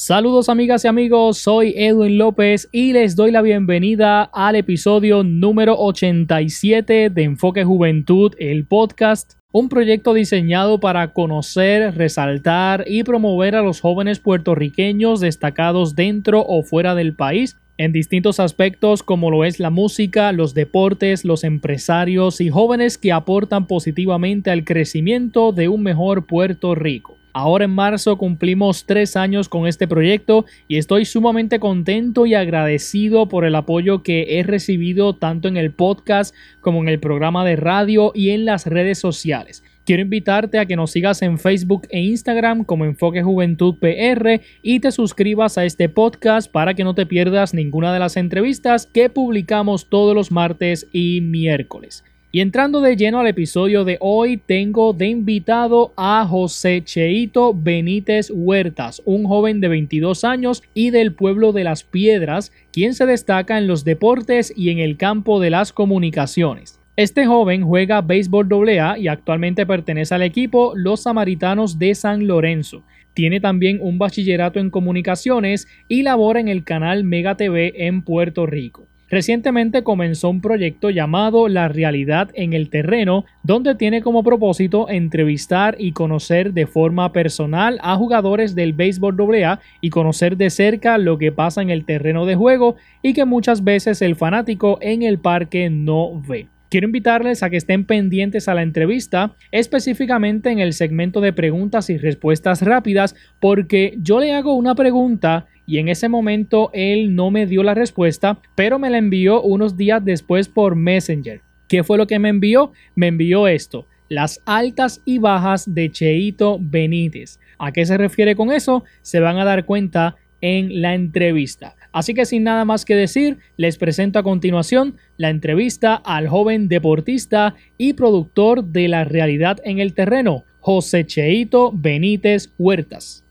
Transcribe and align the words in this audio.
Saludos 0.00 0.48
amigas 0.48 0.84
y 0.84 0.88
amigos, 0.88 1.38
soy 1.38 1.74
Edwin 1.76 2.18
López 2.18 2.68
y 2.70 2.92
les 2.92 3.16
doy 3.16 3.32
la 3.32 3.42
bienvenida 3.42 4.22
al 4.32 4.54
episodio 4.54 5.24
número 5.24 5.74
87 5.76 7.10
de 7.10 7.22
Enfoque 7.24 7.64
Juventud, 7.64 8.32
el 8.38 8.64
podcast, 8.64 9.32
un 9.50 9.68
proyecto 9.68 10.14
diseñado 10.14 10.78
para 10.78 11.12
conocer, 11.12 11.96
resaltar 11.96 12.84
y 12.86 13.02
promover 13.02 13.56
a 13.56 13.62
los 13.62 13.80
jóvenes 13.80 14.20
puertorriqueños 14.20 15.18
destacados 15.18 15.96
dentro 15.96 16.44
o 16.46 16.62
fuera 16.62 16.94
del 16.94 17.16
país 17.16 17.56
en 17.76 17.92
distintos 17.92 18.38
aspectos 18.38 19.02
como 19.02 19.32
lo 19.32 19.44
es 19.44 19.58
la 19.58 19.70
música, 19.70 20.30
los 20.30 20.54
deportes, 20.54 21.24
los 21.24 21.42
empresarios 21.42 22.40
y 22.40 22.50
jóvenes 22.50 22.98
que 22.98 23.10
aportan 23.10 23.66
positivamente 23.66 24.52
al 24.52 24.64
crecimiento 24.64 25.50
de 25.50 25.66
un 25.66 25.82
mejor 25.82 26.24
Puerto 26.24 26.76
Rico. 26.76 27.17
Ahora 27.38 27.66
en 27.66 27.70
marzo 27.70 28.18
cumplimos 28.18 28.84
tres 28.84 29.14
años 29.14 29.48
con 29.48 29.68
este 29.68 29.86
proyecto 29.86 30.44
y 30.66 30.76
estoy 30.76 31.04
sumamente 31.04 31.60
contento 31.60 32.26
y 32.26 32.34
agradecido 32.34 33.28
por 33.28 33.44
el 33.44 33.54
apoyo 33.54 34.02
que 34.02 34.40
he 34.40 34.42
recibido 34.42 35.14
tanto 35.14 35.46
en 35.46 35.56
el 35.56 35.70
podcast 35.70 36.34
como 36.60 36.80
en 36.82 36.88
el 36.88 36.98
programa 36.98 37.44
de 37.44 37.54
radio 37.54 38.10
y 38.12 38.30
en 38.30 38.44
las 38.44 38.66
redes 38.66 38.98
sociales. 38.98 39.62
Quiero 39.86 40.02
invitarte 40.02 40.58
a 40.58 40.66
que 40.66 40.74
nos 40.74 40.90
sigas 40.90 41.22
en 41.22 41.38
Facebook 41.38 41.86
e 41.90 42.00
Instagram 42.00 42.64
como 42.64 42.84
Enfoque 42.84 43.22
Juventud 43.22 43.76
PR 43.78 44.40
y 44.60 44.80
te 44.80 44.90
suscribas 44.90 45.58
a 45.58 45.64
este 45.64 45.88
podcast 45.88 46.50
para 46.50 46.74
que 46.74 46.82
no 46.82 46.96
te 46.96 47.06
pierdas 47.06 47.54
ninguna 47.54 47.92
de 47.92 48.00
las 48.00 48.16
entrevistas 48.16 48.84
que 48.84 49.10
publicamos 49.10 49.88
todos 49.88 50.12
los 50.12 50.32
martes 50.32 50.88
y 50.92 51.20
miércoles. 51.20 52.02
Y 52.38 52.40
entrando 52.40 52.80
de 52.80 52.94
lleno 52.94 53.18
al 53.18 53.26
episodio 53.26 53.82
de 53.84 53.96
hoy, 53.98 54.36
tengo 54.36 54.92
de 54.92 55.08
invitado 55.08 55.92
a 55.96 56.24
José 56.24 56.84
Cheito 56.84 57.52
Benítez 57.52 58.30
Huertas, 58.32 59.02
un 59.04 59.24
joven 59.24 59.60
de 59.60 59.66
22 59.66 60.22
años 60.22 60.62
y 60.72 60.90
del 60.90 61.14
pueblo 61.14 61.50
de 61.50 61.64
Las 61.64 61.82
Piedras, 61.82 62.52
quien 62.70 62.94
se 62.94 63.06
destaca 63.06 63.58
en 63.58 63.66
los 63.66 63.82
deportes 63.82 64.52
y 64.54 64.70
en 64.70 64.78
el 64.78 64.96
campo 64.96 65.40
de 65.40 65.50
las 65.50 65.72
comunicaciones. 65.72 66.78
Este 66.94 67.26
joven 67.26 67.64
juega 67.64 68.02
béisbol 68.02 68.46
AA 68.68 68.98
y 69.00 69.08
actualmente 69.08 69.66
pertenece 69.66 70.14
al 70.14 70.22
equipo 70.22 70.74
Los 70.76 71.02
Samaritanos 71.02 71.80
de 71.80 71.96
San 71.96 72.28
Lorenzo. 72.28 72.84
Tiene 73.14 73.40
también 73.40 73.80
un 73.82 73.98
bachillerato 73.98 74.60
en 74.60 74.70
comunicaciones 74.70 75.66
y 75.88 76.04
labora 76.04 76.38
en 76.38 76.46
el 76.46 76.62
canal 76.62 77.02
Mega 77.02 77.36
TV 77.36 77.72
en 77.88 78.02
Puerto 78.02 78.46
Rico. 78.46 78.87
Recientemente 79.10 79.82
comenzó 79.82 80.28
un 80.28 80.42
proyecto 80.42 80.90
llamado 80.90 81.48
La 81.48 81.68
Realidad 81.68 82.28
en 82.34 82.52
el 82.52 82.68
Terreno, 82.68 83.24
donde 83.42 83.74
tiene 83.74 84.02
como 84.02 84.22
propósito 84.22 84.88
entrevistar 84.90 85.76
y 85.78 85.92
conocer 85.92 86.52
de 86.52 86.66
forma 86.66 87.10
personal 87.12 87.78
a 87.82 87.96
jugadores 87.96 88.54
del 88.54 88.74
béisbol 88.74 89.16
AA 89.42 89.60
y 89.80 89.88
conocer 89.90 90.36
de 90.36 90.50
cerca 90.50 90.98
lo 90.98 91.16
que 91.16 91.32
pasa 91.32 91.62
en 91.62 91.70
el 91.70 91.86
terreno 91.86 92.26
de 92.26 92.36
juego 92.36 92.76
y 93.02 93.14
que 93.14 93.24
muchas 93.24 93.64
veces 93.64 94.02
el 94.02 94.14
fanático 94.14 94.78
en 94.82 95.02
el 95.02 95.18
parque 95.18 95.70
no 95.70 96.20
ve. 96.28 96.48
Quiero 96.70 96.86
invitarles 96.86 97.42
a 97.42 97.48
que 97.48 97.56
estén 97.56 97.86
pendientes 97.86 98.46
a 98.46 98.54
la 98.54 98.60
entrevista, 98.60 99.32
específicamente 99.52 100.50
en 100.50 100.58
el 100.58 100.74
segmento 100.74 101.22
de 101.22 101.32
preguntas 101.32 101.88
y 101.88 101.96
respuestas 101.96 102.60
rápidas, 102.60 103.16
porque 103.40 103.94
yo 104.02 104.20
le 104.20 104.34
hago 104.34 104.52
una 104.54 104.74
pregunta 104.74 105.46
y 105.68 105.78
en 105.78 105.88
ese 105.88 106.08
momento 106.08 106.70
él 106.72 107.14
no 107.14 107.30
me 107.30 107.44
dio 107.46 107.62
la 107.62 107.74
respuesta, 107.74 108.40
pero 108.54 108.78
me 108.78 108.88
la 108.88 108.96
envió 108.96 109.42
unos 109.42 109.76
días 109.76 110.02
después 110.02 110.48
por 110.48 110.76
Messenger. 110.76 111.42
¿Qué 111.68 111.84
fue 111.84 111.98
lo 111.98 112.06
que 112.06 112.18
me 112.18 112.30
envió? 112.30 112.72
Me 112.94 113.08
envió 113.08 113.46
esto, 113.46 113.86
las 114.08 114.40
altas 114.46 115.02
y 115.04 115.18
bajas 115.18 115.74
de 115.74 115.90
Cheito 115.92 116.56
Benítez. 116.58 117.38
¿A 117.58 117.70
qué 117.70 117.84
se 117.84 117.98
refiere 117.98 118.34
con 118.34 118.50
eso? 118.50 118.82
Se 119.02 119.20
van 119.20 119.36
a 119.36 119.44
dar 119.44 119.66
cuenta 119.66 120.16
en 120.40 120.80
la 120.80 120.94
entrevista. 120.94 121.76
Así 121.92 122.14
que 122.14 122.24
sin 122.24 122.44
nada 122.44 122.64
más 122.64 122.86
que 122.86 122.94
decir, 122.94 123.36
les 123.58 123.76
presento 123.76 124.18
a 124.18 124.22
continuación 124.22 124.96
la 125.18 125.28
entrevista 125.28 125.96
al 125.96 126.28
joven 126.28 126.68
deportista 126.68 127.56
y 127.76 127.92
productor 127.92 128.64
de 128.64 128.88
la 128.88 129.04
realidad 129.04 129.58
en 129.64 129.80
el 129.80 129.92
terreno, 129.92 130.44
José 130.60 131.04
Cheito 131.04 131.72
Benítez 131.74 132.54
Huertas. 132.56 133.27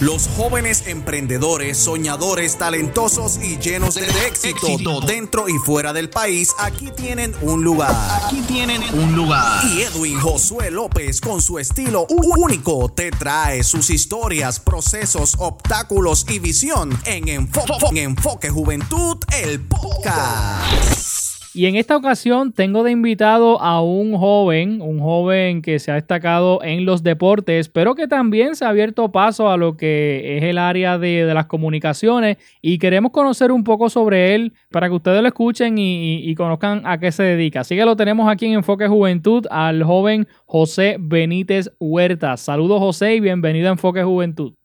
Los 0.00 0.28
jóvenes 0.36 0.84
emprendedores, 0.86 1.76
soñadores, 1.76 2.56
talentosos 2.56 3.38
y 3.42 3.58
llenos 3.58 3.96
de, 3.96 4.06
éxito, 4.28 5.00
dentro 5.00 5.48
y 5.48 5.54
fuera 5.58 5.92
del 5.92 6.08
país, 6.08 6.54
aquí 6.58 6.92
tienen 6.96 7.34
un 7.42 7.64
lugar. 7.64 7.96
Aquí 8.22 8.40
tienen 8.42 8.80
un 8.94 9.16
lugar. 9.16 9.64
Y 9.64 9.82
Edwin 9.82 10.20
Josué 10.20 10.70
López, 10.70 11.20
con 11.20 11.42
su 11.42 11.58
estilo 11.58 12.06
único, 12.08 12.88
te 12.90 13.10
trae 13.10 13.64
sus 13.64 13.90
historias, 13.90 14.60
procesos, 14.60 15.34
obstáculos 15.38 16.26
y 16.28 16.38
visión 16.38 16.96
en 17.04 17.26
Enfoque, 17.26 17.88
en 17.90 17.96
Enfoque 17.96 18.50
Juventud, 18.50 19.16
el 19.32 19.60
podcast. 19.62 21.17
Y 21.54 21.66
en 21.66 21.76
esta 21.76 21.96
ocasión 21.96 22.52
tengo 22.52 22.82
de 22.82 22.90
invitado 22.90 23.60
a 23.60 23.82
un 23.82 24.16
joven, 24.16 24.82
un 24.82 25.00
joven 25.00 25.62
que 25.62 25.78
se 25.78 25.90
ha 25.90 25.94
destacado 25.94 26.62
en 26.62 26.84
los 26.84 27.02
deportes, 27.02 27.68
pero 27.68 27.94
que 27.94 28.06
también 28.06 28.54
se 28.54 28.64
ha 28.64 28.68
abierto 28.68 29.10
paso 29.10 29.50
a 29.50 29.56
lo 29.56 29.76
que 29.76 30.36
es 30.36 30.44
el 30.44 30.58
área 30.58 30.98
de, 30.98 31.24
las 31.32 31.46
comunicaciones 31.46 32.38
y 32.62 32.78
queremos 32.78 33.12
conocer 33.12 33.52
un 33.52 33.64
poco 33.64 33.90
sobre 33.90 34.34
él 34.34 34.52
para 34.70 34.88
que 34.88 34.94
ustedes 34.94 35.22
lo 35.22 35.28
escuchen 35.28 35.78
y, 35.78 36.28
y 36.28 36.34
conozcan 36.34 36.82
a 36.84 36.98
qué 36.98 37.12
se 37.12 37.22
dedica. 37.22 37.60
Así 37.60 37.76
que 37.76 37.84
lo 37.84 37.96
tenemos 37.96 38.30
aquí 38.30 38.46
en 38.46 38.54
Enfoque 38.54 38.86
Juventud 38.86 39.46
al 39.50 39.82
joven 39.82 40.26
José 40.46 40.96
Benítez 40.98 41.70
Huerta. 41.78 42.36
Saludos 42.36 42.78
José 42.80 43.14
y 43.14 43.20
bienvenido 43.20 43.68
a 43.68 43.72
Enfoque 43.72 44.02
Juventud. 44.02 44.57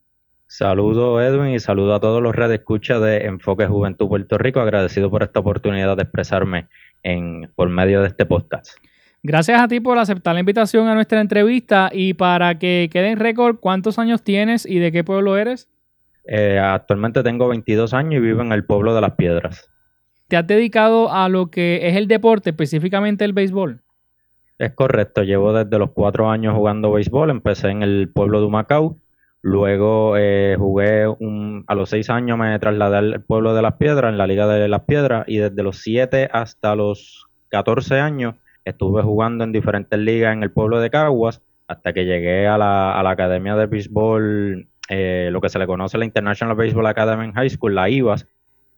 Saludo 0.56 1.20
Edwin 1.20 1.56
y 1.56 1.60
saludo 1.60 1.96
a 1.96 2.00
todos 2.00 2.22
los 2.22 2.36
redes 2.36 2.60
escucha 2.60 3.00
de 3.00 3.26
Enfoque 3.26 3.66
Juventud 3.66 4.08
Puerto 4.08 4.38
Rico. 4.38 4.60
Agradecido 4.60 5.10
por 5.10 5.24
esta 5.24 5.40
oportunidad 5.40 5.98
de 5.98 6.04
expresarme 6.04 6.68
en, 7.02 7.52
por 7.56 7.70
medio 7.70 8.02
de 8.02 8.10
este 8.10 8.28
podcast. 8.28 8.78
Gracias 9.24 9.60
a 9.60 9.68
ti 9.68 9.80
por 9.80 9.98
aceptar 9.98 10.36
la 10.36 10.42
invitación 10.42 10.88
a 10.88 10.94
nuestra 10.94 11.22
entrevista 11.22 11.90
y 11.92 12.14
para 12.14 12.60
que 12.60 12.88
quede 12.94 13.10
en 13.10 13.20
récord, 13.20 13.56
¿cuántos 13.60 13.98
años 13.98 14.22
tienes 14.22 14.68
y 14.68 14.78
de 14.78 14.92
qué 14.92 15.04
pueblo 15.04 15.38
eres? 15.38 15.72
Eh, 16.28 16.60
actualmente 16.60 17.24
tengo 17.24 17.48
22 17.48 17.92
años 17.96 18.14
y 18.14 18.20
vivo 18.20 18.44
en 18.44 18.52
el 18.52 18.64
pueblo 18.64 18.94
de 18.94 19.02
Las 19.02 19.16
Piedras. 19.16 19.72
¿Te 20.28 20.38
has 20.38 20.46
dedicado 20.46 21.12
a 21.12 21.30
lo 21.30 21.50
que 21.50 21.88
es 21.88 21.96
el 21.96 22.08
deporte, 22.08 22.52
específicamente 22.52 23.26
el 23.26 23.34
béisbol? 23.34 23.82
Es 24.60 24.72
correcto, 24.74 25.24
llevo 25.24 25.52
desde 25.52 25.80
los 25.80 25.94
cuatro 25.94 26.30
años 26.30 26.54
jugando 26.54 26.92
béisbol, 26.92 27.32
empecé 27.32 27.70
en 27.70 27.82
el 27.82 28.12
pueblo 28.14 28.40
de 28.40 28.46
Humacao 28.46 29.00
Luego 29.46 30.16
eh, 30.18 30.56
jugué 30.58 31.06
un, 31.06 31.66
a 31.68 31.76
los 31.76 31.90
seis 31.90 32.10
años 32.10 32.38
me 32.38 32.58
trasladé 32.60 32.96
al 32.96 33.24
pueblo 33.24 33.54
de 33.54 33.62
Las 33.62 33.74
Piedras, 33.74 34.10
en 34.10 34.18
la 34.18 34.26
Liga 34.26 34.48
de 34.48 34.70
Las 34.70 34.84
Piedras, 34.84 35.26
y 35.28 35.38
desde 35.38 35.64
los 35.64 35.80
siete 35.80 36.30
hasta 36.32 36.78
los 36.78 37.28
14 37.50 38.00
años 38.00 38.36
estuve 38.64 39.04
jugando 39.04 39.44
en 39.44 39.52
diferentes 39.52 40.00
ligas 40.00 40.32
en 40.34 40.44
el 40.44 40.52
pueblo 40.52 40.80
de 40.80 40.90
Caguas, 40.90 41.42
hasta 41.68 41.92
que 41.92 42.06
llegué 42.06 42.48
a 42.48 42.58
la, 42.58 42.98
a 42.98 43.04
la 43.04 43.10
Academia 43.10 43.58
de 43.58 43.66
Béisbol, 43.66 44.70
eh, 44.88 45.28
lo 45.30 45.42
que 45.42 45.50
se 45.50 45.60
le 45.60 45.68
conoce 45.68 45.98
la 45.98 46.06
International 46.06 46.56
Baseball 46.56 46.88
Academy 46.88 47.26
en 47.26 47.34
High 47.34 47.50
School, 47.50 47.76
la 47.76 47.90
IVAS, 47.90 48.26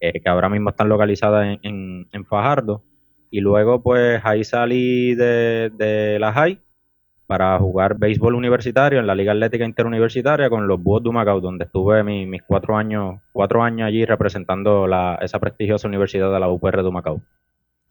eh, 0.00 0.20
que 0.20 0.28
ahora 0.28 0.48
mismo 0.48 0.70
están 0.70 0.88
localizadas 0.88 1.58
en, 1.62 2.08
en, 2.10 2.24
Fajardo. 2.24 2.82
Y 3.30 3.38
luego 3.40 3.84
pues 3.84 4.20
ahí 4.24 4.42
salí 4.42 5.14
de, 5.14 5.70
de 5.70 6.18
la 6.18 6.32
High 6.32 6.60
para 7.26 7.58
jugar 7.58 7.98
béisbol 7.98 8.34
universitario 8.34 9.00
en 9.00 9.06
la 9.06 9.14
Liga 9.14 9.32
Atlética 9.32 9.64
Interuniversitaria 9.64 10.48
con 10.48 10.68
los 10.68 10.80
Búhos 10.80 11.02
de 11.02 11.08
Humacao, 11.08 11.40
donde 11.40 11.64
estuve 11.64 12.02
mis 12.04 12.42
cuatro 12.42 12.76
años, 12.76 13.20
cuatro 13.32 13.62
años 13.62 13.88
allí 13.88 14.04
representando 14.04 14.86
la, 14.86 15.18
esa 15.20 15.40
prestigiosa 15.40 15.88
universidad 15.88 16.32
de 16.32 16.40
la 16.40 16.48
UPR 16.48 16.82
de 16.82 16.88
Humacao. 16.88 17.20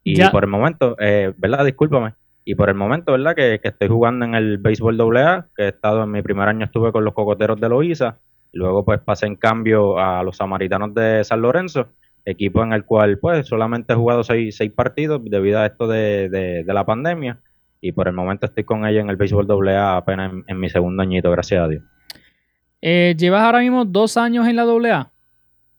Y 0.04 0.22
por 0.30 0.44
el 0.44 0.50
momento, 0.50 0.96
eh, 1.00 1.34
¿verdad? 1.38 1.66
Discúlpame. 1.66 2.14
Y 2.46 2.56
por 2.56 2.70
el 2.70 2.76
momento, 2.76 3.12
¿verdad? 3.12 3.36
Que, 3.36 3.56
estoy 3.56 3.90
que, 3.90 4.08
en 4.08 4.36
el 4.36 4.60
béisbol 4.60 5.18
AA, 5.18 5.48
que 5.56 5.64
he 5.64 5.68
estado 5.70 6.04
en 6.04 6.12
mi 6.12 6.22
primer 6.22 6.48
año 6.48 6.66
estuve 6.66 6.92
con 6.92 7.04
los 7.04 7.14
cocoteros 7.14 7.60
de 7.60 7.70
Loíza, 7.70 8.20
luego 8.54 8.86
pues 8.86 9.02
pasé 9.02 9.26
en 9.26 9.36
cambio 9.36 10.00
a 10.00 10.24
los 10.24 10.38
samaritanos 10.38 10.94
de 10.94 11.24
San 11.24 11.42
Lorenzo, 11.42 11.88
equipo 12.24 12.64
en 12.64 12.74
el 12.74 12.86
cual 12.86 13.18
pues 13.18 13.48
solamente 13.48 13.94
he 13.94 13.96
jugado 13.96 14.24
seis, 14.24 14.56
seis 14.56 14.72
partidos 14.72 15.22
debido 15.26 15.60
a 15.60 15.66
esto 15.66 15.88
de, 15.88 16.30
de 16.30 16.74
la 16.74 16.86
pandemia 16.86 17.40
y 17.86 17.92
por 17.92 18.08
el 18.08 18.16
momento 18.16 18.48
estoy 18.48 18.64
con 18.64 18.84
ella 18.88 19.02
en 19.02 19.10
el 19.12 19.16
béisbol 19.16 19.48
AA 19.52 19.98
apenas 19.98 20.34
en, 20.48 20.60
mi 20.60 20.70
segundo 20.70 21.04
añito, 21.04 21.30
gracias 21.30 21.64
a 21.64 21.68
Dios. 21.68 21.84
Eh, 22.82 23.14
¿Llevas 23.16 23.44
ahora 23.44 23.60
mismo 23.60 23.86
dos 23.86 24.18
años 24.18 24.48
en 24.48 24.56
la 24.56 24.64
AA? 24.64 25.12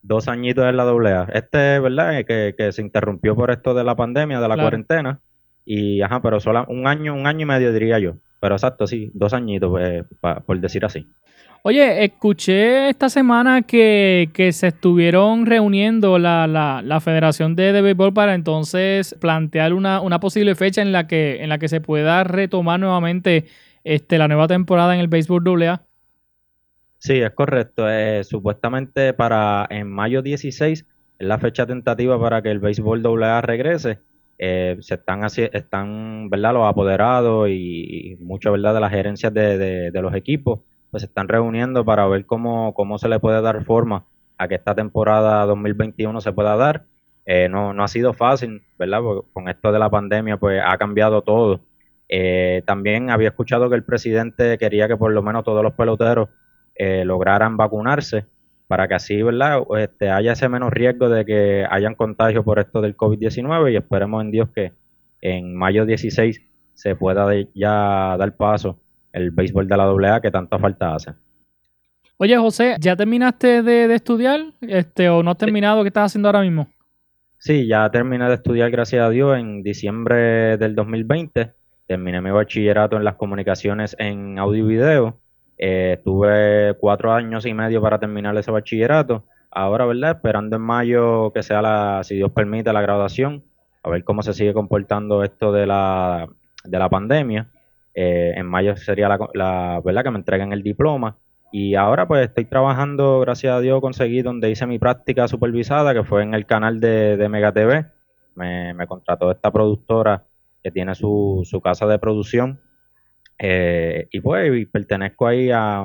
Dos 0.03 0.29
añitos 0.29 0.65
en 0.67 0.77
la 0.77 0.85
AA. 0.85 1.29
Este, 1.33 1.81
¿verdad? 1.81 2.25
Que, 2.25 2.55
que 2.57 2.71
se 2.71 2.81
interrumpió 2.81 3.35
por 3.35 3.51
esto 3.51 3.75
de 3.75 3.83
la 3.83 3.97
pandemia, 3.97 4.39
de 4.39 4.49
la 4.49 4.55
cuarentena. 4.55 5.21
Y, 5.65 6.01
ajá, 6.01 6.23
pero 6.23 6.39
solo 6.39 6.65
un 6.69 6.87
año, 6.87 7.13
un 7.13 7.27
año 7.27 7.43
y 7.43 7.47
medio 7.47 7.73
diría 7.73 7.99
yo. 7.99 8.19
Pero 8.39 8.55
exacto, 8.55 8.87
sí, 8.87 9.11
dos 9.13 9.33
añitos, 9.33 9.73
pues, 9.73 10.05
por 10.47 10.61
decir 10.61 10.85
así. 10.85 11.09
Oye, 11.63 12.05
escuché 12.05 12.89
esta 12.89 13.09
semana 13.09 13.63
que, 13.63 14.29
se 14.53 14.67
estuvieron 14.69 15.47
reuniendo 15.47 16.19
la, 16.19 16.47
la, 16.47 17.01
Federación 17.01 17.57
de, 17.57 17.73
de, 17.73 17.83
Béisbol 17.83 18.15
para 18.15 18.35
entonces 18.35 19.17
plantear 19.21 19.73
una, 19.73 20.01
una, 20.01 20.21
posible 20.21 20.55
fecha 20.55 20.83
en 20.83 20.93
la 20.93 21.07
que 21.07 21.43
en 21.43 21.49
la 21.49 21.59
que 21.59 21.69
se 21.69 21.81
pueda 21.81 22.25
retomar 22.25 22.79
nuevamente 22.81 23.47
este, 23.87 24.19
la 24.19 24.27
nueva 24.27 24.49
temporada 24.49 24.95
en 24.95 25.01
el 25.01 25.07
béisbol 25.07 25.63
AA. 25.63 25.83
Sí, 26.99 27.21
es 27.21 27.31
correcto. 27.31 27.89
Eh, 27.89 28.25
supuestamente 28.25 29.13
para 29.13 29.65
en 29.71 29.89
mayo 29.89 30.23
16 30.23 30.85
es 31.19 31.27
la 31.27 31.39
fecha 31.39 31.67
tentativa 31.67 32.21
para 32.21 32.43
que 32.43 32.51
el 32.51 32.59
béisbol 32.59 33.23
AA 33.23 33.41
regrese. 33.43 34.01
Eh, 34.39 34.77
se 34.81 34.95
están 34.95 35.25
están, 35.25 36.29
¿verdad? 36.29 36.53
Los 36.55 36.69
apoderados 36.69 37.49
y, 37.49 38.17
muchas, 38.21 38.53
¿verdad? 38.53 38.75
De 38.75 38.81
las 38.81 38.91
gerencias 38.91 39.33
de, 39.33 39.91
los 39.95 40.15
equipos, 40.15 40.61
pues 40.97 41.03
se 41.03 41.09
están 41.09 41.29
reuniendo 41.29 41.85
para 41.85 42.07
ver 42.07 42.25
cómo, 42.25 42.73
cómo 42.73 42.97
se 42.97 43.07
le 43.07 43.21
puede 43.21 43.43
dar 43.43 43.63
forma 43.67 44.07
a 44.39 44.49
que 44.49 44.55
esta 44.55 44.75
temporada 44.75 45.45
2021 45.45 46.23
se 46.23 46.33
pueda 46.33 46.57
dar. 46.57 46.87
Eh, 47.27 47.51
no, 47.51 47.75
no 47.75 47.85
ha 47.85 47.89
sido 47.89 48.15
fácil, 48.15 48.63
¿verdad? 48.79 49.03
Porque 49.03 49.29
con 49.35 49.47
esto 49.51 49.73
de 49.73 49.79
la 49.79 49.91
pandemia, 49.91 50.39
pues 50.39 50.63
ha 50.65 50.79
cambiado 50.79 51.21
todo. 51.21 51.61
Eh, 52.09 52.63
también 52.65 53.11
había 53.11 53.29
escuchado 53.29 53.69
que 53.69 53.77
el 53.77 53.85
presidente 53.85 54.57
quería 54.57 54.89
que 54.89 54.97
por 54.97 55.13
lo 55.13 55.23
menos 55.23 55.45
todos 55.45 55.63
los 55.63 55.75
peloteros 55.75 56.31
eh, 56.75 57.05
lograran 57.05 57.59
vacunarse 57.59 58.25
para 58.67 58.89
que 58.89 58.95
así, 58.95 59.23
¿verdad? 59.23 59.65
Este, 59.77 60.09
haya 60.09 60.33
ese 60.33 60.49
menos 60.49 60.71
riesgo 60.71 61.11
de 61.11 61.27
que 61.27 61.67
hayan 61.69 61.95
contagio 61.95 62.43
por 62.43 62.59
esto 62.59 62.81
del 62.81 62.97
COVID-19 62.97 63.71
y 63.71 63.77
esperemos 63.77 64.25
en 64.25 64.31
Dios 64.31 64.49
que 64.55 64.73
en 65.21 65.55
mayo 65.55 65.85
16 65.85 66.41
se 66.73 66.97
pueda 66.97 67.27
ya 67.55 68.17
dar 68.17 68.35
paso 68.35 68.81
el 69.13 69.31
béisbol 69.31 69.69
de 69.69 69.77
la 69.77 69.85
AA 69.85 70.21
que 70.21 70.31
tanta 70.31 70.59
falta 70.59 70.95
hace. 70.95 71.13
Oye, 72.19 72.37
José, 72.37 72.77
¿ya 72.81 72.97
terminaste 72.97 73.63
de, 73.63 73.95
estudiar 73.95 74.41
este, 74.63 75.09
o 75.09 75.23
no 75.23 75.33
has 75.33 75.39
terminado? 75.39 75.83
¿Qué 75.83 75.89
estás 75.89 76.07
haciendo 76.07 76.29
ahora 76.29 76.41
mismo? 76.41 76.69
Sí, 77.39 77.67
ya 77.67 77.91
terminé 77.91 78.27
de 78.29 78.35
estudiar, 78.35 78.71
gracias 78.71 79.05
a 79.05 79.11
Dios, 79.11 79.39
en 79.39 79.63
diciembre 79.63 80.57
del 80.57 80.75
2020. 80.75 81.53
Terminé 81.87 82.21
mi 82.21 82.31
bachillerato 82.31 82.97
en 82.97 83.05
las 83.05 83.17
comunicaciones 83.17 83.95
en 83.99 84.39
audio 84.39 84.65
y 84.65 84.69
video 84.69 85.21
eh, 85.59 86.01
tuve 86.05 86.75
cuatro 86.79 87.13
años 87.13 87.47
y 87.47 87.55
medio 87.55 87.81
para 87.81 87.99
terminar 87.99 88.37
ese 88.37 88.51
bachillerato. 88.51 89.25
Ahora, 89.51 89.87
¿verdad? 89.87 90.17
Esperando 90.17 90.57
en 90.57 90.63
mayo 90.63 91.33
que 91.33 91.43
sea 91.43 91.63
la, 91.63 92.03
si 92.05 92.17
Dios 92.17 92.31
permite, 92.33 92.73
la 92.73 92.83
graduación, 92.83 93.45
a 93.83 93.91
ver 93.91 94.05
cómo 94.05 94.23
se 94.23 94.35
sigue 94.35 94.53
comportando 94.53 95.23
esto 95.25 95.53
de 95.53 95.67
la, 95.67 96.29
de 96.65 96.79
la 96.79 96.91
pandemia. 96.91 97.51
Eh, 97.99 98.35
en 98.37 98.47
mayo 98.47 98.77
sería 98.77 99.09
la, 99.09 99.19
la, 99.33 99.81
¿verdad? 99.83 100.05
Que 100.05 100.11
me 100.11 100.19
entreguen 100.19 100.53
el 100.53 100.63
diploma. 100.63 101.17
Y 101.51 101.75
ahora 101.75 102.07
pues 102.07 102.29
estoy 102.29 102.45
trabajando, 102.45 103.21
gracias 103.21 103.55
a 103.55 103.61
Dios, 103.61 103.81
conseguí 103.81 104.21
donde 104.21 104.51
hice 104.51 104.67
mi 104.67 104.79
práctica 104.79 105.27
supervisada, 105.27 105.95
que 105.95 106.05
fue 106.05 106.23
en 106.23 106.35
el 106.35 106.45
canal 106.45 106.79
de, 106.79 107.17
de 107.17 107.29
Mega 107.31 107.53
TV. 107.53 107.87
Me, 108.35 108.75
me 108.75 108.87
contrató 108.87 109.31
esta 109.31 109.51
productora 109.51 110.25
que 110.63 110.71
tiene 110.71 110.95
su, 110.95 111.41
su 111.45 111.61
casa 111.63 111.87
de 111.87 111.99
producción 111.99 112.61
eh, 113.39 114.09
y 114.11 114.21
pues 114.21 114.67
pertenezco 114.69 115.27
ahí 115.27 115.51
a, 115.51 115.85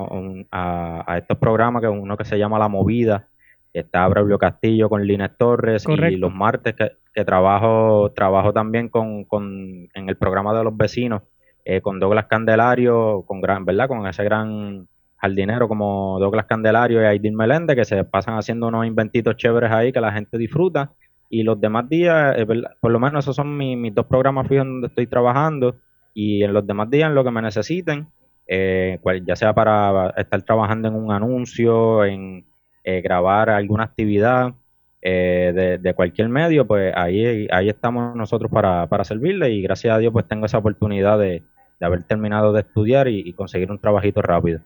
a, 0.51 1.17
estos 1.17 1.37
programas, 1.37 1.81
que 1.81 1.87
uno 1.87 2.17
que 2.17 2.25
se 2.25 2.37
llama 2.37 2.59
La 2.59 2.67
Movida, 2.67 3.27
está 3.73 4.07
Braulio 4.07 4.37
Castillo 4.37 4.89
con 4.89 5.05
Lines 5.05 5.31
Torres 5.37 5.85
y 5.87 6.15
los 6.15 6.33
martes 6.33 6.75
que, 6.75 7.25
trabajo 7.25 8.11
trabajo 8.15 8.53
también 8.53 8.87
con, 8.87 9.25
con, 9.25 9.89
en 9.93 10.09
el 10.09 10.15
programa 10.15 10.57
de 10.57 10.63
los 10.63 10.75
vecinos 10.75 11.23
eh, 11.71 11.79
con 11.79 12.01
Douglas 12.01 12.25
Candelario, 12.25 13.23
con 13.25 13.39
gran, 13.39 13.63
¿verdad? 13.63 13.87
Con 13.87 14.05
ese 14.05 14.25
gran 14.25 14.89
jardinero 15.15 15.69
como 15.69 16.19
Douglas 16.19 16.45
Candelario 16.45 17.01
y 17.01 17.05
Aidin 17.05 17.33
Meléndez 17.33 17.77
que 17.77 17.85
se 17.85 18.03
pasan 18.03 18.37
haciendo 18.37 18.67
unos 18.67 18.85
inventitos 18.85 19.37
chéveres 19.37 19.71
ahí 19.71 19.93
que 19.93 20.01
la 20.01 20.11
gente 20.11 20.37
disfruta. 20.37 20.91
Y 21.29 21.43
los 21.43 21.61
demás 21.61 21.87
días, 21.87 22.35
eh, 22.37 22.45
por 22.81 22.91
lo 22.91 22.99
menos 22.99 23.23
esos 23.23 23.37
son 23.37 23.55
mis, 23.55 23.95
dos 23.95 24.05
programas 24.05 24.49
fijos 24.49 24.65
donde 24.65 24.87
estoy 24.87 25.07
trabajando. 25.07 25.77
Y 26.13 26.43
en 26.43 26.51
los 26.51 26.67
demás 26.67 26.89
días 26.89 27.07
en 27.07 27.15
lo 27.15 27.23
que 27.23 27.31
me 27.31 27.41
necesiten, 27.41 28.07
eh, 28.47 28.99
ya 29.25 29.37
sea 29.37 29.53
para 29.53 30.09
estar 30.17 30.41
trabajando 30.41 30.89
en 30.89 30.95
un 30.95 31.13
anuncio, 31.13 32.03
en 32.03 32.43
grabar 32.83 33.49
alguna 33.49 33.85
actividad 33.85 34.55
eh, 35.03 35.79
de, 35.81 35.93
cualquier 35.95 36.29
medio, 36.29 36.67
pues 36.67 36.93
ahí, 36.95 37.47
ahí 37.51 37.69
estamos 37.69 38.15
nosotros 38.15 38.51
para, 38.51 38.87
para 38.87 39.03
servirle. 39.03 39.49
Y 39.51 39.61
gracias 39.61 39.95
a 39.95 39.97
Dios 39.97 40.13
pues 40.13 40.27
tengo 40.27 40.45
esa 40.45 40.59
oportunidad 40.59 41.17
de, 41.17 41.43
haber 41.85 42.03
terminado 42.03 42.53
de 42.53 42.61
estudiar 42.61 43.07
y, 43.07 43.33
conseguir 43.33 43.71
un 43.71 43.79
trabajito 43.79 44.21
rápido. 44.21 44.61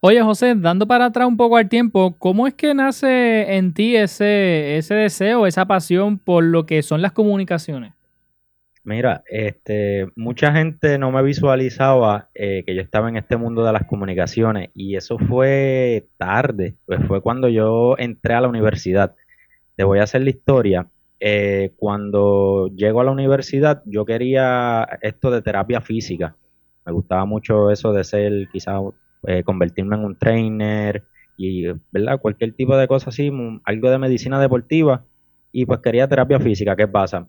Oye 0.00 0.22
José, 0.22 0.54
dando 0.56 0.86
para 0.86 1.06
atrás 1.06 1.28
un 1.28 1.36
poco 1.36 1.56
al 1.56 1.68
tiempo, 1.68 2.16
¿cómo 2.18 2.46
es 2.46 2.54
que 2.54 2.72
nace 2.74 3.56
en 3.56 3.74
ti 3.74 3.96
ese, 3.96 4.78
ese 4.78 4.94
deseo, 4.94 5.46
esa 5.46 5.66
pasión 5.66 6.18
por 6.18 6.42
lo 6.42 6.64
que 6.64 6.82
son 6.82 7.02
las 7.02 7.12
comunicaciones? 7.12 7.92
Mira, 8.82 9.22
este, 9.26 10.08
mucha 10.16 10.52
gente 10.52 10.96
no 10.96 11.12
me 11.12 11.22
visualizaba 11.22 12.30
eh, 12.34 12.64
que 12.66 12.74
yo 12.74 12.80
estaba 12.80 13.10
en 13.10 13.16
este 13.16 13.36
mundo 13.36 13.62
de 13.62 13.72
las 13.72 13.84
comunicaciones 13.84 14.70
y 14.74 14.96
eso 14.96 15.18
fue 15.18 16.06
tarde, 16.16 16.76
pues 16.86 17.00
fue 17.06 17.20
cuando 17.20 17.48
yo 17.48 17.96
entré 17.98 18.34
a 18.34 18.40
la 18.40 18.48
universidad. 18.48 19.14
Te 19.76 19.84
voy 19.84 19.98
a 19.98 20.04
hacer 20.04 20.22
la 20.22 20.30
historia. 20.30 20.86
Eh, 21.20 21.72
cuando 21.76 22.70
llego 22.74 23.02
a 23.02 23.04
la 23.04 23.10
universidad, 23.10 23.82
yo 23.84 24.06
quería 24.06 24.88
esto 25.02 25.30
de 25.30 25.42
terapia 25.42 25.82
física. 25.82 26.36
Me 26.86 26.92
gustaba 26.92 27.24
mucho 27.24 27.70
eso 27.70 27.92
de 27.92 28.04
ser, 28.04 28.48
quizás, 28.52 28.80
eh, 29.26 29.42
convertirme 29.44 29.96
en 29.96 30.04
un 30.04 30.16
trainer 30.16 31.04
y, 31.36 31.66
¿verdad? 31.90 32.20
Cualquier 32.20 32.52
tipo 32.54 32.76
de 32.76 32.88
cosa 32.88 33.10
así, 33.10 33.30
algo 33.64 33.90
de 33.90 33.98
medicina 33.98 34.40
deportiva. 34.40 35.04
Y 35.52 35.66
pues 35.66 35.80
quería 35.80 36.08
terapia 36.08 36.38
física. 36.38 36.76
¿Qué 36.76 36.86
pasa? 36.88 37.26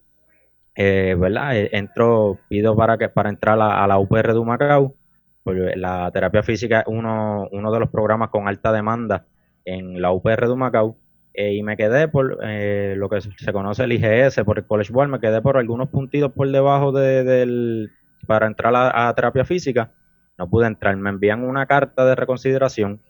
eh, 0.76 1.16
¿verdad? 1.18 1.58
Eh, 1.58 1.70
entro, 1.74 2.40
pido 2.48 2.76
para 2.76 2.98
que 2.98 3.10
para 3.10 3.30
entrar 3.30 3.60
a, 3.62 3.88
la 3.88 4.00
UPR 4.00 4.34
de 4.34 4.40
Humacao, 4.40 4.96
porque 5.44 5.74
la 5.76 6.10
terapia 6.12 6.44
física 6.44 6.82
es 6.82 6.86
uno, 6.88 7.48
uno 7.52 7.72
de 7.72 7.80
los 7.80 7.90
programas 7.90 8.30
con 8.30 8.48
alta 8.48 8.72
demanda 8.72 9.26
en 9.66 10.02
la 10.02 10.12
UPR 10.12 10.48
de 10.48 10.54
Humacao, 10.54 10.98
eh, 11.34 11.54
y 11.54 11.64
me 11.64 11.78
quedé 11.78 12.08
por 12.08 12.38
lo 12.44 13.10
que 13.10 13.22
se 13.22 13.54
conoce 13.54 13.84
el 13.84 13.94
IGS, 13.94 14.44
por 14.44 14.60
el 14.60 14.66
College 14.66 14.92
Board, 14.92 15.10
me 15.10 15.20
quedé 15.20 15.42
por 15.42 15.58
algunos 15.58 15.90
puntitos 15.90 16.32
por 16.34 16.50
debajo 16.50 16.92
de, 16.92 17.24
del, 17.24 17.92
para 18.26 18.48
entrar 18.48 18.74
a, 18.76 19.14
terapia 19.14 19.46
física, 19.46 19.92
no 20.38 20.50
pude 20.50 20.68
entrar, 20.68 20.96
me 20.98 21.10
envían 21.10 21.44
una 21.44 21.66
carta 21.66 22.06
de 22.06 22.16
reconsideración 22.16 23.02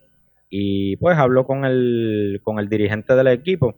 y 0.49 0.97
pues 0.97 1.17
hablo 1.17 1.45
con 1.45 1.65
el, 1.65 2.41
con 2.43 2.59
el 2.59 2.69
dirigente 2.69 3.15
del 3.15 3.27
equipo 3.27 3.77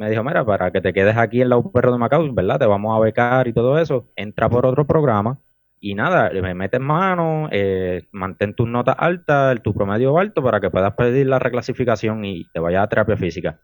me 0.00 0.08
dijo, 0.08 0.24
mira, 0.24 0.46
para 0.46 0.70
que 0.70 0.80
te 0.80 0.94
quedes 0.94 1.14
aquí 1.18 1.42
en 1.42 1.50
la 1.50 1.58
UPR 1.58 1.92
de 1.92 1.98
Macao, 1.98 2.32
¿verdad? 2.32 2.58
Te 2.58 2.64
vamos 2.64 2.96
a 2.96 3.00
becar 3.00 3.46
y 3.48 3.52
todo 3.52 3.78
eso, 3.78 4.08
entra 4.16 4.48
por 4.48 4.64
otro 4.64 4.86
programa 4.86 5.38
y 5.78 5.94
nada, 5.94 6.30
me 6.30 6.54
metes 6.54 6.80
mano, 6.80 7.50
eh, 7.52 8.08
mantén 8.10 8.54
tus 8.54 8.66
notas 8.66 8.96
altas, 8.98 9.62
tu 9.62 9.74
promedio 9.74 10.18
alto 10.18 10.42
para 10.42 10.58
que 10.58 10.70
puedas 10.70 10.94
pedir 10.94 11.26
la 11.26 11.38
reclasificación 11.38 12.24
y 12.24 12.46
te 12.50 12.60
vayas 12.60 12.84
a 12.84 12.88
terapia 12.88 13.18
física. 13.18 13.60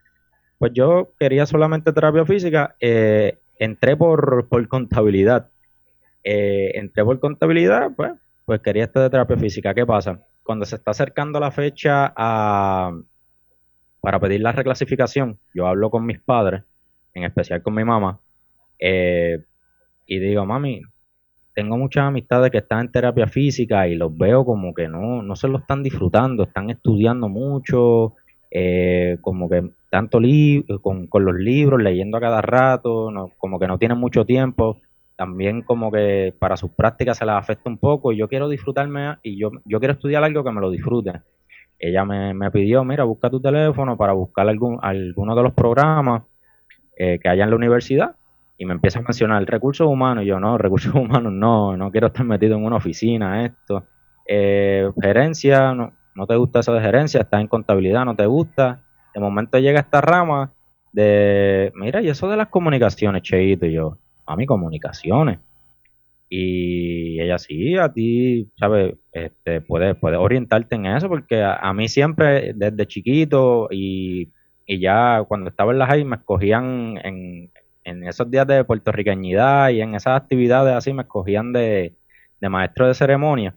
Pues 0.59 0.73
yo 0.75 1.15
quería 1.19 1.47
solamente 1.47 1.95
terapia 1.95 2.27
física, 2.27 2.77
eh, 2.81 3.39
entré 3.59 3.97
por, 3.97 4.47
por 4.51 4.69
contabilidad. 4.69 5.49
Eh, 6.29 6.77
entré 6.77 7.05
por 7.05 7.21
contabilidad, 7.21 7.93
pues, 7.95 8.11
pues 8.45 8.61
quería 8.61 8.83
estar 8.83 9.01
de 9.01 9.11
terapia 9.11 9.37
física. 9.37 9.73
¿Qué 9.75 9.87
pasa? 9.87 10.25
Cuando 10.43 10.65
se 10.65 10.75
está 10.75 10.91
acercando 10.91 11.39
la 11.39 11.53
fecha 11.53 12.13
a, 12.17 12.91
para 14.01 14.19
pedir 14.19 14.41
la 14.41 14.51
reclasificación, 14.51 15.39
yo 15.55 15.69
hablo 15.69 15.89
con 15.89 16.05
mis 16.05 16.19
padres, 16.19 16.65
en 17.15 17.23
especial 17.23 17.63
con 17.63 17.75
mi 17.75 17.85
mamá, 17.85 18.19
eh, 18.81 19.45
y 20.05 20.19
digo, 20.19 20.45
mami, 20.45 20.83
tengo 21.55 21.79
muchas 21.79 22.07
amistades 22.07 22.51
que 22.51 22.59
están 22.59 22.87
en 22.87 22.93
terapia 22.93 23.29
física 23.29 23.87
y 23.87 23.95
los 23.95 24.17
veo 24.19 24.45
como 24.45 24.75
que 24.75 24.89
no, 24.89 25.23
no 25.23 25.37
se 25.37 25.47
lo 25.47 25.59
están 25.59 25.85
disfrutando, 25.85 26.43
están 26.43 26.71
estudiando 26.71 27.29
mucho, 27.29 28.15
eh, 28.51 29.19
como 29.21 29.49
que 29.49 29.71
tanto 29.91 30.19
con, 30.83 31.07
con, 31.07 31.25
los 31.25 31.37
libros, 31.37 31.81
leyendo 31.81 32.17
a 32.17 32.21
cada 32.21 32.43
rato, 32.43 33.13
como 33.39 33.61
que 33.61 33.69
no 33.69 33.79
tienen 33.79 33.99
mucho 33.99 34.25
tiempo, 34.25 34.81
también 35.17 35.63
como 35.63 35.91
que 35.91 36.35
para 36.39 36.57
sus 36.57 36.71
prácticas 36.71 37.19
se 37.19 37.27
les 37.27 37.35
afecta 37.35 37.71
un 37.71 37.79
poco 37.79 38.13
y 38.13 38.19
yo 38.19 38.29
quiero 38.29 38.49
disfrutarme 38.49 39.17
y 39.23 39.39
yo, 39.39 39.51
yo 39.65 39.79
quiero 39.79 39.95
estudiar 39.95 40.23
algo 40.25 40.45
que 40.45 40.53
me 40.53 40.61
lo 40.61 40.71
disfrute 40.71 41.23
ella 41.79 42.05
me, 42.05 42.51
pidió, 42.51 42.85
mira, 42.85 43.05
busca 43.05 43.31
tu 43.31 43.41
teléfono 43.41 43.97
para 43.97 44.13
buscar 44.13 44.49
algún, 44.49 44.79
alguno 44.83 45.35
de 45.35 45.43
los 45.43 45.53
programas 45.53 46.23
eh, 46.97 47.19
que 47.21 47.29
haya 47.29 47.45
en 47.45 47.51
la 47.51 47.57
universidad 47.57 48.17
y 48.59 48.65
me 48.65 48.73
empieza 48.73 49.01
a 49.01 49.03
mencionar 49.03 49.45
recursos 49.45 49.87
humanos 49.87 50.25
y 50.25 50.29
yo 50.29 50.41
no, 50.41 50.57
recursos 50.57 50.95
humanos 50.95 51.33
no, 51.33 51.77
no 51.77 51.91
quiero 51.91 52.09
estar 52.09 52.25
metido 52.25 52.57
en 52.57 52.65
una 52.65 52.77
oficina, 52.77 53.45
esto. 53.45 53.85
Eh, 54.27 54.91
gerencia, 55.01 55.75
no, 55.75 55.93
no 56.15 56.27
te 56.27 56.37
gusta 56.37 56.61
eso 56.61 56.73
de 56.73 56.81
gerencia, 56.81 57.21
estás 57.21 57.41
en 57.41 57.49
contabilidad, 57.49 58.05
no 58.05 58.17
te 58.17 58.27
gusta. 58.27 58.83
De 59.15 59.21
momento 59.21 59.59
llega 59.59 59.81
esta 59.81 60.01
rama 60.01 60.53
de, 60.93 61.73
mira, 61.75 62.01
y 62.01 62.09
eso 62.09 62.29
de 62.29 62.37
las 62.37 62.49
comunicaciones, 62.49 63.23
Cheito, 63.23 63.67
y 63.67 63.75
yo, 63.75 63.99
a 64.27 64.37
mí 64.37 64.47
comunicaciones. 64.47 65.39
Y 66.29 67.21
ella 67.21 67.39
sí, 67.39 67.77
a 67.77 67.93
ti, 67.93 68.51
¿sabes? 68.59 68.95
Este, 69.13 69.61
puedes, 69.61 69.95
puedes 69.97 70.19
orientarte 70.19 70.75
en 70.75 70.87
eso, 70.87 71.09
porque 71.09 71.43
a, 71.43 71.73
mí 71.73 71.89
siempre, 71.89 72.53
desde 72.55 72.87
chiquito 72.87 73.69
y, 73.71 74.33
ya 74.67 75.23
cuando 75.29 75.51
estaba 75.51 75.73
en 75.73 75.79
la 75.79 75.87
high, 75.87 76.05
me 76.05 76.17
escogían 76.17 76.99
en, 77.05 77.51
esos 77.85 78.29
días 78.29 78.49
de 78.49 78.65
puertorriqueñidad 78.65 79.71
y 79.71 79.81
en 79.81 79.95
esas 79.95 80.21
actividades 80.21 80.75
así, 80.75 80.93
me 80.93 81.03
escogían 81.03 81.53
de, 81.53 81.95
maestro 82.41 82.89
de 82.89 82.95
ceremonia. 82.95 83.55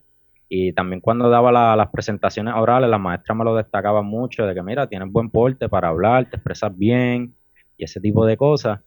Y 0.48 0.74
también 0.74 1.02
cuando 1.02 1.30
daba 1.30 1.52
las 1.76 1.88
presentaciones 1.90 2.54
orales, 2.56 2.90
la 2.90 2.98
maestra 3.00 3.34
me 3.36 3.44
lo 3.44 3.56
destacaba 3.56 4.04
mucho, 4.04 4.46
de 4.46 4.54
que 4.54 4.64
mira, 4.64 4.88
tienes 4.88 5.12
buen 5.12 5.32
porte 5.32 5.70
para 5.70 5.90
hablar, 5.90 6.30
te 6.30 6.38
expresas 6.38 6.76
bien 6.78 7.36
y 7.78 7.86
ese 7.86 8.00
tipo 8.00 8.26
de 8.26 8.38
cosas. 8.38 8.80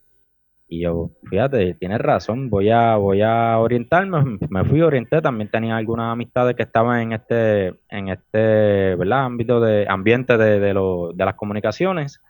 Y 0.73 0.81
yo, 0.81 1.11
fíjate, 1.29 1.75
tienes 1.75 1.99
razón, 1.99 2.49
voy 2.49 2.71
a, 2.71 2.97
voy 2.97 3.21
a 3.21 3.59
orientarme, 3.59 4.39
me 4.49 4.65
fui 4.65 4.81
orienté, 4.81 5.21
también 5.21 5.51
tenía 5.51 5.77
algunas 5.77 6.11
amistades 6.11 6.57
que 6.57 6.63
estaban 6.63 6.99
en 7.03 7.13
este, 7.13 7.75
en 7.91 8.09
este, 8.09 8.97
¿verdad? 8.97 9.27
ámbito 9.27 9.61
de 9.61 9.85
ambiente 9.87 10.39
de, 10.39 10.61
de, 10.61 10.73
lo, 10.73 11.13
de 11.13 11.27
las 11.27 11.35
comunicaciones. 11.35 12.23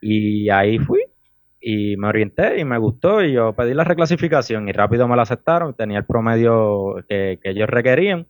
Y 0.00 0.50
ahí 0.50 0.80
fui 0.80 1.00
y 1.60 1.96
me 1.96 2.08
orienté 2.08 2.58
y 2.58 2.64
me 2.64 2.76
gustó 2.76 3.22
y 3.22 3.34
yo 3.34 3.52
pedí 3.52 3.72
la 3.72 3.84
reclasificación 3.84 4.68
y 4.68 4.72
rápido 4.72 5.06
me 5.06 5.14
la 5.14 5.22
aceptaron, 5.22 5.72
tenía 5.72 5.98
el 5.98 6.06
promedio 6.06 7.04
que, 7.08 7.38
ellos 7.44 7.68
requerían. 7.68 8.26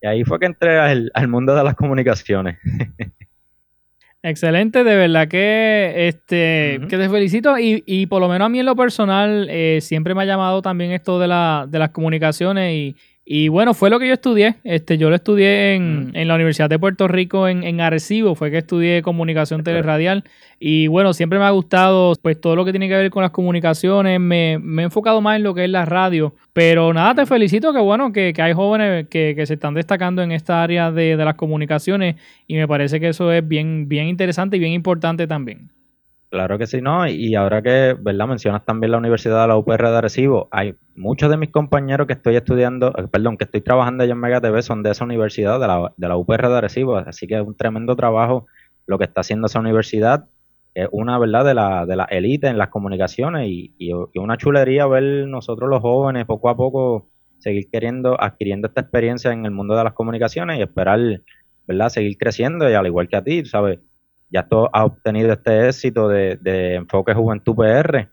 Y 0.00 0.06
ahí 0.06 0.24
fue 0.24 0.38
que 0.38 0.46
entré 0.46 0.78
al 0.78 1.28
mundo 1.28 1.54
de 1.54 1.62
las 1.62 1.74
comunicaciones. 1.74 2.56
Excelente, 4.26 4.84
de 4.84 4.96
verdad 4.96 5.28
que, 5.28 6.08
este, 6.08 6.80
que 6.88 6.96
te 6.96 7.10
felicito. 7.10 7.58
Y, 7.58 7.84
y, 7.84 8.06
por 8.06 8.22
lo 8.22 8.28
menos 8.30 8.46
a 8.46 8.48
mí 8.48 8.58
en 8.58 8.64
lo 8.64 8.74
personal 8.74 9.46
eh, 9.50 9.80
siempre 9.82 10.14
me 10.14 10.22
ha 10.22 10.24
llamado 10.24 10.62
también 10.62 10.92
esto 10.92 11.18
de, 11.18 11.28
la, 11.28 11.66
de 11.68 11.78
las 11.78 11.90
comunicaciones 11.90 12.72
y, 12.72 12.96
y 13.26 13.48
bueno, 13.48 13.72
fue 13.72 13.88
lo 13.88 13.98
que 13.98 14.06
yo 14.06 14.12
estudié. 14.12 14.56
Este, 14.64 14.98
yo 14.98 15.08
lo 15.08 15.16
estudié 15.16 15.74
en, 15.74 16.08
mm. 16.08 16.26
la 16.26 16.34
Universidad 16.34 16.68
de 16.68 16.78
Puerto 16.78 17.08
Rico 17.08 17.48
en, 17.48 17.64
en, 17.64 17.80
Arecibo, 17.80 18.34
fue 18.34 18.50
que 18.50 18.58
estudié 18.58 19.00
comunicación 19.00 19.64
teleradial. 19.64 20.24
Y 20.60 20.88
bueno, 20.88 21.14
siempre 21.14 21.38
me 21.38 21.46
ha 21.46 21.50
gustado 21.50 22.12
pues 22.20 22.38
todo 22.38 22.54
lo 22.54 22.66
que 22.66 22.72
tiene 22.72 22.86
que 22.86 22.94
ver 22.94 23.10
con 23.10 23.22
las 23.22 23.30
comunicaciones. 23.30 24.20
Me, 24.20 24.58
me 24.58 24.82
he 24.82 24.84
enfocado 24.84 25.22
más 25.22 25.36
en 25.36 25.42
lo 25.42 25.54
que 25.54 25.64
es 25.64 25.70
la 25.70 25.86
radio. 25.86 26.34
Pero 26.52 26.92
nada, 26.92 27.14
te 27.14 27.24
felicito 27.24 27.72
que 27.72 27.80
bueno, 27.80 28.12
que, 28.12 28.34
que 28.34 28.42
hay 28.42 28.52
jóvenes 28.52 29.08
que, 29.08 29.32
que, 29.34 29.46
se 29.46 29.54
están 29.54 29.72
destacando 29.72 30.22
en 30.22 30.30
esta 30.30 30.62
área 30.62 30.92
de, 30.92 31.16
de 31.16 31.24
las 31.24 31.36
comunicaciones. 31.36 32.16
Y 32.46 32.56
me 32.56 32.68
parece 32.68 33.00
que 33.00 33.08
eso 33.08 33.32
es 33.32 33.46
bien, 33.46 33.88
bien 33.88 34.06
interesante 34.06 34.58
y 34.58 34.60
bien 34.60 34.72
importante 34.72 35.26
también. 35.26 35.70
Claro 36.34 36.58
que 36.58 36.66
sí, 36.66 36.80
¿no? 36.80 37.06
Y 37.06 37.36
ahora 37.36 37.62
que, 37.62 37.96
¿verdad? 37.96 38.26
Mencionas 38.26 38.64
también 38.64 38.90
la 38.90 38.98
Universidad 38.98 39.42
de 39.42 39.46
la 39.46 39.56
UPR 39.56 39.88
de 39.88 39.98
Arecibo, 39.98 40.48
hay 40.50 40.74
muchos 40.96 41.30
de 41.30 41.36
mis 41.36 41.50
compañeros 41.50 42.08
que 42.08 42.14
estoy 42.14 42.34
estudiando, 42.34 42.92
eh, 42.98 43.06
perdón, 43.06 43.36
que 43.36 43.44
estoy 43.44 43.60
trabajando 43.60 44.02
allá 44.02 44.14
en 44.14 44.18
Mega 44.18 44.40
TV 44.40 44.60
son 44.62 44.82
de 44.82 44.90
esa 44.90 45.04
universidad, 45.04 45.60
de 45.60 45.68
la, 45.68 45.92
de 45.96 46.08
la 46.08 46.16
UPR 46.16 46.48
de 46.48 46.56
Arecibo, 46.56 46.96
así 46.96 47.28
que 47.28 47.36
es 47.36 47.40
un 47.40 47.56
tremendo 47.56 47.94
trabajo 47.94 48.46
lo 48.88 48.98
que 48.98 49.04
está 49.04 49.20
haciendo 49.20 49.46
esa 49.46 49.60
universidad, 49.60 50.24
es 50.74 50.88
una, 50.90 51.20
¿verdad? 51.20 51.44
De 51.44 51.54
la, 51.54 51.86
de 51.86 51.94
la 51.94 52.04
élite 52.06 52.48
en 52.48 52.58
las 52.58 52.70
comunicaciones 52.70 53.46
y, 53.48 53.72
y, 53.78 53.92
una 54.18 54.36
chulería 54.36 54.88
ver 54.88 55.28
nosotros 55.28 55.70
los 55.70 55.82
jóvenes 55.82 56.24
poco 56.26 56.48
a 56.48 56.56
poco 56.56 57.10
seguir 57.38 57.70
queriendo, 57.70 58.20
adquiriendo 58.20 58.66
esta 58.66 58.80
experiencia 58.80 59.30
en 59.30 59.44
el 59.44 59.52
mundo 59.52 59.76
de 59.76 59.84
las 59.84 59.92
comunicaciones 59.92 60.58
y 60.58 60.62
esperar, 60.62 60.98
¿verdad? 61.68 61.90
Seguir 61.90 62.18
creciendo 62.18 62.68
y 62.68 62.74
al 62.74 62.88
igual 62.88 63.06
que 63.06 63.16
a 63.18 63.22
ti, 63.22 63.44
¿sabes? 63.44 63.78
Ya 64.34 64.48
tú 64.48 64.68
has 64.72 64.84
obtenido 64.84 65.32
este 65.32 65.68
éxito 65.68 66.08
de, 66.08 66.74
Enfoque 66.74 67.14
Juventud 67.14 67.54
PR, 67.54 68.08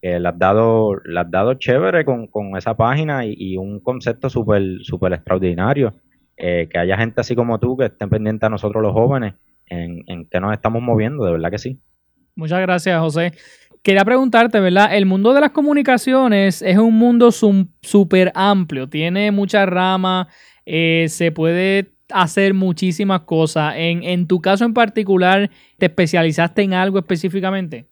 que 0.00 0.18
le 0.18 0.28
has 0.28 0.38
dado, 0.38 0.96
le 1.04 1.20
has 1.20 1.30
dado 1.30 1.54
chévere 1.54 2.06
con, 2.06 2.30
esa 2.56 2.74
página 2.74 3.26
y, 3.26 3.58
un 3.58 3.80
concepto 3.80 4.30
súper 4.30 4.62
super 4.80 5.12
extraordinario. 5.12 5.94
Eh, 6.38 6.68
que 6.70 6.78
haya 6.78 6.98
gente 6.98 7.20
así 7.20 7.34
como 7.34 7.58
tú 7.58 7.78
que 7.78 7.86
estén 7.86 8.10
pendiente 8.10 8.44
a 8.44 8.50
nosotros 8.50 8.82
los 8.82 8.92
jóvenes 8.92 9.34
en, 9.68 10.02
en 10.06 10.26
que 10.28 10.38
nos 10.38 10.52
estamos 10.52 10.82
moviendo, 10.82 11.24
de 11.24 11.32
verdad 11.32 11.50
que 11.50 11.58
sí. 11.58 11.80
Muchas 12.34 12.60
gracias, 12.60 13.00
José. 13.00 13.32
Quería 13.82 14.04
preguntarte, 14.04 14.60
¿verdad? 14.60 14.94
El 14.94 15.06
mundo 15.06 15.32
de 15.32 15.40
las 15.40 15.52
comunicaciones 15.52 16.60
es 16.60 16.76
un 16.76 16.94
mundo 16.94 17.30
súper 17.30 18.32
amplio, 18.34 18.88
tiene 18.88 19.30
muchas 19.30 19.66
ramas, 19.68 20.26
eh, 20.66 21.06
se 21.08 21.32
puede 21.32 21.95
hacer 22.12 22.54
muchísimas 22.54 23.22
cosas. 23.22 23.74
En, 23.76 24.02
en 24.02 24.26
tu 24.26 24.40
caso 24.40 24.64
en 24.64 24.74
particular, 24.74 25.50
¿te 25.78 25.86
especializaste 25.86 26.62
en 26.62 26.74
algo 26.74 26.98
específicamente? 26.98 27.86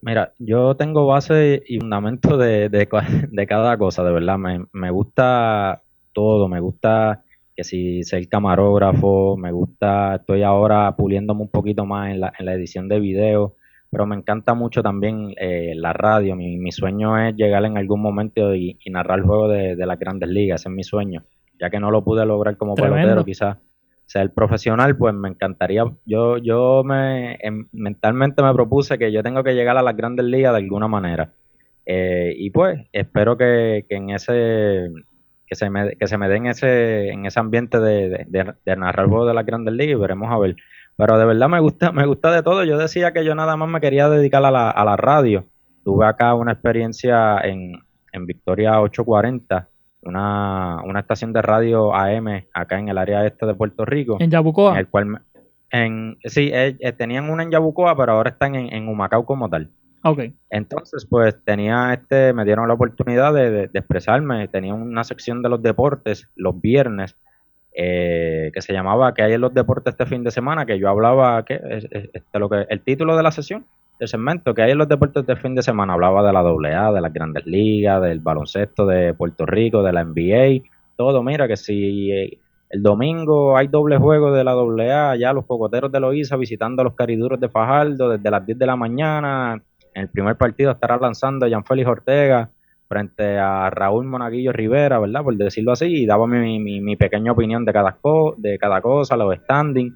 Mira, 0.00 0.32
yo 0.38 0.74
tengo 0.74 1.06
base 1.06 1.62
y 1.66 1.78
fundamento 1.78 2.36
de, 2.36 2.68
de, 3.30 3.46
cada 3.46 3.78
cosa, 3.78 4.02
de 4.02 4.12
verdad. 4.12 4.38
Me, 4.38 4.64
me, 4.72 4.90
gusta 4.90 5.82
todo, 6.12 6.48
me 6.48 6.60
gusta 6.60 7.22
que 7.54 7.64
si 7.64 8.02
ser 8.02 8.28
camarógrafo, 8.28 9.36
me 9.36 9.52
gusta, 9.52 10.16
estoy 10.16 10.42
ahora 10.42 10.96
puliéndome 10.96 11.42
un 11.42 11.50
poquito 11.50 11.86
más 11.86 12.10
en 12.10 12.20
la, 12.20 12.32
en 12.36 12.46
la 12.46 12.54
edición 12.54 12.88
de 12.88 12.98
video, 12.98 13.54
pero 13.90 14.06
me 14.06 14.16
encanta 14.16 14.54
mucho 14.54 14.82
también 14.82 15.34
eh, 15.36 15.74
la 15.76 15.92
radio. 15.92 16.34
Mi, 16.34 16.56
mi, 16.56 16.72
sueño 16.72 17.16
es 17.18 17.36
llegar 17.36 17.64
en 17.64 17.78
algún 17.78 18.00
momento 18.00 18.54
y, 18.56 18.78
narrar 18.90 19.20
el 19.20 19.24
juego 19.24 19.48
de, 19.48 19.76
de 19.76 19.86
las 19.86 19.98
grandes 20.00 20.30
ligas, 20.30 20.62
ese 20.62 20.68
es 20.68 20.74
mi 20.74 20.82
sueño 20.82 21.24
ya 21.62 21.70
que 21.70 21.78
no 21.78 21.92
lo 21.92 22.02
pude 22.02 22.26
lograr 22.26 22.56
como 22.56 22.74
pelotero, 22.74 23.24
quizás 23.24 23.56
ser 24.04 24.32
profesional, 24.34 24.96
pues 24.96 25.14
me 25.14 25.28
encantaría. 25.28 25.84
Yo, 26.04 26.38
yo 26.38 26.82
me 26.84 27.36
em, 27.40 27.68
mentalmente 27.70 28.42
me 28.42 28.52
propuse 28.52 28.98
que 28.98 29.12
yo 29.12 29.22
tengo 29.22 29.44
que 29.44 29.54
llegar 29.54 29.76
a 29.76 29.82
las 29.82 29.96
grandes 29.96 30.26
ligas 30.26 30.52
de 30.54 30.58
alguna 30.58 30.88
manera. 30.88 31.32
Eh, 31.86 32.34
y 32.36 32.50
pues 32.50 32.80
espero 32.92 33.36
que, 33.36 33.86
en 33.88 34.10
ese 34.10 34.90
que 35.46 35.54
se 35.54 35.70
me, 35.70 35.94
que 35.94 36.08
se 36.08 36.18
me 36.18 36.28
den 36.28 36.46
ese, 36.46 37.10
en 37.10 37.26
ese 37.26 37.38
ambiente 37.38 37.78
de, 37.78 38.26
de, 38.28 38.76
narrar 38.76 39.08
de 39.08 39.34
las 39.34 39.46
grandes 39.46 39.74
ligas 39.74 39.96
y 39.96 40.00
veremos 40.00 40.32
a 40.32 40.38
ver. 40.38 40.56
Pero 40.96 41.16
de 41.16 41.26
verdad 41.26 41.48
me 41.48 41.60
gusta, 41.60 41.92
me 41.92 42.06
gusta 42.06 42.32
de 42.32 42.42
todo. 42.42 42.64
Yo 42.64 42.76
decía 42.76 43.12
que 43.12 43.24
yo 43.24 43.36
nada 43.36 43.56
más 43.56 43.68
me 43.68 43.80
quería 43.80 44.08
dedicar 44.08 44.44
a 44.44 44.50
la, 44.50 44.68
a 44.68 44.84
la 44.84 44.96
radio. 44.96 45.46
Tuve 45.84 46.06
acá 46.06 46.34
una 46.34 46.52
experiencia 46.52 47.38
en, 47.38 47.74
en 48.12 48.26
Victoria 48.26 48.80
840 48.80 49.68
una, 50.02 50.82
una 50.84 51.00
estación 51.00 51.32
de 51.32 51.42
radio 51.42 51.94
AM 51.94 52.44
acá 52.52 52.78
en 52.78 52.88
el 52.88 52.98
área 52.98 53.26
este 53.26 53.46
de 53.46 53.54
Puerto 53.54 53.84
Rico. 53.84 54.16
En 54.20 54.30
Yabucoa. 54.30 54.72
En 54.72 54.78
el 54.78 54.88
cual, 54.88 55.22
en, 55.70 56.18
sí, 56.24 56.50
eh, 56.52 56.76
eh, 56.80 56.92
tenían 56.92 57.30
una 57.30 57.42
en 57.42 57.50
Yabucoa, 57.50 57.96
pero 57.96 58.12
ahora 58.12 58.30
están 58.30 58.54
en, 58.54 58.72
en 58.72 58.88
Humacao 58.88 59.24
como 59.24 59.48
tal. 59.48 59.70
Okay. 60.04 60.34
Entonces, 60.50 61.06
pues 61.06 61.36
tenía 61.44 61.94
este, 61.94 62.32
me 62.32 62.44
dieron 62.44 62.66
la 62.66 62.74
oportunidad 62.74 63.32
de, 63.32 63.70
expresarme. 63.72 64.48
Tenía 64.48 64.74
una 64.74 65.04
sección 65.04 65.42
de 65.42 65.48
los 65.48 65.62
deportes 65.62 66.28
los 66.34 66.60
viernes 66.60 67.16
eh, 67.74 68.50
que 68.52 68.60
se 68.60 68.72
llamaba 68.72 69.14
¿Qué 69.14 69.22
hay 69.22 69.34
en 69.34 69.40
los 69.40 69.54
deportes 69.54 69.92
este 69.92 70.06
fin 70.06 70.24
de 70.24 70.32
semana? 70.32 70.66
Que 70.66 70.78
yo 70.78 70.88
hablaba, 70.88 71.44
que 71.44 71.60
este, 71.92 72.38
lo 72.38 72.48
que 72.48 72.66
el 72.68 72.80
título 72.80 73.16
de 73.16 73.22
la 73.22 73.30
sesión 73.30 73.64
el 74.02 74.08
segmento 74.08 74.52
que 74.52 74.62
hay 74.62 74.72
en 74.72 74.78
los 74.78 74.88
deportes 74.88 75.24
de 75.24 75.36
fin 75.36 75.54
de 75.54 75.62
semana. 75.62 75.92
Hablaba 75.92 76.26
de 76.26 76.32
la 76.32 76.40
AA, 76.40 76.92
de 76.92 77.00
las 77.00 77.12
grandes 77.12 77.46
ligas, 77.46 78.02
del 78.02 78.18
baloncesto 78.18 78.84
de 78.84 79.14
Puerto 79.14 79.46
Rico, 79.46 79.84
de 79.84 79.92
la 79.92 80.02
NBA, 80.02 80.64
todo. 80.96 81.22
Mira 81.22 81.46
que 81.46 81.56
si 81.56 82.10
eh, 82.10 82.38
el 82.68 82.82
domingo 82.82 83.56
hay 83.56 83.68
doble 83.68 83.98
juego 83.98 84.32
de 84.32 84.42
la 84.42 84.54
AA, 84.54 85.16
ya 85.16 85.32
los 85.32 85.46
cocoteros 85.46 85.92
de 85.92 86.00
Loíza 86.00 86.36
visitando 86.36 86.82
los 86.82 86.94
cariduros 86.94 87.38
de 87.38 87.48
Fajardo 87.48 88.08
desde 88.08 88.28
las 88.28 88.44
10 88.44 88.58
de 88.58 88.66
la 88.66 88.74
mañana. 88.74 89.62
En 89.94 90.02
el 90.02 90.08
primer 90.08 90.34
partido 90.34 90.72
estará 90.72 90.96
lanzando 90.96 91.46
Jean 91.46 91.64
Félix 91.64 91.88
Ortega 91.88 92.50
frente 92.88 93.38
a 93.38 93.70
Raúl 93.70 94.04
Monaguillo 94.04 94.52
Rivera, 94.52 94.98
¿verdad? 94.98 95.22
Por 95.22 95.36
decirlo 95.36 95.70
así, 95.70 95.86
y 95.86 96.06
daba 96.06 96.26
mi, 96.26 96.58
mi, 96.58 96.80
mi 96.80 96.96
pequeña 96.96 97.30
opinión 97.30 97.64
de 97.64 97.72
cada, 97.72 97.96
de 98.36 98.58
cada 98.58 98.80
cosa, 98.80 99.16
los 99.16 99.36
standings 99.36 99.94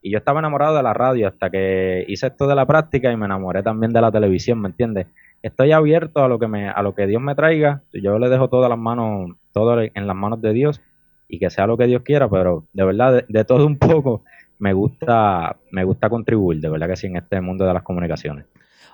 y 0.00 0.10
yo 0.10 0.18
estaba 0.18 0.40
enamorado 0.40 0.76
de 0.76 0.82
la 0.82 0.94
radio 0.94 1.28
hasta 1.28 1.50
que 1.50 2.04
hice 2.08 2.28
esto 2.28 2.46
de 2.46 2.54
la 2.54 2.66
práctica 2.66 3.10
y 3.10 3.16
me 3.16 3.26
enamoré 3.26 3.62
también 3.62 3.92
de 3.92 4.00
la 4.00 4.12
televisión, 4.12 4.60
¿me 4.60 4.68
entiendes? 4.68 5.06
Estoy 5.42 5.72
abierto 5.72 6.24
a 6.24 6.28
lo 6.28 6.38
que 6.38 6.48
me, 6.48 6.68
a 6.68 6.82
lo 6.82 6.94
que 6.94 7.06
Dios 7.06 7.22
me 7.22 7.34
traiga. 7.34 7.82
Yo 7.92 8.18
le 8.18 8.28
dejo 8.28 8.48
todas 8.48 8.68
las 8.68 8.78
manos, 8.78 9.32
todo 9.52 9.80
en 9.80 10.06
las 10.06 10.16
manos 10.16 10.40
de 10.40 10.52
Dios 10.52 10.80
y 11.28 11.38
que 11.38 11.50
sea 11.50 11.66
lo 11.66 11.76
que 11.76 11.86
Dios 11.86 12.02
quiera, 12.02 12.28
pero 12.28 12.64
de 12.72 12.84
verdad, 12.84 13.24
de, 13.28 13.44
todo 13.44 13.66
un 13.66 13.78
poco, 13.78 14.24
me 14.58 14.72
gusta, 14.72 15.56
me 15.70 15.84
gusta 15.84 16.08
contribuir, 16.08 16.60
de 16.60 16.70
verdad 16.70 16.88
que 16.88 16.96
sí, 16.96 17.06
en 17.06 17.16
este 17.16 17.40
mundo 17.40 17.66
de 17.66 17.74
las 17.74 17.82
comunicaciones. 17.82 18.46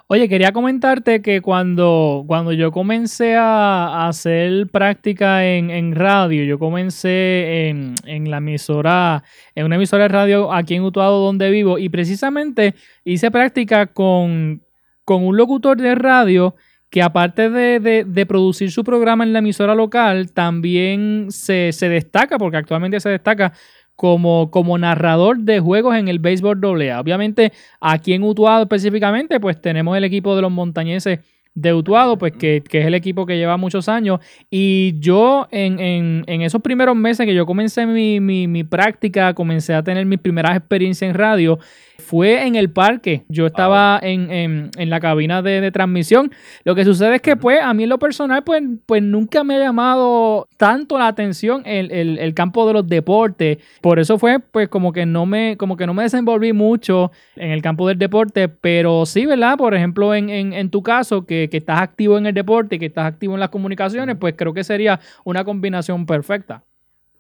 Oye, 0.07 0.29
quería 0.29 0.53
comentarte 0.53 1.23
que 1.23 1.41
cuando, 1.41 2.25
cuando 2.27 2.53
yo 2.53 2.71
comencé 2.73 3.37
a, 3.37 4.07
hacer 4.07 4.67
práctica 4.67 5.47
en, 5.47 5.95
radio, 5.95 6.45
yo 6.45 6.59
comencé 6.59 7.69
en, 7.69 8.31
la 8.31 8.37
emisora, 8.37 9.25
en 9.55 9.65
una 9.65 9.77
emisora 9.77 10.03
de 10.03 10.09
radio 10.09 10.53
aquí 10.53 10.75
en 10.75 10.83
Utuado 10.83 11.25
donde 11.25 11.49
vivo, 11.51 11.79
y 11.79 11.89
precisamente 11.89 12.75
hice 13.03 13.31
práctica 13.31 13.87
con, 13.87 14.63
un 15.07 15.37
locutor 15.39 15.79
de 15.79 15.95
radio 15.95 16.55
que 16.91 17.01
aparte 17.01 17.49
de, 17.49 18.27
producir 18.27 18.71
su 18.71 18.85
programa 18.85 19.25
en 19.25 19.33
la 19.33 19.39
emisora 19.39 19.75
local, 19.75 20.33
también 20.33 21.29
se, 21.31 21.73
se 21.73 21.89
destaca, 21.89 22.37
porque 22.37 22.59
actualmente 22.59 23.01
se 23.01 23.09
destaca 23.09 23.55
como, 23.97 24.51
como 24.51 24.77
narrador 24.79 25.39
de 25.39 25.61
juegos 25.61 25.97
en 25.97 26.09
el 26.09 26.19
béisbol 26.19 26.61
AA. 26.63 27.01
Obviamente, 27.01 27.53
aquí 27.81 28.13
en 28.15 28.23
Utuado 28.23 28.63
específicamente, 28.63 29.41
pues 29.41 29.61
tenemos 29.61 29.97
el 29.97 30.05
equipo 30.05 30.35
de 30.37 30.43
los 30.43 30.53
montañeses 30.53 31.21
de 31.55 31.73
Utuado, 31.73 32.19
pues 32.19 32.33
que, 32.33 32.63
que, 32.69 32.81
es 32.81 32.87
el 32.87 32.95
equipo 32.95 33.27
que 33.27 33.37
lleva 33.37 33.57
muchos 33.57 33.89
años. 33.89 34.21
Y 34.51 34.99
yo 34.99 35.47
en, 35.53 35.79
en, 35.79 36.25
en 36.27 36.43
esos 36.43 36.61
primeros 36.61 36.97
meses 36.97 37.27
que 37.27 37.35
yo 37.35 37.47
comencé 37.47 37.87
mi, 37.87 38.19
mi, 38.21 38.49
mi, 38.49 38.65
práctica, 38.65 39.35
comencé 39.35 39.75
a 39.75 39.83
tener 39.83 40.05
mis 40.05 40.19
primeras 40.19 40.57
experiencias 40.57 41.09
en 41.09 41.15
radio, 41.17 41.59
fue 41.99 42.47
en 42.47 42.57
el 42.57 42.71
parque. 42.71 43.25
Yo 43.29 43.47
estaba 43.47 44.01
en, 44.03 44.31
en, 44.31 44.71
en, 44.77 44.91
la 44.91 44.99
cabina 44.99 45.43
de, 45.43 45.61
de, 45.61 45.71
transmisión. 45.71 46.33
Lo 46.65 46.75
que 46.75 46.85
sucede 46.85 47.17
es 47.17 47.23
que, 47.23 47.37
pues, 47.37 47.61
a 47.63 47.73
mí 47.73 47.85
en 47.85 47.89
lo 47.89 47.99
personal, 47.99 48.43
pues, 48.43 48.63
pues 48.85 49.03
nunca 49.03 49.45
me 49.45 49.55
ha 49.55 49.59
llamado 49.59 50.49
tanto 50.57 50.99
la 50.99 51.07
atención 51.07 51.63
el, 51.65 51.93
el, 51.93 52.19
el, 52.19 52.35
campo 52.35 52.67
de 52.67 52.73
los 52.73 52.89
deportes. 52.89 53.59
Por 53.81 54.01
eso 54.01 54.19
fue, 54.19 54.41
pues, 54.41 54.69
como 54.69 54.93
que 54.93 55.07
no 55.07 55.25
me, 55.25 55.57
como 55.57 55.77
que 55.77 55.87
no 55.87 55.95
me 55.95 56.03
desenvolví 56.03 56.53
mucho 56.53 57.13
en 57.37 57.53
el 57.53 57.63
campo 57.63 57.87
del 57.87 57.99
deporte. 57.99 58.49
Pero 58.49 59.07
sí, 59.07 59.25
¿verdad? 59.25 59.57
Por 59.57 59.75
ejemplo, 59.75 60.15
en, 60.15 60.31
en 60.31 60.71
tu 60.71 60.83
caso, 60.83 61.25
que, 61.25 61.44
que 61.49 61.59
estás 61.59 61.81
activo 61.81 62.19
en 62.19 62.27
el 62.27 62.35
deporte, 62.35 62.79
que 62.79 62.87
estás 62.87 63.07
activo 63.07 63.35
en 63.35 63.41
las 63.41 63.51
comunicaciones, 63.51 64.17
pues 64.19 64.35
creo 64.37 64.55
que 64.55 64.65
sería 64.65 65.01
una 65.25 65.45
combinación 65.45 66.07
perfecta. 66.07 66.63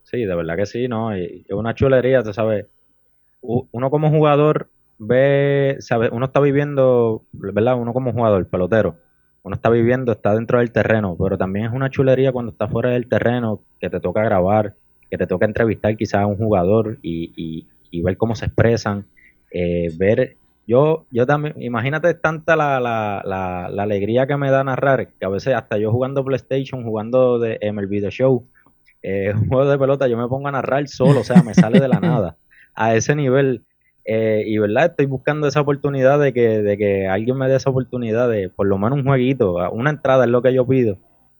Sí, 0.02 0.24
de 0.24 0.34
verdad 0.34 0.56
que 0.56 0.66
sí, 0.66 0.86
¿no? 0.88 1.16
Y 1.16 1.44
es 1.48 1.54
una 1.54 1.74
chulería, 1.74 2.22
tú 2.22 2.32
sabes. 2.32 2.66
Uno 3.40 3.90
como 3.90 4.10
jugador 4.10 4.70
ve, 4.98 5.76
sabe, 5.80 6.08
uno 6.10 6.26
está 6.26 6.40
viviendo, 6.40 7.24
¿verdad? 7.32 7.76
Uno 7.76 7.92
como 7.92 8.12
jugador, 8.12 8.46
pelotero, 8.48 8.96
uno 9.42 9.54
está 9.54 9.70
viviendo, 9.70 10.12
está 10.12 10.34
dentro 10.34 10.58
del 10.58 10.72
terreno, 10.72 11.16
pero 11.20 11.36
también 11.36 11.66
es 11.66 11.72
una 11.72 11.90
chulería 11.90 12.32
cuando 12.32 12.52
está 12.52 12.68
fuera 12.68 12.90
del 12.90 13.08
terreno, 13.08 13.60
que 13.80 13.90
te 13.90 14.00
toca 14.00 14.22
grabar, 14.22 14.74
que 15.10 15.18
te 15.18 15.26
toca 15.26 15.46
entrevistar 15.46 15.96
quizás 15.96 16.22
a 16.22 16.26
un 16.26 16.36
jugador 16.36 16.98
y, 17.02 17.66
y, 17.90 18.02
ver 18.02 18.16
cómo 18.16 18.34
se 18.34 18.46
expresan, 18.46 19.06
eh, 19.52 19.88
ver, 19.96 20.36
yo, 20.66 21.06
yo 21.10 21.26
también, 21.26 21.60
imagínate 21.60 22.14
tanta 22.14 22.56
la, 22.56 22.80
la, 22.80 23.22
la, 23.24 23.68
la, 23.70 23.82
alegría 23.82 24.26
que 24.26 24.36
me 24.36 24.50
da 24.50 24.64
narrar, 24.64 25.08
que 25.18 25.26
a 25.26 25.28
veces 25.28 25.54
hasta 25.54 25.76
yo 25.78 25.90
jugando 25.90 26.24
PlayStation, 26.24 26.84
jugando 26.84 27.38
de 27.38 27.58
MLB 27.72 28.00
The 28.00 28.10
Show, 28.10 28.46
eh, 29.02 29.32
un 29.34 29.48
juego 29.48 29.68
de 29.68 29.78
pelota, 29.78 30.08
yo 30.08 30.16
me 30.16 30.28
pongo 30.28 30.48
a 30.48 30.52
narrar 30.52 30.88
solo, 30.88 31.20
o 31.20 31.24
sea, 31.24 31.42
me 31.42 31.54
sale 31.54 31.80
de 31.80 31.88
la 31.88 32.00
nada, 32.00 32.36
a 32.74 32.94
ese 32.94 33.14
nivel 33.14 33.64
eh, 34.04 34.44
y 34.46 34.58
verdad, 34.58 34.86
estoy 34.86 35.06
buscando 35.06 35.46
esa 35.46 35.62
oportunidad 35.62 36.18
de 36.20 36.32
que, 36.32 36.62
de 36.62 36.76
que 36.76 37.08
alguien 37.08 37.38
me 37.38 37.48
dé 37.48 37.56
esa 37.56 37.70
oportunidad 37.70 38.28
de 38.28 38.50
por 38.50 38.66
lo 38.66 38.76
menos 38.76 38.98
un 38.98 39.04
jueguito, 39.04 39.56
una 39.72 39.90
entrada 39.90 40.24
es 40.24 40.30
lo 40.30 40.42
que 40.42 40.52
yo 40.52 40.66
pido, 40.66 40.98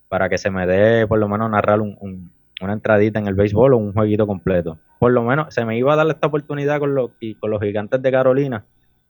para 0.09 0.29
que 0.29 0.39
se 0.39 0.51
me 0.51 0.67
dé 0.67 1.07
por 1.07 1.19
lo 1.19 1.29
menos 1.29 1.51
narrar 1.51 1.81
un, 1.81 2.31
una 2.61 2.73
entradita 2.73 3.19
en 3.19 3.27
el 3.27 3.35
béisbol 3.35 3.75
o 3.75 3.77
un 3.77 3.93
jueguito 3.93 4.27
completo. 4.27 4.79
Por 4.99 5.13
lo 5.13 5.23
menos 5.23 5.53
se 5.53 5.65
me 5.65 5.77
iba 5.77 5.93
a 5.93 5.97
dar 5.97 6.07
esta 6.09 6.29
oportunidad 6.29 6.79
con 6.79 6.95
los, 6.95 7.11
con 7.39 7.51
los 7.51 7.61
gigantes 7.61 8.01
de 8.01 8.11
Carolina, 8.11 8.65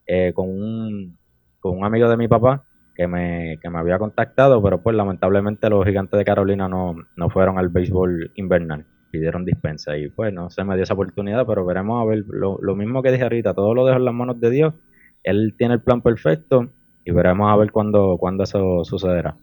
eh, 0.06 0.32
con, 0.34 0.49
un, 0.49 1.18
con 1.61 1.78
un 1.78 1.84
amigo 1.84 2.08
de 2.08 2.16
mi 2.16 2.28
papá 2.28 2.64
que 2.94 3.06
me, 3.06 3.58
que 3.61 3.70
me 3.70 3.78
había 3.78 3.99
contactado, 3.99 4.62
pero 4.62 4.82
pues 4.82 4.96
lamentablemente 4.96 5.68
los 5.68 5.84
gigantes 5.84 6.18
de 6.18 6.25
Carolina 6.25 6.68
no, 6.68 6.94
no 7.16 7.30
fueron 7.30 7.58
al 7.58 7.68
béisbol 7.68 8.32
invernal 8.37 8.87
pidieron 9.14 9.44
dispensa 9.44 9.96
y 9.96 10.08
pues 10.08 10.32
no 10.32 10.50
se 10.50 10.64
me 10.64 10.75
dio 10.75 10.82
esa 10.82 10.94
oportunidad, 10.94 11.46
pero 11.46 11.64
veremos 11.64 12.02
a 12.02 12.04
ver 12.04 12.25
lo, 12.26 12.58
mismo 12.75 13.00
que 13.00 13.12
dije 13.12 13.23
ahorita, 13.23 13.54
todo 13.54 13.73
lo 13.73 13.87
dejo 13.87 13.99
en 13.99 14.04
las 14.04 14.14
manos 14.14 14.40
de 14.40 14.50
Dios, 14.50 14.75
Él 15.23 15.54
tiene 15.56 15.75
el 15.75 15.82
plan 15.82 16.02
perfecto 16.02 16.73
y 17.04 17.12
veremos 17.12 17.52
a 17.52 17.56
ver 17.56 17.70
cuándo, 17.70 18.16
cuándo 18.18 18.42
eso 18.42 18.82
sucederá. 18.82 19.37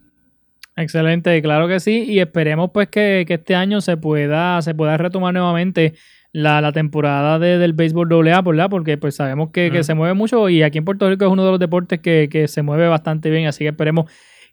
Excelente, 0.75 1.41
claro 1.41 1.69
que 1.69 1.79
sí, 1.79 2.03
y 2.05 2.19
esperemos 2.19 2.71
pues 2.73 2.89
que, 2.89 3.25
este 3.27 3.55
año 3.55 3.79
se 3.79 3.95
pueda, 3.95 4.61
se 4.61 4.75
pueda 4.75 4.97
retomar 4.97 5.33
nuevamente 5.33 5.93
la, 6.33 6.71
temporada 6.71 7.39
del 7.39 7.73
béisbol 7.73 8.29
AA, 8.29 8.41
¿verdad? 8.41 8.69
Porque 8.69 8.97
pues 8.97 9.15
sabemos 9.15 9.49
que, 9.51 9.83
se 9.83 9.93
mueve 9.93 10.13
mucho 10.13 10.49
y 10.49 10.63
aquí 10.63 10.77
en 10.77 10.85
Puerto 10.85 11.09
Rico 11.09 11.25
es 11.25 11.31
uno 11.31 11.45
de 11.45 11.51
los 11.51 11.59
deportes 11.59 11.99
que, 11.99 12.29
que 12.31 12.47
se 12.47 12.61
mueve 12.61 12.87
bastante 12.87 13.29
bien, 13.29 13.47
así 13.47 13.63
que 13.63 13.69
esperemos 13.69 14.05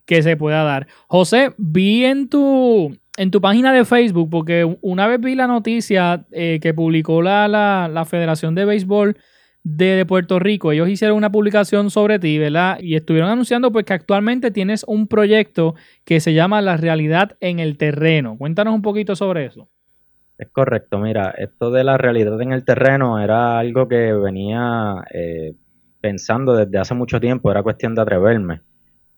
que 0.09 0.23
se 0.23 0.37
pueda 0.37 0.65
dar. 0.65 0.87
José, 1.07 1.53
vi 1.59 2.05
en 2.07 2.29
tu, 2.29 2.97
en 3.19 3.31
tu 3.31 3.41
página 3.41 3.73
de 3.73 3.85
Facebook, 3.85 4.31
porque 4.31 4.79
una 4.81 5.07
vez 5.07 5.21
vi 5.21 5.35
la 5.35 5.47
noticia 5.47 6.25
eh, 6.33 6.59
que 6.63 6.73
publicó 6.73 7.21
la, 7.21 7.47
la, 7.47 8.05
Federación 8.07 8.55
de 8.55 8.65
Béisbol 8.65 9.19
de, 9.65 10.07
Puerto 10.07 10.39
Rico, 10.39 10.73
ellos 10.73 10.89
hicieron 10.89 11.17
una 11.17 11.31
publicación 11.31 11.91
sobre 11.91 12.19
ti, 12.19 12.39
¿verdad? 12.39 12.79
Y 12.81 12.95
estuvieron 12.95 13.29
anunciando 13.29 13.71
pues 13.71 13.85
que 13.85 13.93
actualmente 13.93 14.51
tienes 14.51 14.83
un 14.89 15.09
proyecto 15.09 15.75
que 16.07 16.21
se 16.21 16.33
llama 16.33 16.63
La 16.63 16.79
Realidad 16.79 17.37
en 17.41 17.59
el 17.59 17.77
Terreno. 17.77 18.39
Cuéntanos 18.39 18.75
un 18.75 18.83
poquito 18.83 19.15
sobre 19.15 19.45
eso. 19.45 19.69
Es 20.39 20.49
correcto, 20.53 21.01
mira, 21.01 21.35
esto 21.37 21.73
de 21.73 21.83
la 21.83 21.99
realidad 21.99 22.41
en 22.41 22.53
el 22.53 22.65
terreno 22.65 23.19
era 23.19 23.59
algo 23.59 23.89
que 23.89 24.13
venía 24.13 25.05
eh, 25.13 25.55
pensando 26.01 26.55
desde 26.55 26.79
hace 26.79 26.95
mucho 26.95 27.19
tiempo, 27.19 27.51
era 27.51 27.65
cuestión 27.65 27.97
de 27.97 28.03
atreverme. 28.03 28.61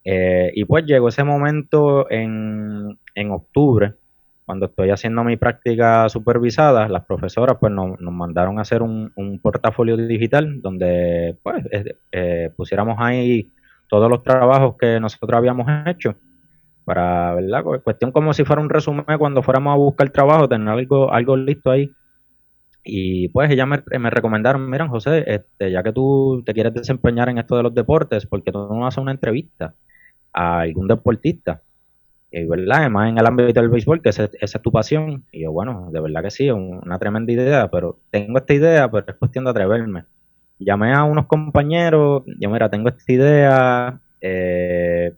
Eh, 0.03 0.50
y 0.55 0.65
pues 0.65 0.87
llegó 0.87 1.09
ese 1.09 1.23
momento 1.23 2.11
en, 2.11 2.99
en, 3.14 3.31
octubre, 3.33 3.97
cuando 4.47 4.64
estoy 4.64 4.88
haciendo 4.88 5.23
mi 5.23 5.37
práctica 5.37 6.09
supervisada, 6.09 6.88
las 6.88 7.05
profesoras 7.05 7.59
pues 7.61 7.71
nos, 7.71 8.01
mandaron 8.01 8.59
a 8.59 8.62
hacer 8.62 8.81
un, 8.81 9.12
portafolio 9.42 9.99
digital 9.99 10.62
donde 10.62 11.37
pues 11.42 11.62
eh, 12.12 12.51
pusiéramos 12.57 12.97
ahí 12.99 13.53
todos 13.90 14.09
los 14.09 14.23
trabajos 14.23 14.77
que 14.79 14.99
nosotros 14.99 15.37
habíamos 15.37 15.66
hecho 15.85 16.16
para, 16.90 17.35
¿verdad? 17.37 17.62
Cuestión 17.85 18.11
como 18.11 18.35
si 18.35 18.44
fuera 18.44 18.61
un 18.61 18.68
resumen 18.68 19.05
cuando 19.16 19.44
fuéramos 19.44 19.72
a 19.72 19.76
buscar 19.76 20.11
trabajo, 20.11 20.48
tener 20.48 20.68
algo, 20.68 21.12
algo 21.12 21.37
listo 21.37 21.70
ahí. 21.70 21.92
Y 22.83 23.29
pues 23.29 23.48
ellas 23.48 23.68
me, 23.68 23.81
me, 24.00 24.11
recomendaron, 24.11 24.68
miren 24.68 24.88
José, 24.88 25.22
este, 25.24 25.70
ya 25.70 25.85
que 25.85 25.92
tú 25.92 26.42
te 26.44 26.53
quieres 26.53 26.74
desempeñar 26.74 27.29
en 27.29 27.38
esto 27.38 27.57
de 27.57 27.62
los 27.62 27.72
deportes, 27.76 28.26
porque 28.26 28.50
tú 28.50 28.74
no 28.74 28.88
haces 28.88 28.98
una 28.98 29.12
entrevista 29.12 29.76
a 30.33 30.62
algún 30.62 30.88
deportista, 30.88 31.62
y 32.33 32.44
¿verdad? 32.44 32.79
Además 32.81 33.11
en 33.11 33.18
el 33.18 33.26
ámbito 33.26 33.61
del 33.61 33.70
béisbol, 33.70 34.03
que 34.03 34.09
esa, 34.09 34.29
es 34.40 34.53
tu 34.61 34.72
pasión. 34.72 35.24
Y 35.31 35.42
yo, 35.42 35.53
bueno, 35.53 35.90
de 35.92 36.00
verdad 36.00 36.24
que 36.24 36.33
sí, 36.33 36.50
una 36.50 36.98
tremenda 36.98 37.31
idea, 37.31 37.70
pero 37.70 38.00
tengo 38.11 38.37
esta 38.38 38.53
idea, 38.53 38.90
pero 38.90 39.05
es 39.07 39.14
cuestión 39.14 39.44
de 39.44 39.50
atreverme. 39.50 40.07
Llamé 40.59 40.92
a 40.92 41.05
unos 41.05 41.26
compañeros, 41.26 42.24
yo 42.40 42.50
mira, 42.50 42.68
tengo 42.68 42.88
esta 42.88 43.12
idea, 43.12 44.00
eh, 44.20 45.14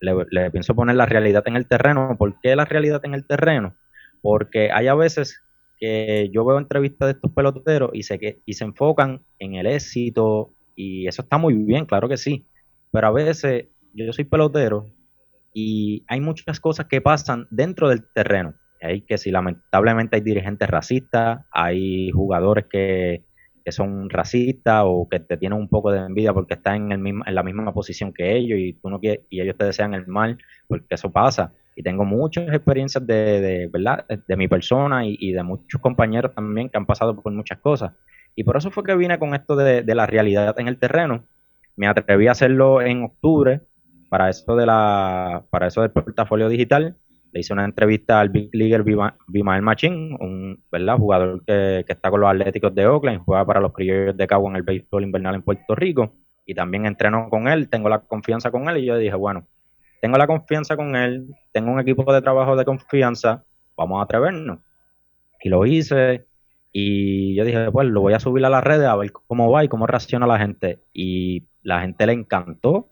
le, 0.00 0.50
pienso 0.50 0.74
poner 0.74 0.96
la 0.96 1.06
realidad 1.06 1.42
en 1.46 1.56
el 1.56 1.66
terreno. 1.66 2.16
¿Por 2.18 2.40
qué 2.40 2.56
la 2.56 2.64
realidad 2.64 3.00
en 3.04 3.14
el 3.14 3.26
terreno? 3.26 3.76
Porque 4.22 4.70
hay 4.72 4.88
a 4.88 4.94
veces 4.94 5.42
que 5.78 6.30
yo 6.32 6.44
veo 6.44 6.58
entrevistas 6.58 7.08
de 7.08 7.12
estos 7.12 7.32
peloteros 7.32 7.90
y, 7.94 8.02
sé 8.02 8.18
que, 8.18 8.42
y 8.44 8.54
se 8.54 8.64
enfocan 8.64 9.22
en 9.38 9.54
el 9.54 9.66
éxito 9.66 10.54
y 10.76 11.06
eso 11.06 11.22
está 11.22 11.38
muy 11.38 11.54
bien, 11.54 11.86
claro 11.86 12.08
que 12.08 12.16
sí, 12.16 12.46
pero 12.90 13.06
a 13.06 13.10
veces 13.10 13.68
yo 13.94 14.12
soy 14.12 14.24
pelotero 14.24 14.86
y 15.54 16.04
hay 16.06 16.20
muchas 16.20 16.60
cosas 16.60 16.86
que 16.86 17.00
pasan 17.00 17.46
dentro 17.50 17.88
del 17.88 18.04
terreno. 18.12 18.54
Hay 18.82 19.02
que 19.02 19.18
si 19.18 19.30
lamentablemente 19.30 20.16
hay 20.16 20.22
dirigentes 20.22 20.68
racistas, 20.68 21.40
hay 21.50 22.10
jugadores 22.10 22.66
que, 22.70 23.24
son 23.66 24.10
racistas 24.10 24.82
o 24.84 25.08
que 25.08 25.20
te 25.20 25.36
tienen 25.36 25.58
un 25.58 25.68
poco 25.68 25.92
de 25.92 26.00
envidia 26.00 26.32
porque 26.32 26.54
están 26.54 26.76
en, 26.86 26.92
el 26.92 26.98
mismo, 26.98 27.24
en 27.26 27.34
la 27.34 27.42
misma 27.42 27.72
posición 27.72 28.12
que 28.12 28.36
ellos 28.36 28.58
y 28.58 28.72
tú 28.74 28.90
no 28.90 29.00
quieres, 29.00 29.26
y 29.30 29.40
ellos 29.40 29.56
te 29.56 29.64
desean 29.64 29.94
el 29.94 30.06
mal, 30.06 30.38
porque 30.66 30.94
eso 30.94 31.10
pasa. 31.10 31.52
Y 31.76 31.82
tengo 31.82 32.04
muchas 32.04 32.48
experiencias 32.48 33.06
de, 33.06 33.68
¿verdad? 33.72 34.04
de 34.08 34.36
mi 34.36 34.48
persona 34.48 35.06
y, 35.06 35.32
de 35.32 35.42
muchos 35.42 35.80
compañeros 35.80 36.34
también 36.34 36.68
que 36.68 36.76
han 36.76 36.86
pasado 36.86 37.20
por 37.20 37.32
muchas 37.32 37.58
cosas. 37.58 37.92
Y 38.34 38.44
por 38.44 38.56
eso 38.56 38.70
fue 38.70 38.84
que 38.84 38.94
vine 38.96 39.18
con 39.18 39.34
esto 39.34 39.56
de, 39.56 39.82
de 39.82 39.94
la 39.94 40.06
realidad 40.06 40.54
en 40.58 40.68
el 40.68 40.78
terreno. 40.78 41.24
Me 41.76 41.86
atreví 41.86 42.26
a 42.26 42.32
hacerlo 42.32 42.82
en 42.82 43.04
octubre, 43.04 43.62
para 44.10 44.28
eso 44.28 44.56
de 44.56 44.66
la 44.66 45.44
para 45.50 45.68
eso 45.68 45.80
del 45.80 45.92
portafolio 45.92 46.48
digital 46.48 46.96
le 47.32 47.40
hice 47.40 47.52
una 47.52 47.64
entrevista 47.64 48.20
al 48.20 48.28
Big 48.28 48.50
Leaguer 48.52 48.82
Bimael 48.82 49.62
Machín, 49.62 50.16
un 50.20 50.62
¿verdad? 50.70 50.96
jugador 50.96 51.44
que, 51.44 51.84
está 51.86 52.10
con 52.10 52.20
los 52.20 52.30
Atléticos 52.30 52.74
de 52.74 52.86
Oakland, 52.86 53.22
juega 53.24 53.44
para 53.44 53.60
los 53.60 53.72
criollos 53.72 54.16
de 54.16 54.26
Cabo 54.26 54.48
en 54.48 54.56
el 54.56 54.62
béisbol 54.62 55.04
invernal 55.04 55.36
en 55.36 55.42
Puerto 55.42 55.74
Rico, 55.74 56.14
y 56.44 56.54
también 56.54 56.86
entreno 56.86 57.28
con 57.30 57.48
él, 57.48 57.68
tengo 57.68 57.88
la 57.88 58.00
confianza 58.00 58.50
con 58.50 58.68
él, 58.68 58.78
y 58.78 58.86
yo 58.86 58.96
dije, 58.96 59.14
bueno, 59.14 59.46
tengo 60.00 60.16
la 60.18 60.26
confianza 60.26 60.76
con 60.76 60.96
él, 60.96 61.34
tengo 61.52 61.70
un 61.70 61.80
equipo 61.80 62.12
de 62.12 62.22
trabajo 62.22 62.56
de 62.56 62.64
confianza, 62.64 63.44
vamos 63.76 64.00
a 64.00 64.04
atrevernos. 64.04 64.58
Y 65.42 65.48
lo 65.48 65.64
hice, 65.66 66.26
y 66.72 67.34
yo 67.34 67.44
dije, 67.44 67.70
pues 67.70 67.88
lo 67.88 68.00
voy 68.00 68.12
a 68.12 68.20
subir 68.20 68.44
a 68.44 68.50
las 68.50 68.64
redes 68.64 68.86
a 68.86 68.96
ver 68.96 69.12
cómo 69.12 69.50
va 69.50 69.64
y 69.64 69.68
cómo 69.68 69.86
reacciona 69.86 70.26
la 70.26 70.38
gente. 70.38 70.80
Y 70.92 71.46
la 71.62 71.80
gente 71.80 72.06
le 72.06 72.12
encantó, 72.12 72.90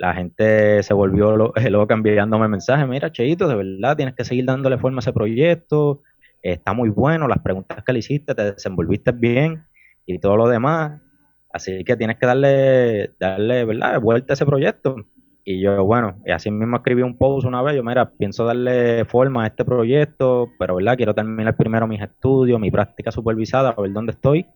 la 0.00 0.14
gente 0.14 0.82
se 0.82 0.94
volvió 0.94 1.36
loca 1.70 1.94
enviándome 1.94 2.48
mensajes, 2.48 2.88
mira, 2.88 3.12
Cheito, 3.12 3.46
de 3.46 3.54
verdad 3.54 3.96
tienes 3.96 4.14
que 4.14 4.24
seguir 4.24 4.46
dándole 4.46 4.78
forma 4.78 4.98
a 4.98 5.00
ese 5.00 5.12
proyecto, 5.12 6.00
está 6.40 6.72
muy 6.72 6.88
bueno, 6.88 7.28
las 7.28 7.40
preguntas 7.40 7.84
que 7.84 7.92
le 7.92 7.98
hiciste, 7.98 8.34
te 8.34 8.52
desenvolviste 8.52 9.12
bien 9.12 9.66
y 10.06 10.18
todo 10.18 10.38
lo 10.38 10.48
demás, 10.48 11.02
así 11.52 11.84
que 11.84 11.96
tienes 11.98 12.16
que 12.16 12.24
darle, 12.24 13.10
darle, 13.20 13.66
¿verdad?, 13.66 14.00
vuelta 14.00 14.32
a 14.32 14.34
ese 14.34 14.46
proyecto. 14.46 14.96
Y 15.44 15.60
yo, 15.60 15.84
bueno, 15.84 16.16
y 16.24 16.30
así 16.30 16.50
mismo 16.50 16.76
escribí 16.78 17.02
un 17.02 17.18
post 17.18 17.46
una 17.46 17.60
vez, 17.60 17.76
yo, 17.76 17.84
mira, 17.84 18.10
pienso 18.10 18.46
darle 18.46 19.04
forma 19.04 19.44
a 19.44 19.48
este 19.48 19.66
proyecto, 19.66 20.48
pero, 20.58 20.76
¿verdad?, 20.76 20.96
quiero 20.96 21.14
terminar 21.14 21.56
primero 21.56 21.86
mis 21.86 22.00
estudios, 22.00 22.58
mi 22.58 22.70
práctica 22.70 23.10
supervisada, 23.10 23.74
a 23.76 23.80
ver 23.82 23.92
dónde 23.92 24.12
estoy, 24.12 24.46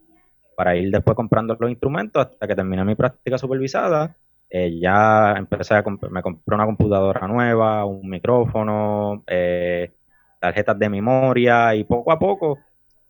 para 0.57 0.75
ir 0.75 0.91
después 0.91 1.15
comprando 1.15 1.55
los 1.61 1.71
instrumentos 1.71 2.25
hasta 2.25 2.47
que 2.47 2.55
termine 2.55 2.83
mi 2.85 2.95
práctica 2.95 3.37
supervisada 3.37 4.17
eh, 4.57 4.79
ya 4.81 5.33
empecé 5.37 5.75
a 5.75 5.83
me 6.11 6.23
compré 6.23 6.55
una 6.55 6.65
computadora 6.65 7.27
nueva, 7.27 7.85
un 7.87 8.09
micrófono, 8.09 9.25
eh, 9.27 9.93
tarjetas 10.39 10.79
de 10.79 10.89
memoria 10.89 11.75
y 11.75 11.83
poco 11.83 12.13
a 12.13 12.21
poco, 12.21 12.61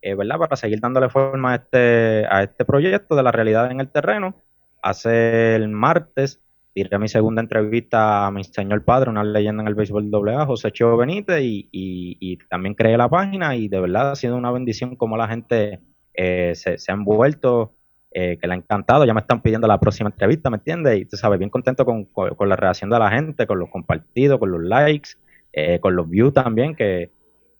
eh, 0.01 0.15
¿verdad? 0.15 0.39
Para 0.39 0.55
seguir 0.55 0.79
dándole 0.79 1.07
forma 1.07 1.51
a 1.51 1.55
este, 1.57 2.25
a 2.27 2.41
este 2.41 2.65
proyecto 2.65 3.15
de 3.15 3.21
la 3.21 3.31
realidad 3.31 3.69
en 3.69 3.79
el 3.79 3.91
terreno. 3.91 4.33
Hace 4.81 5.53
el 5.53 5.69
martes 5.69 6.41
tiré 6.73 6.97
mi 6.97 7.07
segunda 7.09 7.43
entrevista 7.43 8.25
a 8.25 8.31
mi 8.31 8.43
señor 8.43 8.83
padre, 8.83 9.11
una 9.11 9.23
leyenda 9.23 9.61
en 9.61 9.67
el 9.67 9.75
béisbol 9.75 10.09
AA, 10.27 10.47
José 10.47 10.71
Chivo 10.71 10.97
Benítez, 10.97 11.41
y, 11.43 11.69
y, 11.71 12.37
también 12.49 12.73
creé 12.73 12.97
la 12.97 13.07
página 13.07 13.55
y 13.55 13.67
de 13.67 13.81
verdad 13.81 14.09
ha 14.09 14.15
sido 14.15 14.35
una 14.35 14.49
bendición 14.49 14.95
como 14.95 15.15
la 15.15 15.27
gente 15.27 15.79
se, 16.15 16.55
se 16.55 16.91
ha 16.91 16.95
envuelto 16.95 17.75
eh, 18.17 18.37
que 18.39 18.47
le 18.47 18.53
ha 18.53 18.55
encantado, 18.55 19.03
ya 19.03 19.13
me 19.13 19.19
están 19.19 19.41
pidiendo 19.41 19.67
la 19.67 19.77
próxima 19.77 20.09
entrevista, 20.09 20.49
¿me 20.49 20.55
entiendes? 20.55 21.01
Y 21.01 21.03
tú 21.03 21.17
sabes, 21.17 21.37
bien 21.37 21.49
contento 21.49 21.83
con, 21.83 22.07
la 22.47 22.55
reacción 22.55 22.89
de 22.89 22.97
la 22.97 23.11
gente, 23.11 23.45
con 23.45 23.59
los 23.59 23.69
compartidos, 23.69 24.39
con 24.39 24.51
los 24.51 24.63
likes, 24.63 25.09
eh, 25.51 25.81
con 25.81 25.97
los 25.97 26.09
views 26.09 26.33
también, 26.33 26.75
que, 26.75 27.11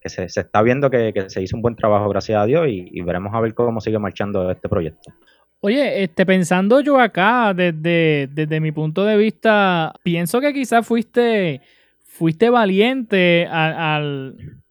se, 0.05 0.23
está 0.23 0.61
viendo 0.61 0.89
que, 0.89 1.25
se 1.27 1.41
hizo 1.41 1.57
un 1.57 1.61
buen 1.61 1.75
trabajo, 1.75 2.07
gracias 2.07 2.41
a 2.41 2.45
Dios, 2.45 2.67
y, 2.69 3.01
veremos 3.01 3.33
a 3.33 3.41
ver 3.41 3.53
cómo 3.53 3.81
sigue 3.81 3.99
marchando 3.99 4.49
este 4.49 4.69
proyecto. 4.69 5.11
Oye, 5.59 6.03
este, 6.03 6.25
pensando 6.25 6.79
yo 6.79 7.01
acá, 7.01 7.53
desde, 7.53 8.29
desde 8.31 8.61
mi 8.61 8.71
punto 8.71 9.03
de 9.03 9.17
vista, 9.17 9.91
pienso 10.03 10.39
que 10.39 10.53
quizás 10.53 10.87
fuiste, 10.87 11.59
fuiste 12.05 12.49
valiente 12.49 13.45
al 13.51 13.73
al 13.73 14.64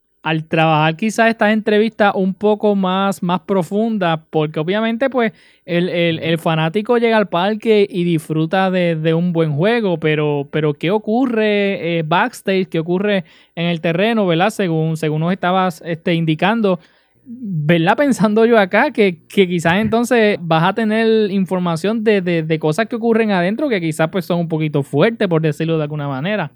trabajar 0.46 0.96
quizás 0.96 1.28
estas 1.28 1.52
entrevistas 1.52 2.12
un 2.14 2.32
poco 2.32 2.74
más, 2.74 3.22
más 3.22 3.40
profundas, 3.40 4.20
porque 4.30 4.58
obviamente 4.58 5.10
pues 5.10 5.32
el, 5.66 6.38
fanático 6.38 6.96
llega 6.96 7.18
al 7.18 7.28
parque 7.28 7.86
y 7.88 8.04
disfruta 8.04 8.70
de, 8.70 9.14
un 9.14 9.32
buen 9.32 9.52
juego, 9.52 9.98
pero, 9.98 10.48
pero 10.50 10.72
¿qué 10.74 10.90
ocurre 10.90 11.98
eh, 11.98 12.02
backstage? 12.06 12.68
¿Qué 12.68 12.78
ocurre 12.78 13.24
en 13.54 13.66
el 13.66 13.80
terreno, 13.82 14.26
verdad? 14.26 14.50
Según, 14.50 14.96
según 14.96 15.20
nos 15.20 15.32
estabas 15.32 15.82
este, 15.84 16.14
indicando, 16.14 16.80
¿verdad? 17.26 17.96
Pensando 17.96 18.46
yo 18.46 18.58
acá 18.58 18.92
que, 18.92 19.18
quizás 19.28 19.74
entonces 19.74 20.38
vas 20.40 20.64
a 20.64 20.72
tener 20.72 21.30
información 21.32 22.02
de, 22.02 22.22
de, 22.22 22.58
cosas 22.58 22.86
que 22.86 22.96
ocurren 22.96 23.30
adentro 23.30 23.68
que 23.68 23.80
quizás 23.80 24.08
pues 24.08 24.24
son 24.24 24.40
un 24.40 24.48
poquito 24.48 24.82
fuertes, 24.82 25.28
por 25.28 25.42
decirlo 25.42 25.76
de 25.76 25.82
alguna 25.82 26.08
manera. 26.08 26.50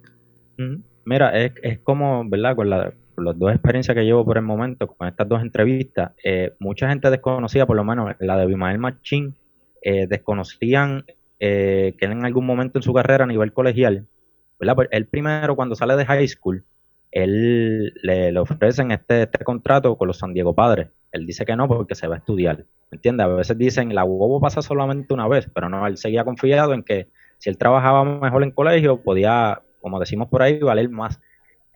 Mira, 1.04 1.38
es, 1.38 1.52
es 1.62 1.78
como, 1.80 2.26
¿verdad? 2.28 2.56
Con 2.56 2.70
la 2.70 2.92
las 3.22 3.38
dos 3.38 3.52
experiencias 3.52 3.94
que 3.94 4.04
llevo 4.04 4.24
por 4.24 4.36
el 4.36 4.44
momento, 4.44 4.86
con 4.86 5.08
estas 5.08 5.28
dos 5.28 5.42
entrevistas, 5.42 6.12
eh, 6.24 6.54
mucha 6.58 6.88
gente 6.88 7.10
desconocía, 7.10 7.66
por 7.66 7.76
lo 7.76 7.84
menos 7.84 8.14
la 8.18 8.36
de 8.36 8.46
Bimael 8.46 8.78
Machín, 8.78 9.36
eh, 9.82 10.06
desconocían 10.06 11.04
eh, 11.40 11.94
que 11.98 12.06
en 12.06 12.24
algún 12.24 12.46
momento 12.46 12.78
en 12.78 12.82
su 12.82 12.92
carrera 12.92 13.24
a 13.24 13.26
nivel 13.26 13.52
colegial, 13.52 14.06
¿verdad? 14.58 14.74
Pues 14.74 14.88
él 14.90 15.06
primero 15.06 15.54
cuando 15.56 15.74
sale 15.74 15.96
de 15.96 16.04
high 16.04 16.26
school, 16.26 16.64
él 17.10 17.94
le, 18.02 18.38
ofrecen 18.38 18.90
este, 18.90 19.22
este 19.22 19.44
contrato 19.44 19.96
con 19.96 20.08
los 20.08 20.18
San 20.18 20.34
Diego 20.34 20.54
Padres. 20.54 20.88
Él 21.12 21.26
dice 21.26 21.46
que 21.46 21.56
no 21.56 21.68
porque 21.68 21.94
se 21.94 22.06
va 22.06 22.16
a 22.16 22.18
estudiar. 22.18 22.66
¿Me 22.90 22.96
entiendes? 22.96 23.24
A 23.24 23.28
veces 23.28 23.56
dicen, 23.56 23.94
la 23.94 24.04
huevo 24.04 24.40
pasa 24.40 24.62
solamente 24.62 25.14
una 25.14 25.28
vez, 25.28 25.48
pero 25.54 25.68
no, 25.68 25.86
él 25.86 25.96
seguía 25.96 26.24
confiado 26.24 26.74
en 26.74 26.82
que 26.82 27.08
si 27.38 27.50
él 27.50 27.56
trabajaba 27.56 28.04
mejor 28.04 28.42
en 28.42 28.50
colegio, 28.50 29.00
podía, 29.02 29.62
como 29.80 30.00
decimos 30.00 30.28
por 30.28 30.42
ahí, 30.42 30.58
valer 30.58 30.88
más 30.88 31.20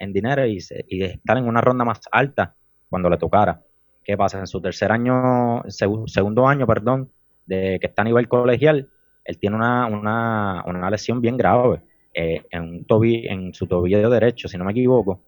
en 0.02 0.12
dinero 0.12 0.44
y, 0.46 0.56
estar 0.56 1.38
en 1.38 1.46
una 1.46 1.60
ronda 1.60 1.84
más 1.84 2.00
alta 2.10 2.54
cuando 2.88 3.08
le 3.08 3.16
tocara. 3.18 3.62
¿Qué 4.04 4.16
pasa? 4.16 4.40
En 4.40 4.48
su 4.48 4.60
tercer 4.60 4.90
año, 4.90 5.62
segundo 5.68 6.48
año, 6.48 6.66
perdón, 6.66 7.10
de 7.46 7.78
que 7.80 7.86
está 7.86 8.02
a 8.02 8.04
nivel 8.04 8.28
colegial, 8.28 8.90
él 9.24 9.38
tiene 9.38 9.56
una, 9.56 9.86
una, 9.86 10.64
una 10.66 10.90
lesión 10.90 11.20
bien 11.20 11.36
grave 11.36 11.80
eh, 12.12 12.42
en, 12.50 12.84
un 12.88 13.04
en 13.06 13.54
su 13.54 13.66
tobillo 13.68 14.10
derecho, 14.10 14.48
si 14.48 14.58
no 14.58 14.64
me 14.64 14.72
equivoco, 14.72 15.22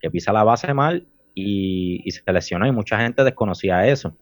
que 0.00 0.10
pisa 0.10 0.32
la 0.32 0.42
base 0.42 0.74
mal 0.74 1.06
y, 1.32 2.04
se 2.10 2.32
lesionó 2.32 2.66
y 2.66 2.72
mucha 2.72 2.98
gente 2.98 3.22
desconocía 3.22 3.86
eso. 3.86 4.16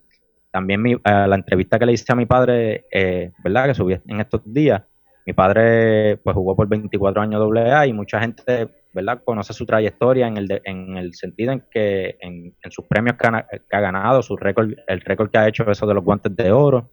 También 0.51 0.83
mi, 0.83 0.93
eh, 0.93 0.99
la 1.05 1.35
entrevista 1.35 1.79
que 1.79 1.87
le 1.87 1.95
hice 1.95 2.13
a 2.13 2.15
mi 2.15 2.27
padre, 2.27 2.85
eh, 2.93 3.33
¿verdad? 3.43 3.69
Que 3.69 3.75
subí 3.75 3.99
en 4.07 4.21
estos 4.21 4.43
días, 4.45 4.83
mi 5.27 5.33
padre 5.33 6.19
pues 6.19 6.35
jugó 6.35 6.55
por 6.55 6.69
24 6.69 7.23
años 7.23 7.43
AA 7.57 7.87
y 7.87 7.93
mucha 7.95 8.21
gente 8.21 8.69
¿verdad? 8.95 9.23
Conoce 9.25 9.53
su 9.53 9.67
trayectoria 9.67 10.29
en 10.29 10.37
el, 10.37 10.63
en 10.65 10.97
el 10.97 11.15
sentido 11.15 11.53
en 11.53 11.65
que 11.71 12.17
en, 12.21 12.55
sus 12.71 12.87
premios 12.87 13.17
que 13.17 13.27
ha, 13.27 13.81
ganado, 13.81 14.23
su 14.23 14.37
récord, 14.37 14.73
el 14.87 15.01
récord 15.01 15.31
que 15.31 15.39
ha 15.39 15.49
hecho 15.49 15.69
eso 15.69 15.87
de 15.87 15.95
los 15.95 16.05
guantes 16.05 16.35
de 16.37 16.53
oro 16.53 16.93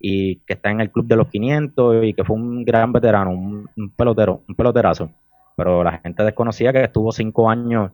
y 0.00 0.40
que 0.40 0.54
está 0.54 0.70
en 0.70 0.80
el 0.80 0.90
club 0.90 1.06
de 1.06 1.16
los 1.16 1.28
500 1.28 2.04
y 2.04 2.12
que 2.12 2.24
fue 2.24 2.36
un 2.36 2.64
gran 2.64 2.92
veterano, 2.92 3.30
un, 3.30 3.68
pelotero, 3.96 4.42
un 4.48 4.54
peloterazo. 4.56 5.10
Pero 5.56 5.84
la 5.84 5.98
gente 5.98 6.24
desconocía 6.24 6.72
que 6.72 6.82
estuvo 6.82 7.12
cinco 7.12 7.48
años 7.48 7.92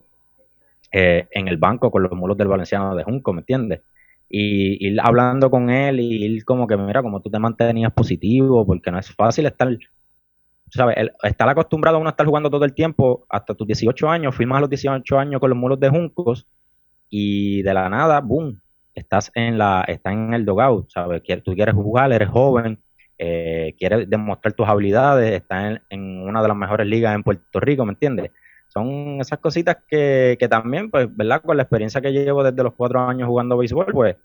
eh, 0.91 1.29
en 1.31 1.49
el 1.49 1.59
banco 1.59 1.91
con 1.91 2.03
los 2.03 2.13
mulos 2.13 2.39
del 2.39 2.49
Valenciano 2.49 2.97
de 2.97 3.05
Junco, 3.05 3.33
¿me 3.35 3.41
entiendes? 3.41 3.83
Y 4.29 4.87
ir 4.87 4.99
hablando 5.03 5.51
con 5.51 5.69
él 5.69 6.01
y 6.01 6.25
ir 6.25 6.45
como 6.45 6.67
que, 6.67 6.79
mira, 6.79 7.03
como 7.03 7.21
tú 7.21 7.31
te 7.31 7.39
mantenías 7.39 7.93
positivo, 7.93 8.67
porque 8.67 8.91
no 8.91 8.99
es 8.99 9.15
fácil 9.15 9.47
estar 9.47 9.69
sabes, 10.79 10.97
estar 11.23 11.49
acostumbrado 11.49 11.97
a 11.97 12.01
uno 12.01 12.09
a 12.09 12.13
estar 12.13 12.27
jugando 12.27 12.51
todo 12.51 12.65
el 12.65 12.75
tiempo 12.75 13.27
hasta 13.29 13.55
tus 13.55 13.67
18 13.67 14.09
años, 14.09 14.35
firmas 14.35 14.59
a 14.59 14.61
los 14.63 14.71
18 14.71 15.19
años 15.19 15.41
con 15.41 15.51
los 15.51 15.59
muros 15.59 15.81
de 15.81 15.89
Juncos 15.89 16.47
y 17.09 17.63
de 17.63 17.75
la 17.75 17.89
nada, 17.89 18.21
boom, 18.21 18.61
estás 18.95 19.31
en 19.35 19.59
la 19.59 19.85
estás 19.87 20.13
en 20.13 20.35
el 20.35 20.45
dogout, 20.45 20.91
¿sabes? 20.91 21.23
Tú 21.45 21.55
quieres 21.55 21.75
jugar, 21.75 22.13
eres 22.13 22.29
joven, 22.29 22.81
eh, 23.19 23.75
quieres 23.79 24.09
demostrar 24.09 24.55
tus 24.55 24.67
habilidades, 24.69 25.33
estás 25.33 25.81
en, 25.91 26.23
una 26.23 26.43
de 26.43 26.49
las 26.49 26.57
mejores 26.57 26.87
ligas 26.87 27.15
en 27.15 27.23
Puerto 27.23 27.61
Rico, 27.61 27.85
¿me 27.85 27.93
entiendes? 27.93 28.31
Son 28.69 29.21
esas 29.21 29.39
cositas 29.39 29.77
que, 29.89 30.37
que 30.39 30.49
también, 30.49 30.91
pues, 30.91 31.09
¿verdad? 31.15 31.43
Con 31.43 31.57
la 31.57 31.63
experiencia 31.63 32.01
que 32.01 32.13
llevo 32.13 32.43
desde 32.43 32.63
los 32.63 32.75
cuatro 32.75 33.01
años 33.01 33.29
jugando 33.29 33.57
béisbol, 33.57 33.93
pues, 33.93 34.17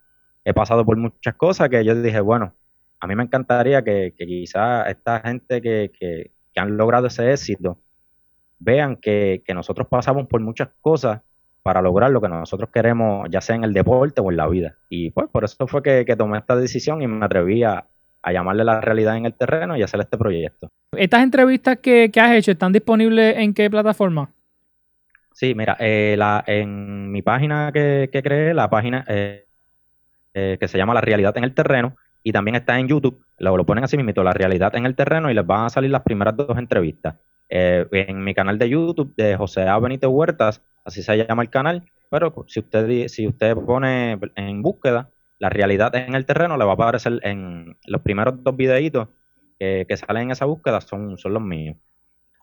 he 0.43 0.53
pasado 0.53 0.85
por 0.85 0.97
muchas 0.97 1.35
cosas 1.35 1.69
que 1.69 1.83
yo 1.85 1.95
dije, 1.95 2.19
bueno, 2.21 2.53
a 2.99 3.07
mí 3.07 3.15
me 3.15 3.23
encantaría 3.23 3.83
que, 3.83 4.13
que 4.17 4.25
quizá 4.25 4.89
esta 4.89 5.21
gente 5.21 5.61
que, 5.61 5.91
que, 5.97 6.31
han 6.55 6.77
logrado 6.77 7.07
ese 7.07 7.31
éxito 7.31 7.77
vean 8.59 8.97
que, 8.97 9.41
nosotros 9.53 9.87
pasamos 9.87 10.27
por 10.27 10.41
muchas 10.41 10.69
cosas 10.81 11.21
para 11.63 11.81
lograr 11.81 12.11
lo 12.11 12.21
que 12.21 12.29
nosotros 12.29 12.69
queremos, 12.73 13.27
ya 13.29 13.41
sea 13.41 13.55
en 13.55 13.63
el 13.63 13.73
deporte 13.73 14.21
o 14.21 14.31
en 14.31 14.37
la 14.37 14.47
vida. 14.47 14.75
Y 14.89 15.11
pues 15.11 15.27
por 15.29 15.43
eso 15.43 15.67
fue 15.67 15.81
que, 15.81 16.15
tomé 16.15 16.37
esta 16.37 16.55
decisión 16.55 17.01
y 17.01 17.07
me 17.07 17.25
atreví 17.25 17.63
a, 17.63 17.85
llamarle 18.31 18.63
la 18.63 18.81
realidad 18.81 19.17
en 19.17 19.25
el 19.25 19.33
terreno 19.33 19.75
y 19.77 19.81
hacer 19.81 19.99
este 20.01 20.17
proyecto. 20.17 20.69
¿Estas 20.95 21.23
entrevistas 21.23 21.77
que, 21.77 22.11
has 22.15 22.31
hecho 22.33 22.51
están 22.51 22.73
disponibles 22.73 23.37
en 23.37 23.53
qué 23.53 23.69
plataforma? 23.69 24.29
Sí, 25.33 25.55
mira, 25.55 25.77
eh, 25.79 26.15
la, 26.17 26.43
en 26.45 27.11
mi 27.11 27.21
página 27.21 27.71
que, 27.71 28.09
que 28.11 28.21
creé, 28.21 28.53
la 28.53 28.69
página 28.69 29.05
eh, 29.07 29.45
eh, 30.33 30.57
que 30.59 30.67
se 30.67 30.77
llama 30.77 30.93
La 30.93 31.01
Realidad 31.01 31.35
en 31.37 31.43
el 31.43 31.53
Terreno, 31.53 31.95
y 32.23 32.31
también 32.31 32.55
está 32.55 32.79
en 32.79 32.87
YouTube, 32.87 33.23
lo, 33.37 33.55
lo 33.55 33.65
ponen 33.65 33.83
así 33.83 33.97
mismo, 33.97 34.23
la 34.23 34.33
realidad 34.33 34.75
en 34.75 34.85
el 34.85 34.95
terreno 34.95 35.29
y 35.31 35.33
les 35.33 35.45
van 35.45 35.65
a 35.65 35.69
salir 35.69 35.89
las 35.91 36.03
primeras 36.03 36.35
dos 36.35 36.57
entrevistas. 36.57 37.15
Eh, 37.49 37.87
en 37.91 38.23
mi 38.23 38.33
canal 38.33 38.59
de 38.59 38.69
YouTube 38.69 39.15
de 39.15 39.35
José 39.35 39.63
A. 39.63 39.77
Huertas, 39.77 40.61
así 40.85 41.01
se 41.01 41.17
llama 41.17 41.41
el 41.41 41.49
canal, 41.49 41.83
pero 42.09 42.45
si 42.47 42.59
usted, 42.59 43.07
si 43.07 43.27
usted 43.27 43.55
pone 43.55 44.19
en 44.35 44.61
búsqueda 44.61 45.09
la 45.39 45.49
realidad 45.49 45.95
en 45.95 46.15
el 46.15 46.25
terreno, 46.25 46.57
le 46.57 46.65
va 46.65 46.71
a 46.71 46.73
aparecer 46.75 47.19
en 47.23 47.77
los 47.85 48.01
primeros 48.01 48.43
dos 48.43 48.55
videitos 48.55 49.07
que 49.57 49.97
salen 49.97 50.23
en 50.23 50.31
esa 50.31 50.45
búsqueda, 50.45 50.79
son, 50.79 51.17
son 51.17 51.33
los 51.33 51.41
míos. 51.41 51.75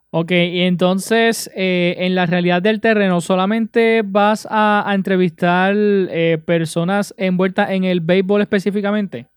Ok, 0.09 0.31
y 0.31 0.61
entonces 0.61 1.51
eh, 1.53 1.95
en 1.99 2.15
la 2.15 2.25
realidad 2.25 2.61
del 2.61 2.79
terreno, 2.79 3.19
¿solamente 3.19 4.03
vas 4.05 4.47
a, 4.49 4.89
entrevistar 4.93 5.75
eh, 5.75 6.41
personas 6.45 7.13
envueltas 7.17 7.71
en 7.71 7.83
el 7.83 7.99
béisbol 7.99 8.41
específicamente? 8.41 9.27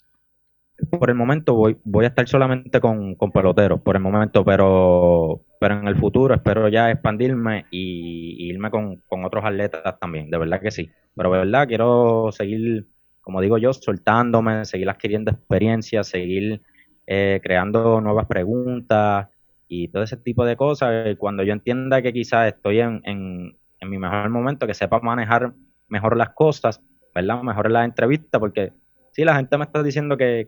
Por 0.86 1.10
el 1.10 1.16
momento 1.16 1.54
voy, 1.54 1.76
voy 1.84 2.04
a 2.04 2.08
estar 2.08 2.28
solamente 2.28 2.80
con, 2.80 3.14
con 3.14 3.30
peloteros, 3.32 3.80
por 3.80 3.96
el 3.96 4.02
momento, 4.02 4.44
pero, 4.44 5.42
pero 5.58 5.78
en 5.78 5.88
el 5.88 5.96
futuro 5.96 6.34
espero 6.34 6.68
ya 6.68 6.90
expandirme 6.90 7.66
y, 7.70 8.48
irme 8.48 8.70
con, 8.70 9.02
otros 9.24 9.44
atletas 9.44 9.98
también, 9.98 10.30
de 10.30 10.38
verdad 10.38 10.60
que 10.60 10.70
sí. 10.70 10.90
Pero 11.14 11.32
de 11.32 11.38
verdad 11.38 11.68
quiero 11.68 12.30
seguir, 12.32 12.86
como 13.20 13.40
digo 13.40 13.58
yo, 13.58 13.72
soltándome, 13.72 14.64
seguir 14.64 14.88
adquiriendo 14.88 15.30
experiencia, 15.30 16.04
seguir 16.04 16.62
eh, 17.06 17.40
creando 17.42 18.00
nuevas 18.00 18.26
preguntas 18.26 19.28
y 19.68 19.88
todo 19.88 20.02
ese 20.02 20.16
tipo 20.16 20.44
de 20.44 20.56
cosas. 20.56 21.16
Cuando 21.18 21.42
yo 21.42 21.52
entienda 21.52 22.02
que 22.02 22.12
quizás 22.12 22.48
estoy 22.48 22.80
en, 22.80 23.02
en, 23.04 23.56
en 23.80 23.90
mi 23.90 23.98
mejor 23.98 24.30
momento, 24.30 24.66
que 24.66 24.74
sepa 24.74 25.00
manejar 25.00 25.52
mejor 25.88 26.16
las 26.16 26.30
cosas, 26.30 26.80
¿verdad? 27.14 27.42
Mejor 27.42 27.66
en 27.66 27.72
la 27.72 27.84
entrevista, 27.84 28.38
porque 28.38 28.72
sí, 29.20 29.24
la 29.24 29.36
gente 29.36 29.58
me 29.58 29.64
está 29.64 29.82
diciendo 29.82 30.16
que, 30.16 30.46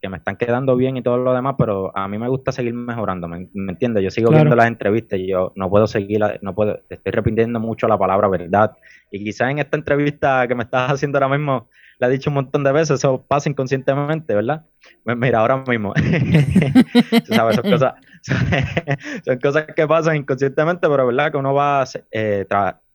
que, 0.00 0.08
me 0.08 0.16
están 0.16 0.36
quedando 0.36 0.76
bien 0.76 0.96
y 0.96 1.02
todo 1.02 1.18
lo 1.18 1.34
demás, 1.34 1.56
pero 1.58 1.96
a 1.96 2.08
mí 2.08 2.18
me 2.18 2.28
gusta 2.28 2.52
seguir 2.52 2.72
mejorando, 2.72 3.28
¿me, 3.28 3.48
entiendes? 3.52 4.02
Yo 4.02 4.10
sigo 4.10 4.30
viendo 4.30 4.56
las 4.56 4.66
entrevistas 4.66 5.18
y 5.18 5.28
yo 5.28 5.52
no 5.56 5.68
puedo 5.68 5.86
seguir, 5.86 6.20
no 6.40 6.54
puedo, 6.54 6.80
estoy 6.88 7.12
repitiendo 7.12 7.60
mucho 7.60 7.86
la 7.86 7.98
palabra 7.98 8.28
verdad. 8.28 8.72
Y 9.10 9.22
quizás 9.24 9.50
en 9.50 9.58
esta 9.58 9.76
entrevista 9.76 10.46
que 10.48 10.54
me 10.54 10.64
estás 10.64 10.92
haciendo 10.92 11.18
ahora 11.18 11.36
mismo, 11.36 11.68
le 11.98 12.06
he 12.06 12.10
dicho 12.10 12.30
un 12.30 12.34
montón 12.34 12.64
de 12.64 12.72
veces, 12.72 12.98
eso 12.98 13.24
pasa 13.26 13.48
inconscientemente, 13.48 14.34
¿verdad? 14.34 14.64
Mira, 15.04 15.40
ahora 15.40 15.62
mismo. 15.66 15.92
¿Sabes? 17.30 17.56
Son, 17.56 17.70
cosas, 17.70 17.94
son 19.24 19.38
cosas 19.38 19.66
que 19.74 19.86
pasan 19.86 20.16
inconscientemente, 20.16 20.88
pero 20.88 21.06
¿verdad? 21.06 21.30
Que 21.30 21.38
uno 21.38 21.54
va 21.54 21.84
eh, 22.10 22.46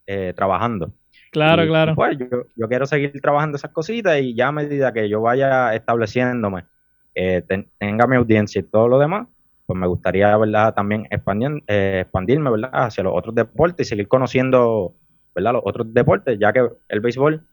eh, 0.07 0.33
trabajando. 0.35 0.93
Claro, 1.31 1.65
claro. 1.65 1.95
Pues 1.95 2.17
yo, 2.17 2.67
quiero 2.67 2.85
seguir 2.85 3.19
trabajando 3.21 3.57
esas 3.57 3.71
cositas 3.71 4.19
y 4.19 4.33
ya 4.33 4.47
a 4.47 4.51
medida 4.51 4.91
que 4.91 5.07
yo 5.07 5.21
vaya 5.21 5.73
estableciéndome, 5.75 6.65
eh, 7.13 7.43
tenga 7.77 8.07
mi 8.07 8.15
audiencia 8.15 8.59
y 8.59 8.63
todo 8.63 8.87
lo 8.87 8.99
demás, 8.99 9.27
pues 9.65 9.77
me 9.77 9.87
gustaría, 9.87 10.35
¿verdad? 10.37 10.73
También 10.73 11.07
expandir, 11.11 11.63
expandirme, 11.67 12.49
¿verdad? 12.49 12.71
Hacia 12.73 13.03
los 13.03 13.13
otros 13.15 13.35
deportes 13.35 13.85
y 13.85 13.89
seguir 13.89 14.07
conociendo, 14.07 14.95
¿verdad? 15.35 15.53
Los 15.53 15.61
otros 15.65 15.93
deportes, 15.93 16.39
ya 16.39 16.51
que 16.51 16.67
el 16.87 16.99
béisbol 16.99 17.45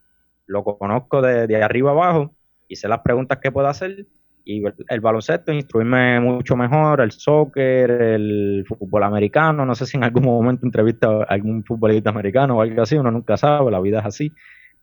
lo 0.47 0.65
conozco 0.65 1.21
de, 1.21 1.47
de 1.47 1.63
arriba 1.63 1.91
abajo 1.91 2.35
y 2.69 2.77
sé 2.77 2.89
las 2.89 3.01
preguntas 3.01 3.39
que 3.39 3.53
puedo 3.53 3.69
hacer 3.69 4.07
y 4.49 4.63
el, 4.65 5.01
baloncesto, 5.01 5.53
instruirme 5.53 6.21
mucho 6.21 6.57
mejor, 6.57 7.01
el 7.01 7.11
soccer, 7.11 7.91
el 7.91 8.65
fútbol 8.67 9.03
americano, 9.03 9.67
no 9.67 9.75
sé 9.75 9.87
si 9.87 9.97
en 9.97 10.05
algún 10.05 10.23
momento 10.23 10.65
entrevista 10.65 11.09
a 11.09 11.25
algún 11.25 11.65
futbolista 11.65 12.11
americano 12.11 12.57
o 12.57 12.61
algo 12.61 12.81
así, 12.81 12.95
uno 12.97 13.11
nunca 13.11 13.37
sabe, 13.37 13.73
la 13.73 13.81
vida 13.81 13.99
es 13.99 14.07
así. 14.07 14.33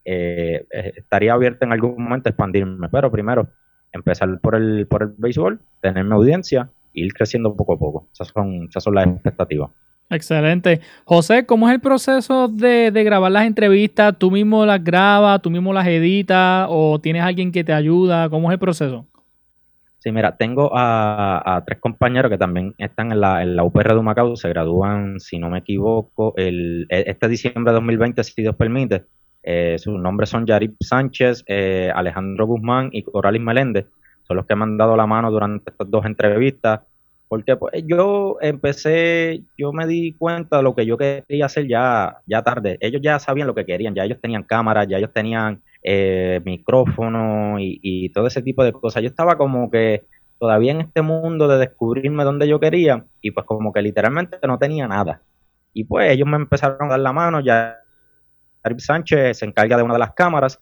Eh, 0.04 0.66
eh, 0.70 0.94
estaría 0.98 1.32
abierto 1.32 1.64
en 1.64 1.72
algún 1.72 2.04
momento 2.04 2.28
a 2.28 2.32
expandirme, 2.32 2.90
pero 2.90 3.10
primero 3.10 3.48
empezar 3.94 4.38
por 4.42 4.56
el, 4.56 4.86
por 4.86 5.04
el 5.04 5.14
béisbol, 5.18 5.62
tener 5.80 6.04
mi 6.04 6.14
audiencia 6.14 6.70
e 6.94 7.06
ir 7.06 7.14
creciendo 7.14 7.56
poco 7.56 7.76
a 7.76 7.80
poco. 7.80 8.10
Esas 8.12 8.28
son, 8.28 8.68
esas 8.70 8.84
son 8.84 8.96
las 8.96 9.08
expectativas. 9.08 9.72
Excelente. 10.10 10.82
José, 11.06 11.46
¿cómo 11.46 11.70
es 11.70 11.76
el 11.76 11.80
proceso 11.80 12.50
de, 12.50 12.92
grabar 12.92 13.32
las 13.32 13.46
entrevistas? 13.46 14.14
¿Tú 14.18 14.30
mismo 14.30 14.66
las 14.66 14.84
grabas, 14.84 15.42
tú 15.42 15.50
mismo 15.50 15.72
las 15.72 15.88
editas 15.88 16.68
o 16.70 17.00
tienes 17.00 17.24
alguien 17.24 17.54
que 17.54 17.64
te 17.64 17.72
ayuda? 17.72 18.30
¿Cómo 18.30 18.52
es 18.52 18.56
el 18.56 18.60
proceso? 18.60 19.08
Sí, 20.04 20.12
mira, 20.12 20.36
tengo 20.36 20.70
a, 20.74 21.64
tres 21.66 21.80
compañeros 21.80 22.30
que 22.30 22.38
también 22.38 22.76
están 22.78 23.14
en 23.14 23.22
la, 23.22 23.42
en 23.42 23.56
la 23.56 23.64
UPR 23.64 23.94
de 23.94 24.00
Humacao, 24.00 24.36
se 24.36 24.50
gradúan, 24.50 25.22
si 25.22 25.40
no 25.40 25.50
me 25.50 25.60
equivoco, 25.60 26.34
el, 26.36 26.88
e, 26.90 27.06
este 27.08 27.30
diciembre 27.30 27.72
de 27.72 27.76
2020, 27.76 28.22
si 28.26 28.42
Dios 28.42 28.54
permite. 28.54 29.06
Eh, 29.44 29.78
sus 29.80 29.98
nombres 29.98 30.30
son 30.30 30.46
Yarib 30.46 30.76
Sánchez, 30.82 31.46
eh, 31.48 31.90
Alejandro 31.96 32.46
Guzmán 32.48 32.90
y 32.92 33.04
Coralis 33.04 33.42
Meléndez. 33.42 33.86
Son 34.24 34.36
los 34.36 34.46
que 34.46 34.58
me 34.58 34.64
han 34.64 34.78
dado 34.78 34.98
la 34.98 35.08
mano 35.08 35.32
durante 35.32 35.72
estas 35.72 35.90
dos 35.90 36.06
entrevistas. 36.06 36.82
Porque 37.30 37.56
pues, 37.56 37.72
yo 37.88 38.40
empecé, 38.42 39.44
yo 39.58 39.72
me 39.72 39.88
di 39.88 40.16
cuenta 40.16 40.58
de 40.58 40.64
lo 40.64 40.76
que 40.76 40.86
yo 40.86 40.98
quería 40.98 41.46
hacer 41.46 41.66
ya, 41.66 42.18
ya 42.26 42.42
tarde. 42.42 42.78
Ellos 42.82 43.02
ya 43.02 43.20
sabían 43.20 43.48
lo 43.48 43.56
que 43.56 43.66
querían, 43.66 43.96
ya 43.96 44.04
ellos 44.04 44.20
tenían 44.22 44.44
cámaras, 44.44 44.86
ya 44.90 44.98
ellos 44.98 45.14
tenían 45.14 45.62
eh, 45.84 46.42
micrófono 46.46 47.58
y, 47.60 48.10
todo 48.10 48.28
ese 48.28 48.42
tipo 48.42 48.64
de 48.64 48.72
cosas. 48.72 49.04
Yo 49.04 49.10
estaba 49.10 49.38
como 49.38 49.70
que 49.70 50.06
todavía 50.40 50.72
en 50.72 50.82
este 50.82 51.02
mundo 51.02 51.48
de 51.48 51.58
descubrirme 51.58 52.24
donde 52.24 52.48
yo 52.48 52.60
quería 52.60 53.06
y 53.22 53.32
pues 53.32 53.46
como 53.46 53.72
que 53.72 53.82
literalmente 53.82 54.38
no 54.48 54.58
tenía 54.58 54.88
nada. 54.88 55.22
Y 55.74 55.86
pues 55.86 56.12
ellos 56.12 56.28
me 56.28 56.38
empezaron 56.38 56.88
a 56.88 56.92
dar 56.92 57.00
la 57.00 57.14
mano, 57.14 57.40
ya 57.40 57.78
Arif 58.64 58.80
Sánchez 58.80 59.38
se 59.38 59.46
encarga 59.46 59.78
de 59.78 59.84
una 59.84 59.94
de 59.94 60.00
las 60.00 60.14
cámaras 60.14 60.60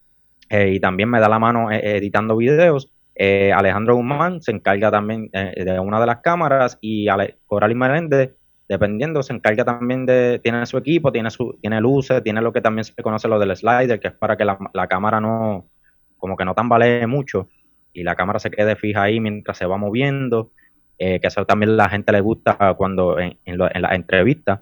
eh, 0.50 0.72
y 0.74 0.80
también 0.80 1.10
me 1.10 1.20
da 1.20 1.30
la 1.30 1.40
mano 1.40 1.72
eh, 1.72 1.98
editando 1.98 2.36
videos 2.36 2.92
eh, 3.14 3.52
Alejandro 3.54 3.96
Guzmán 3.96 4.42
se 4.42 4.52
encarga 4.52 4.90
también 4.90 5.30
de 5.32 5.80
una 5.80 6.00
de 6.00 6.06
las 6.06 6.22
cámaras 6.22 6.78
y 6.82 7.08
Ale 7.10 7.38
Coral 7.46 7.72
y 7.72 7.76
Meléndez, 7.76 8.32
dependiendo, 8.72 9.22
se 9.22 9.34
encarga 9.34 9.66
también 9.66 10.06
de, 10.06 10.40
tiene 10.42 10.66
su 10.66 10.78
equipo, 10.78 11.12
tiene 11.12 11.30
su, 11.30 11.58
tiene 11.62 11.82
luces, 11.82 12.24
tiene 12.24 12.42
lo 12.42 12.54
que 12.54 12.62
también 12.62 12.86
se 12.86 13.04
conoce 13.04 13.28
lo 13.28 13.38
del 13.38 13.54
slider, 13.54 14.00
que 14.00 14.08
es 14.08 14.14
para 14.14 14.38
que 14.38 14.46
la, 14.46 14.88
cámara 14.88 15.20
no, 15.20 15.68
como 16.16 16.38
que 16.38 16.46
no 16.46 16.56
tambalee 16.56 17.06
mucho 17.06 17.50
y 17.92 18.04
la 18.04 18.16
cámara 18.16 18.40
se 18.40 18.50
quede 18.50 18.78
fija 18.78 19.04
ahí 19.04 19.20
mientras 19.20 19.58
se 19.58 19.66
va 19.66 19.76
moviendo, 19.76 20.52
eh, 20.98 21.20
que 21.20 21.28
eso 21.28 21.46
también 21.46 21.76
la 21.76 21.90
gente 21.90 22.14
le 22.14 22.22
gusta 22.22 22.76
cuando 22.78 23.20
en, 23.20 23.38
en, 23.44 23.60
en 23.62 23.82
las 23.82 23.92
entrevistas. 23.92 24.62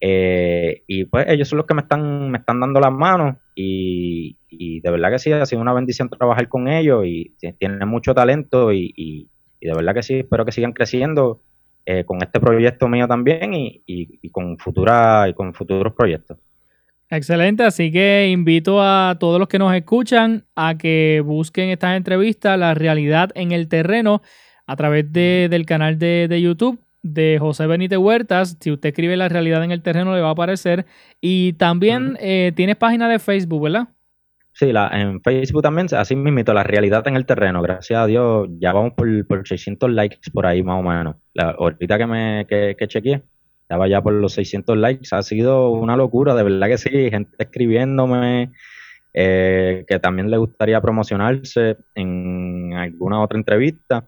Eh, 0.00 0.82
y 0.86 1.04
pues 1.04 1.26
ellos 1.28 1.46
son 1.46 1.58
los 1.58 1.66
que 1.66 1.74
me 1.74 1.82
están, 1.82 2.30
me 2.30 2.38
están 2.38 2.58
dando 2.58 2.80
las 2.80 2.90
manos 2.90 3.36
y, 3.54 4.36
de 4.80 4.90
verdad 4.90 5.10
que 5.10 5.18
sí, 5.18 5.30
ha 5.30 5.44
sido 5.44 5.60
una 5.60 5.74
bendición 5.74 6.08
trabajar 6.08 6.48
con 6.48 6.68
ellos 6.68 7.04
y 7.04 7.36
tienen 7.58 7.86
mucho 7.86 8.14
talento 8.14 8.72
y, 8.72 9.28
de 9.60 9.74
verdad 9.74 9.94
que 9.94 10.02
sí, 10.02 10.20
espero 10.20 10.46
que 10.46 10.52
sigan 10.52 10.72
creciendo 10.72 11.42
eh, 11.86 12.04
con 12.04 12.22
este 12.22 12.40
proyecto 12.40 12.88
mío 12.88 13.06
también 13.08 13.52
y, 13.54 14.28
con, 14.30 14.58
futura, 14.58 15.28
y 15.28 15.34
con 15.34 15.54
futuros 15.54 15.92
proyectos. 15.94 16.38
Excelente, 17.10 17.62
así 17.62 17.92
que 17.92 18.28
invito 18.30 18.82
a 18.82 19.16
todos 19.20 19.38
los 19.38 19.48
que 19.48 19.58
nos 19.58 19.74
escuchan 19.74 20.44
a 20.56 20.78
que 20.78 21.22
busquen 21.24 21.68
estas 21.68 21.96
entrevistas, 21.96 22.58
la 22.58 22.72
realidad 22.74 23.30
en 23.34 23.52
el 23.52 23.68
terreno, 23.68 24.22
a 24.66 24.76
través 24.76 25.12
de, 25.12 25.48
del 25.50 25.66
canal 25.66 25.98
de, 25.98 26.26
de 26.28 26.40
YouTube 26.40 26.80
de 27.02 27.38
José 27.38 27.66
Benítez 27.66 27.98
Huertas. 27.98 28.56
Si 28.60 28.70
usted 28.70 28.90
escribe 28.90 29.16
la 29.16 29.28
realidad 29.28 29.62
en 29.64 29.72
el 29.72 29.82
terreno, 29.82 30.14
le 30.14 30.20
va 30.20 30.28
a 30.28 30.32
aparecer. 30.32 30.86
Y 31.20 31.54
también 31.54 32.16
eh, 32.20 32.52
tienes 32.54 32.76
página 32.76 33.08
de 33.08 33.18
Facebook, 33.18 33.64
¿verdad? 33.64 33.88
Sí, 34.62 34.70
la, 34.70 34.86
en 34.92 35.20
Facebook 35.20 35.60
también, 35.60 35.88
así 35.90 36.14
mismo, 36.14 36.40
la 36.54 36.62
realidad 36.62 37.04
en 37.08 37.16
el 37.16 37.26
terreno. 37.26 37.62
Gracias 37.62 37.98
a 37.98 38.06
Dios, 38.06 38.48
ya 38.60 38.72
vamos 38.72 38.92
por, 38.92 39.26
por 39.26 39.48
600 39.48 39.90
likes 39.90 40.30
por 40.32 40.46
ahí 40.46 40.62
más 40.62 40.78
o 40.78 40.88
menos. 40.88 41.16
La, 41.34 41.50
ahorita 41.50 41.98
que 41.98 42.06
me 42.06 42.46
que, 42.48 42.76
que 42.78 42.86
chequeé, 42.86 43.24
estaba 43.62 43.88
ya 43.88 44.00
por 44.00 44.12
los 44.12 44.34
600 44.34 44.78
likes. 44.78 45.08
Ha 45.10 45.22
sido 45.24 45.70
una 45.70 45.96
locura, 45.96 46.36
de 46.36 46.44
verdad 46.44 46.68
que 46.68 46.78
sí. 46.78 47.10
Gente 47.10 47.32
escribiéndome, 47.38 48.52
eh, 49.12 49.84
que 49.88 49.98
también 49.98 50.30
le 50.30 50.36
gustaría 50.36 50.80
promocionarse 50.80 51.78
en 51.96 52.74
alguna 52.74 53.20
otra 53.20 53.38
entrevista. 53.38 54.06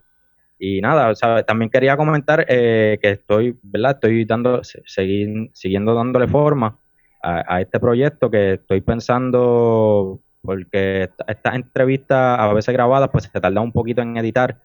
Y 0.56 0.80
nada, 0.80 1.14
también 1.42 1.68
quería 1.68 1.96
comentar 1.96 2.46
eh, 2.48 2.96
que 3.02 3.10
estoy, 3.10 3.58
¿verdad? 3.60 3.94
Estoy 3.94 4.24
dando, 4.24 4.60
seguir, 4.62 5.50
siguiendo 5.52 5.96
dándole 5.96 6.28
forma 6.28 6.78
a, 7.24 7.60
este 7.60 7.80
proyecto 7.80 8.30
que 8.30 8.54
estoy 8.54 8.82
pensando, 8.82 10.20
porque 10.44 11.10
estas 11.26 11.54
entrevistas 11.54 12.38
a 12.38 12.52
veces 12.52 12.72
grabadas, 12.74 13.10
pues 13.10 13.24
se 13.24 13.40
tarda 13.40 13.60
un 13.60 13.72
poquito 13.72 14.02
en 14.02 14.16
editar. 14.16 14.60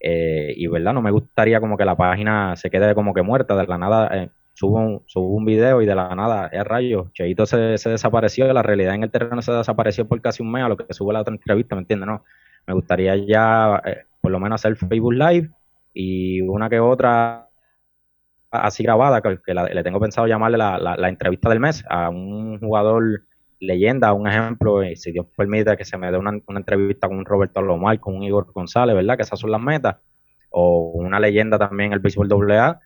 Eh, 0.00 0.54
y 0.56 0.66
verdad, 0.66 0.94
no 0.94 1.02
me 1.02 1.10
gustaría 1.10 1.60
como 1.60 1.76
que 1.76 1.84
la 1.84 1.96
página 1.96 2.56
se 2.56 2.70
quede 2.70 2.94
como 2.94 3.12
que 3.12 3.22
muerta, 3.22 3.54
de 3.54 3.66
la 3.66 3.76
nada 3.76 4.08
eh, 4.12 4.30
subo, 4.54 4.78
un, 4.78 5.02
subo 5.06 5.28
un 5.28 5.44
video 5.44 5.82
y 5.82 5.86
de 5.86 5.94
la 5.94 6.14
nada, 6.14 6.48
es 6.48 6.64
rayo, 6.64 7.10
Cheito 7.12 7.44
se, 7.44 7.76
se 7.76 7.90
desapareció, 7.90 8.50
la 8.52 8.62
realidad 8.62 8.94
en 8.94 9.02
el 9.02 9.10
terreno 9.10 9.42
se 9.42 9.52
desapareció 9.52 10.08
por 10.08 10.20
casi 10.22 10.42
un 10.42 10.52
mes 10.52 10.64
a 10.64 10.68
lo 10.68 10.76
que 10.78 10.92
sube 10.94 11.12
la 11.12 11.20
otra 11.20 11.34
entrevista, 11.34 11.74
¿me 11.74 11.82
entiendes? 11.82 12.06
No, 12.06 12.24
me 12.66 12.74
gustaría 12.74 13.14
ya 13.16 13.82
por 14.20 14.32
lo 14.32 14.40
menos 14.40 14.60
hacer 14.60 14.76
Facebook 14.76 15.12
Live 15.12 15.50
y 15.92 16.40
una 16.42 16.68
que 16.70 16.80
otra 16.80 17.48
así 18.50 18.82
grabada, 18.82 19.22
que, 19.22 19.54
le 19.54 19.82
tengo 19.82 20.00
pensado 20.00 20.26
llamarle 20.26 20.58
la, 20.58 21.08
entrevista 21.08 21.48
del 21.48 21.60
mes 21.60 21.84
a 21.88 22.10
un 22.10 22.58
jugador 22.58 23.24
leyenda, 23.60 24.12
un 24.12 24.26
ejemplo, 24.26 24.82
y 24.84 24.96
si 24.96 25.12
Dios 25.12 25.26
permite 25.36 25.76
que 25.76 25.84
se 25.84 25.96
me 25.96 26.10
dé 26.10 26.18
una, 26.18 26.40
entrevista 26.48 27.08
con 27.08 27.18
un 27.18 27.24
Roberto 27.24 27.62
Lomar, 27.62 28.00
con 28.00 28.16
un 28.16 28.22
Igor 28.22 28.50
González, 28.52 28.96
¿verdad? 28.96 29.16
Que 29.16 29.22
esas 29.22 29.38
son 29.38 29.50
las 29.50 29.60
metas, 29.60 29.96
o 30.50 30.92
una 30.94 31.20
leyenda 31.20 31.58
también 31.58 31.88
en 31.88 31.92
el 31.94 32.00
béisbol 32.00 32.50
AA, 32.50 32.80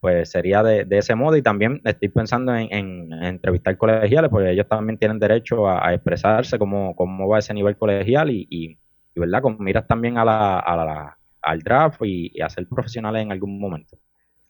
pues 0.00 0.30
sería 0.30 0.62
de, 0.62 0.86
ese 0.90 1.14
modo 1.14 1.36
y 1.36 1.42
también 1.42 1.82
estoy 1.84 2.08
pensando 2.08 2.54
en, 2.56 3.12
entrevistar 3.12 3.76
colegiales, 3.76 4.30
porque 4.30 4.50
ellos 4.50 4.66
también 4.68 4.98
tienen 4.98 5.18
derecho 5.18 5.68
a, 5.68 5.92
expresarse 5.92 6.58
cómo, 6.58 6.94
cómo 6.96 7.28
va 7.28 7.40
ese 7.40 7.52
nivel 7.52 7.76
colegial 7.76 8.30
y 8.30 8.78
y 9.14 9.20
verdad, 9.20 9.42
con 9.42 9.56
miras 9.58 9.86
también 9.86 10.18
a 10.18 10.24
la, 10.24 10.58
a 10.58 10.76
la, 10.76 11.18
al 11.42 11.60
draft 11.60 12.00
y, 12.04 12.30
y 12.34 12.40
a 12.40 12.48
ser 12.48 12.66
profesionales 12.68 13.22
en 13.22 13.32
algún 13.32 13.58
momento. 13.58 13.96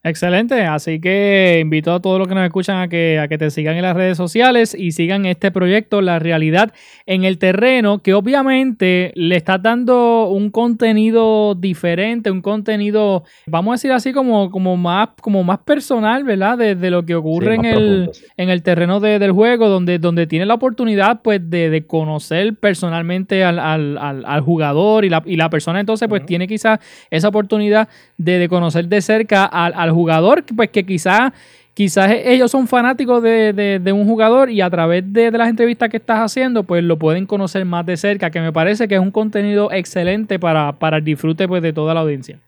Excelente, 0.03 0.63
así 0.63 0.99
que 0.99 1.59
invito 1.61 1.93
a 1.93 2.01
todos 2.01 2.17
los 2.17 2.27
que 2.27 2.33
nos 2.33 2.43
escuchan 2.43 2.79
a 2.79 2.87
que, 2.87 3.19
a 3.19 3.27
que 3.27 3.37
te 3.37 3.51
sigan 3.51 3.75
en 3.75 3.83
las 3.83 3.95
redes 3.95 4.17
sociales 4.17 4.75
y 4.75 4.93
sigan 4.93 5.27
este 5.27 5.51
proyecto, 5.51 6.01
La 6.01 6.17
Realidad 6.17 6.73
en 7.05 7.23
el 7.23 7.37
Terreno, 7.37 8.01
que 8.01 8.15
obviamente 8.15 9.11
le 9.13 9.35
está 9.35 9.59
dando 9.59 10.27
un 10.29 10.49
contenido 10.49 11.53
diferente, 11.53 12.31
un 12.31 12.41
contenido, 12.41 13.25
vamos 13.45 13.73
a 13.73 13.75
decir 13.75 13.91
así, 13.91 14.11
como, 14.11 14.49
como, 14.49 14.75
más, 14.75 15.09
como 15.21 15.43
más 15.43 15.59
personal, 15.59 16.23
¿verdad? 16.23 16.57
De, 16.57 16.89
lo 16.89 17.05
que 17.05 17.13
ocurre 17.13 17.53
en, 17.53 17.65
el, 17.65 18.09
en 18.37 18.49
el 18.49 18.63
terreno 18.63 18.99
del 18.99 19.31
juego, 19.31 19.69
donde, 19.69 19.99
donde 19.99 20.25
tiene 20.25 20.47
la 20.47 20.55
oportunidad 20.55 21.21
pues 21.21 21.47
de, 21.47 21.85
conocer 21.85 22.55
personalmente 22.55 23.43
al, 23.43 23.59
al, 23.59 24.41
jugador 24.41 25.05
y 25.05 25.09
la, 25.09 25.21
y 25.27 25.35
la, 25.35 25.51
persona. 25.51 25.79
Entonces 25.79 26.07
pues 26.09 26.25
tiene 26.25 26.47
quizás 26.47 26.79
esa 27.11 27.27
oportunidad 27.27 27.87
de, 28.17 28.49
conocer 28.49 28.87
de 28.87 28.99
cerca 29.01 29.45
al 29.45 29.90
jugador, 29.91 30.43
pues 30.55 30.69
que 30.69 30.85
quizás 30.85 31.31
quizás 31.73 32.11
ellos 32.25 32.51
son 32.51 32.67
fanáticos 32.67 33.23
de, 33.23 33.91
un 33.93 34.05
jugador 34.05 34.49
y 34.49 34.61
a 34.61 34.69
través 34.69 35.11
de, 35.11 35.31
las 35.31 35.49
entrevistas 35.49 35.89
que 35.89 35.97
estás 35.97 36.19
haciendo, 36.19 36.63
pues 36.63 36.83
lo 36.83 36.97
pueden 36.97 37.25
conocer 37.25 37.65
más 37.65 37.85
de 37.85 37.97
cerca, 37.97 38.29
que 38.29 38.41
me 38.41 38.51
parece 38.51 38.87
que 38.87 38.95
es 38.95 39.01
un 39.01 39.11
contenido 39.11 39.71
excelente 39.71 40.39
para, 40.39 40.73
para 40.73 40.97
el 40.97 41.03
disfrute 41.03 41.47
pues, 41.47 41.61
de 41.61 41.73
toda 41.73 41.93
la 41.93 42.01
audiencia. 42.01 42.39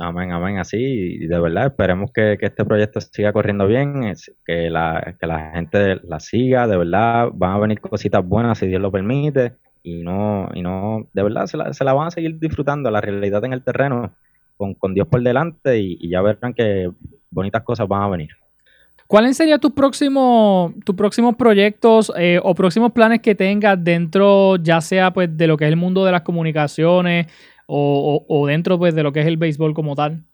Amén, 0.00 0.30
amén, 0.30 0.58
así, 0.58 0.76
y 0.78 1.26
de 1.26 1.40
verdad 1.40 1.66
esperemos 1.66 2.12
que, 2.12 2.38
este 2.40 2.64
proyecto 2.64 3.00
siga 3.00 3.32
corriendo 3.32 3.66
bien, 3.66 4.12
que 4.46 4.70
la, 4.70 5.16
que 5.18 5.26
la 5.26 5.50
gente 5.54 5.96
la 6.04 6.20
siga, 6.20 6.68
de 6.68 6.76
verdad 6.76 7.30
van 7.34 7.56
a 7.56 7.58
venir 7.58 7.80
cositas 7.80 8.24
buenas 8.24 8.58
si 8.58 8.68
Dios 8.68 8.80
lo 8.80 8.92
permite, 8.92 9.54
y 9.82 10.02
no, 10.04 10.50
y 10.54 10.62
no, 10.62 11.08
de 11.12 11.22
verdad 11.24 11.46
se 11.46 11.56
la, 11.56 11.72
se 11.72 11.82
la 11.82 11.94
van 11.94 12.08
a 12.08 12.10
seguir 12.12 12.38
disfrutando, 12.38 12.92
la 12.92 13.00
realidad 13.00 13.44
en 13.44 13.52
el 13.52 13.64
terreno, 13.64 14.12
con, 14.58 14.74
con 14.74 14.92
Dios 14.92 15.08
por 15.08 15.22
delante, 15.22 15.78
y, 15.78 16.10
ya 16.10 16.20
verán 16.20 16.52
que 16.52 16.90
bonitas 17.30 17.62
cosas 17.62 17.88
van 17.88 18.02
a 18.02 18.08
venir. 18.08 18.30
¿Cuáles 19.06 19.38
serían 19.38 19.58
tus 19.58 19.72
próximos, 19.72 20.74
tus 20.84 20.94
próximos 20.94 21.34
proyectos 21.36 22.12
eh, 22.18 22.38
o 22.42 22.54
próximos 22.54 22.92
planes 22.92 23.20
que 23.20 23.34
tengas 23.34 23.82
dentro, 23.82 24.56
ya 24.56 24.82
sea 24.82 25.10
pues 25.14 25.34
de 25.34 25.46
lo 25.46 25.56
que 25.56 25.64
es 25.64 25.70
el 25.70 25.76
mundo 25.76 26.04
de 26.04 26.12
las 26.12 26.22
comunicaciones 26.22 27.26
o, 27.66 28.44
dentro 28.46 28.78
pues 28.78 28.94
de 28.94 29.02
lo 29.02 29.12
que 29.12 29.20
es 29.20 29.26
el 29.26 29.38
béisbol 29.38 29.72
como 29.72 29.94
tal? 29.94 30.24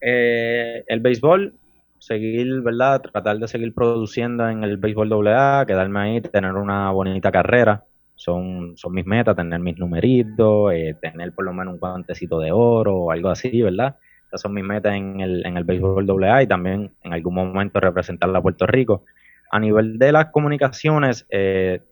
Eh, 0.00 0.84
el 0.86 1.00
béisbol, 1.00 1.54
seguir, 1.98 2.62
¿verdad? 2.62 3.02
Tratar 3.02 3.38
de 3.38 3.48
seguir 3.48 3.74
produciendo 3.74 4.48
en 4.48 4.62
el 4.62 4.76
béisbol 4.76 5.28
AA, 5.28 5.66
quedarme 5.66 6.00
ahí, 6.00 6.20
tener 6.20 6.52
una 6.52 6.90
bonita 6.90 7.32
carrera. 7.32 7.84
Son, 8.26 8.76
son 8.76 8.92
mis 8.92 9.06
metas, 9.06 9.36
tener 9.36 9.60
mis 9.60 9.78
numeritos, 9.78 10.72
eh, 10.72 10.96
tener 11.00 11.32
por 11.32 11.44
lo 11.44 11.52
menos 11.52 11.74
un 11.74 11.78
guantecito 11.78 12.40
de 12.40 12.50
oro 12.50 12.96
o 12.96 13.10
algo 13.12 13.28
así, 13.28 13.62
¿verdad? 13.62 13.98
Esas 14.26 14.40
son 14.40 14.52
mis 14.52 14.64
metas 14.64 14.96
en 14.96 15.20
el, 15.20 15.46
en 15.46 15.56
el 15.56 15.62
béisbol 15.62 16.24
AA 16.24 16.42
y 16.42 16.46
también 16.48 16.90
en 17.04 17.12
algún 17.12 17.34
momento 17.34 17.78
representar 17.78 18.34
a 18.34 18.42
Puerto 18.42 18.66
Rico. 18.66 19.04
A 19.52 19.60
nivel 19.60 19.96
de 19.96 20.10
las 20.10 20.32
comunicaciones, 20.32 21.24
eh, 21.30 21.82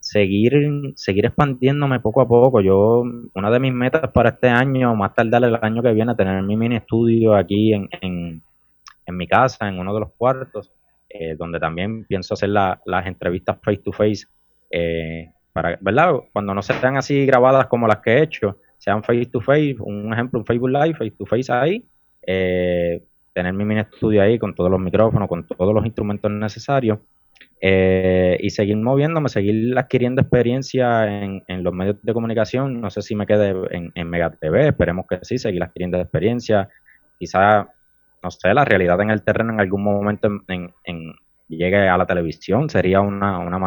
seguir, 0.00 0.92
seguir 0.96 1.26
expandiéndome 1.26 2.00
poco 2.00 2.22
a 2.22 2.26
poco. 2.26 2.60
Yo, 2.60 3.04
una 3.32 3.50
de 3.52 3.60
mis 3.60 3.72
metas 3.72 4.10
para 4.10 4.30
este 4.30 4.48
año, 4.48 4.96
más 4.96 5.14
tardar 5.14 5.44
el 5.44 5.56
año 5.62 5.80
que 5.80 5.92
viene, 5.92 6.16
tener 6.16 6.42
mi 6.42 6.56
mini 6.56 6.74
estudio 6.74 7.36
aquí 7.36 7.72
en, 7.72 7.88
en, 8.00 8.42
mi 9.16 9.28
casa, 9.28 9.68
en 9.68 9.78
uno 9.78 9.94
de 9.94 10.00
los 10.00 10.10
cuartos, 10.18 10.72
eh, 11.08 11.36
donde 11.38 11.60
también 11.60 12.04
pienso 12.04 12.34
hacer 12.34 12.48
las 12.48 13.06
entrevistas 13.06 13.58
face 13.62 13.80
to 13.84 13.92
face, 13.92 14.26
¿verdad? 15.54 16.14
Cuando 16.32 16.54
no 16.54 16.62
sean 16.62 16.96
así 16.96 17.26
grabadas 17.26 17.66
como 17.66 17.86
las 17.86 17.98
que 17.98 18.14
he 18.14 18.22
hecho, 18.22 18.58
sean 18.78 19.02
face 19.02 19.26
to 19.26 19.40
face, 19.40 19.76
un 19.78 20.12
ejemplo, 20.12 20.40
un 20.40 20.46
Facebook 20.46 20.70
Live, 20.70 20.94
face 20.94 21.12
to 21.12 21.26
face 21.26 21.52
ahí, 21.52 21.86
eh, 22.26 23.02
tener 23.32 23.52
mi 23.52 23.64
mini 23.64 23.80
estudio 23.80 24.22
ahí 24.22 24.38
con 24.38 24.54
todos 24.54 24.70
los 24.70 24.80
micrófonos, 24.80 25.28
con 25.28 25.46
todos 25.46 25.74
los 25.74 25.84
instrumentos 25.84 26.30
necesarios 26.30 26.98
eh, 27.60 28.36
y 28.40 28.50
seguir 28.50 28.76
moviéndome, 28.76 29.28
seguir 29.28 29.76
adquiriendo 29.78 30.20
experiencia 30.20 31.06
en, 31.06 31.42
los 31.62 31.72
medios 31.72 31.96
de 32.02 32.12
comunicación. 32.12 32.80
No 32.80 32.90
sé 32.90 33.02
si 33.02 33.14
me 33.14 33.26
quede 33.26 33.54
en, 33.70 33.92
en 33.94 34.10
Mega 34.10 34.30
TV, 34.30 34.68
esperemos 34.68 35.06
que 35.08 35.18
sí, 35.22 35.38
seguir 35.38 35.62
adquiriendo 35.62 35.98
experiencia. 35.98 36.68
Quizá, 37.18 37.68
no 38.22 38.30
sé, 38.30 38.52
la 38.54 38.64
realidad 38.64 39.00
en 39.00 39.10
el 39.10 39.22
terreno 39.22 39.52
en 39.52 39.60
algún 39.60 39.82
momento 39.82 40.28
en, 40.48 41.14
llegue 41.48 41.88
a 41.88 41.96
la 41.96 42.06
televisión, 42.06 42.68
sería 42.68 43.00
una, 43.00 43.38
una, 43.38 43.58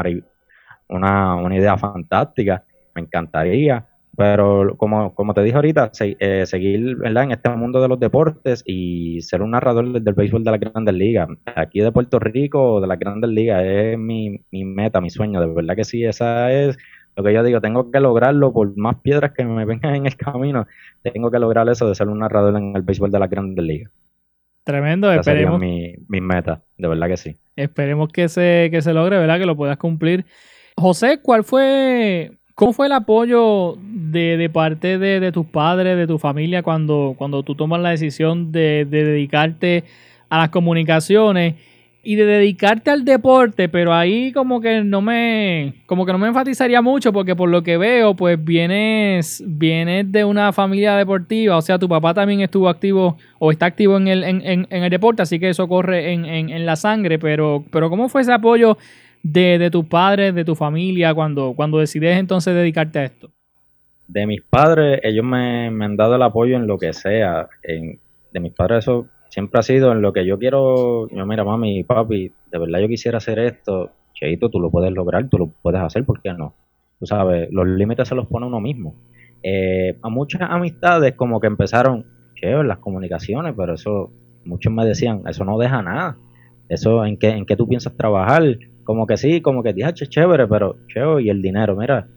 una, 0.90 1.36
una 1.36 1.56
idea 1.56 1.78
fantástica, 1.78 2.64
me 2.96 3.02
encantaría. 3.02 3.86
Pero 4.18 4.76
como, 4.78 5.14
como 5.14 5.36
te 5.36 5.44
dije 5.44 5.56
ahorita, 5.56 5.92
eh, 6.00 6.48
seguir 6.48 6.98
en 7.04 7.32
este 7.32 7.50
mundo 7.52 7.80
de 7.80 7.88
los 7.88 8.00
deportes 8.00 8.64
y 8.66 9.22
ser 9.22 9.44
un 9.44 9.52
narrador 9.52 9.92
del, 9.92 10.14
béisbol 10.16 10.44
de 10.44 10.50
la 10.50 10.58
grandes 10.58 10.96
ligas. 10.96 11.30
Aquí 11.56 11.82
de 11.82 11.92
Puerto 11.92 12.18
Rico, 12.18 12.82
de 12.82 12.88
la 12.88 12.96
grandes 12.96 13.30
ligas, 13.30 13.64
es 13.64 13.96
mi, 13.96 14.42
mi 14.50 14.66
meta, 14.66 15.02
mi 15.02 15.12
sueño. 15.12 15.40
De 15.40 15.46
verdad 15.46 15.76
que 15.76 15.84
sí, 15.84 16.04
esa 16.04 16.52
es 16.52 16.80
lo 17.16 17.24
que 17.24 17.32
yo 17.32 17.44
digo. 17.44 17.62
Tengo 17.62 17.92
que 17.92 18.00
lograrlo 18.00 18.52
por 18.52 18.76
más 18.76 18.96
piedras 19.02 19.34
que 19.34 19.46
me 19.46 19.66
vengan 19.66 19.94
en 19.94 20.08
el 20.08 20.18
camino. 20.18 20.66
Tengo 21.04 21.30
que 21.30 21.38
lograr 21.38 21.70
eso 21.70 21.88
de 21.88 21.94
ser 21.94 22.08
un 22.08 22.18
narrador 22.18 22.58
en 22.58 22.76
el 22.76 22.82
béisbol 22.82 23.12
de 23.12 23.20
la 23.20 23.28
grandes 23.28 23.64
ligas. 23.64 23.92
Tremendo, 24.64 25.12
esperemos. 25.12 25.60
Mi, 25.60 25.94
mi 26.08 26.22
meta, 26.22 26.64
de 26.76 26.88
verdad 26.88 27.08
que 27.08 27.18
sí. 27.18 27.36
Esperemos 27.56 28.10
que 28.12 28.30
se, 28.30 28.70
que 28.72 28.82
se 28.82 28.94
logre, 28.94 29.20
¿verdad? 29.20 29.38
Que 29.38 29.46
lo 29.46 29.56
puedas 29.56 29.78
cumplir. 29.78 30.26
José, 30.80 31.20
¿cuál 31.22 31.44
fue 31.44 32.32
¿Cómo 32.58 32.74
fue 32.74 32.88
el 32.88 32.94
apoyo 32.94 33.78
de, 33.80 34.50
parte 34.52 34.98
de, 34.98 35.32
tus 35.32 35.46
padres, 35.46 35.96
de 35.96 36.08
tu 36.08 36.18
familia, 36.18 36.64
cuando, 36.64 37.14
cuando 37.16 37.44
tú 37.44 37.54
tomas 37.54 37.80
la 37.82 37.92
decisión 37.92 38.52
de, 38.52 38.88
dedicarte 38.90 39.84
a 40.28 40.40
las 40.40 40.50
comunicaciones 40.50 41.54
y 42.02 42.16
de 42.16 42.26
dedicarte 42.26 42.90
al 42.90 43.06
deporte? 43.06 43.70
Pero 43.70 43.94
ahí 43.94 44.32
como 44.32 44.60
que 44.60 44.84
no 44.84 45.04
me, 45.04 45.76
como 45.86 46.04
que 46.04 46.14
no 46.14 46.18
me 46.18 46.30
enfatizaría 46.30 46.82
mucho 46.82 47.14
porque 47.14 47.36
por 47.36 47.50
lo 47.50 47.62
que 47.62 47.78
veo, 47.78 48.16
pues 48.16 48.44
vienes, 48.44 49.44
vienes 49.46 50.12
de 50.12 50.26
una 50.26 50.52
familia 50.52 50.96
deportiva, 50.96 51.58
o 51.58 51.62
sea, 51.62 51.78
tu 51.78 51.88
papá 51.88 52.16
también 52.16 52.42
estuvo 52.42 52.70
activo 52.70 53.20
o 53.38 53.52
está 53.52 53.68
activo 53.68 53.98
en 53.98 54.08
el, 54.08 54.24
en, 54.24 54.42
en, 54.44 54.84
el 54.84 54.90
deporte, 54.90 55.22
así 55.22 55.40
que 55.40 55.50
eso 55.50 55.68
corre 55.68 56.14
en, 56.14 56.26
en, 56.26 56.66
la 56.66 56.76
sangre, 56.76 57.20
pero, 57.20 57.64
pero 57.70 57.92
¿cómo 57.92 58.10
fue 58.10 58.22
ese 58.22 58.34
apoyo? 58.34 58.80
De, 59.32 59.58
de 59.58 59.70
tus 59.70 59.86
padres, 59.86 60.34
de 60.34 60.46
tu 60.46 60.56
familia, 60.56 61.14
cuando, 61.14 61.54
cuando 61.56 61.80
decides 61.80 62.18
entonces 62.18 62.56
dedicarte 62.56 63.00
a 63.00 63.04
esto? 63.06 63.30
De 64.08 64.26
mis 64.26 64.42
padres, 64.42 65.02
ellos 65.04 65.26
me, 65.26 65.68
han 65.68 65.98
dado 65.98 66.16
el 66.16 66.22
apoyo 66.22 66.56
en 66.56 66.66
lo 66.66 66.78
que 66.78 66.94
sea. 66.94 67.48
En, 67.64 68.00
de 68.32 68.40
mis 68.40 68.54
padres 68.54 68.80
eso 68.80 69.08
siempre 69.30 69.60
ha 69.60 69.64
sido 69.64 69.92
en 69.92 70.02
lo 70.02 70.14
que 70.14 70.26
yo 70.26 70.40
quiero, 70.40 71.10
yo 71.10 71.26
mira 71.26 71.44
mami, 71.44 71.84
papi, 71.84 72.32
de 72.52 72.58
verdad 72.58 72.80
yo 72.80 72.88
quisiera 72.88 73.18
hacer 73.18 73.40
esto, 73.40 73.92
Cheito, 74.14 74.50
tú 74.50 74.60
lo 74.60 74.72
puedes 74.72 74.92
lograr, 74.94 75.28
tú 75.28 75.38
lo 75.38 75.48
puedes 75.48 75.82
hacer, 75.82 76.06
¿por 76.06 76.22
qué 76.22 76.34
no? 76.34 76.54
Tú 77.00 77.06
sabes, 77.06 77.50
los 77.52 77.68
límites 77.68 78.08
se 78.08 78.16
los 78.16 78.28
pone 78.28 78.48
uno 78.48 78.62
mismo. 78.62 78.96
Eh, 79.44 79.98
a 80.02 80.10
muchas 80.10 80.42
amistades 80.42 81.14
como 81.16 81.40
que 81.42 81.48
empezaron, 81.48 82.06
chévere, 82.36 82.68
las 82.68 82.80
comunicaciones, 82.80 83.54
pero 83.56 83.74
eso, 83.74 84.10
muchos 84.46 84.72
me 84.72 84.86
decían, 84.86 85.24
eso 85.28 85.44
no 85.44 85.58
deja 85.58 85.82
nada. 85.82 86.18
Eso, 86.70 87.06
¿en 87.06 87.18
qué, 87.18 87.30
en 87.30 87.46
qué 87.46 87.56
tú 87.56 87.68
piensas 87.68 87.96
trabajar? 87.96 88.58
Como 88.88 89.06
que 89.06 89.18
sí, 89.18 89.42
como 89.42 89.64
que 89.64 89.74
dije, 89.74 89.94
chévere, 89.94 90.48
pero 90.48 90.78
chévere, 90.88 91.24
y 91.24 91.30
el 91.30 91.42
dinero, 91.42 91.76
mira, 91.76 92.08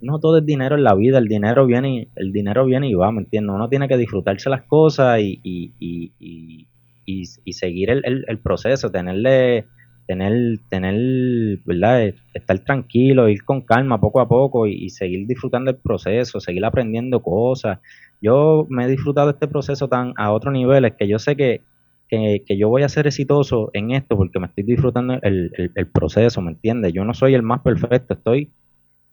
no 0.00 0.20
todo 0.20 0.38
es 0.38 0.46
dinero 0.46 0.76
en 0.76 0.84
la 0.84 0.94
vida, 0.94 1.18
el 1.18 1.26
dinero 1.26 1.66
viene, 1.66 2.06
el 2.14 2.30
dinero 2.30 2.64
viene 2.64 2.88
y 2.88 2.94
va, 2.94 3.10
¿me 3.10 3.22
entiendes? 3.22 3.52
Uno 3.52 3.68
tiene 3.68 3.88
que 3.88 3.96
disfrutarse 3.96 4.48
las 4.48 4.62
cosas 4.62 5.18
y, 5.18 5.40
y, 5.42 5.72
y, 5.80 6.68
y, 7.04 7.52
seguir 7.52 7.90
el, 7.90 8.24
el, 8.28 8.38
proceso, 8.38 8.92
tenerle, 8.92 9.66
tener, 10.06 10.60
tener, 10.68 11.58
¿verdad? 11.64 12.14
Estar 12.34 12.60
tranquilo, 12.60 13.28
ir 13.28 13.42
con 13.42 13.62
calma 13.62 14.00
poco 14.00 14.20
a 14.20 14.28
poco 14.28 14.68
y, 14.68 14.90
seguir 14.90 15.26
disfrutando 15.26 15.72
el 15.72 15.76
proceso, 15.78 16.38
seguir 16.38 16.64
aprendiendo 16.64 17.20
cosas. 17.20 17.80
Yo 18.20 18.64
me 18.70 18.84
he 18.84 18.88
disfrutado 18.88 19.30
este 19.30 19.48
proceso 19.48 19.88
tan 19.88 20.12
a 20.16 20.30
otros 20.30 20.52
niveles 20.52 20.92
que 20.96 21.08
yo 21.08 21.18
sé 21.18 21.34
que, 21.34 21.62
que, 22.12 22.56
yo 22.58 22.68
voy 22.68 22.82
a 22.82 22.88
ser 22.88 23.06
exitoso 23.06 23.70
en 23.72 23.92
esto 23.92 24.16
porque 24.16 24.38
me 24.38 24.46
estoy 24.46 24.64
disfrutando 24.64 25.18
el, 25.22 25.70
proceso, 25.92 26.42
¿me 26.42 26.50
entiendes? 26.50 26.92
Yo 26.92 27.04
no 27.04 27.14
soy 27.14 27.34
el 27.34 27.42
más 27.42 27.60
perfecto, 27.62 28.14
estoy 28.14 28.50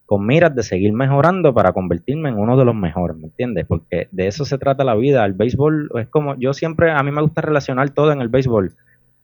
con 0.05 0.25
miras 0.25 0.55
de 0.55 0.63
seguir 0.63 0.91
mejorando 0.91 1.53
para 1.53 1.71
convertirme 1.71 2.29
en 2.29 2.39
uno 2.39 2.57
de 2.57 2.65
los 2.65 2.75
mejores, 2.75 3.15
¿me 3.15 3.25
entiendes? 3.25 3.65
Porque 3.67 4.07
de 4.11 4.27
eso 4.27 4.43
se 4.43 4.57
trata 4.57 4.83
la 4.83 4.95
vida. 4.95 5.23
El 5.23 5.33
béisbol 5.33 5.91
es 5.99 6.07
como, 6.07 6.35
yo 6.39 6.53
siempre, 6.53 6.91
a 6.91 7.01
mí 7.03 7.11
me 7.11 7.21
gusta 7.21 7.41
relacionar 7.41 7.91
todo 7.91 8.11
en 8.11 8.19
el 8.19 8.27
béisbol. 8.27 8.75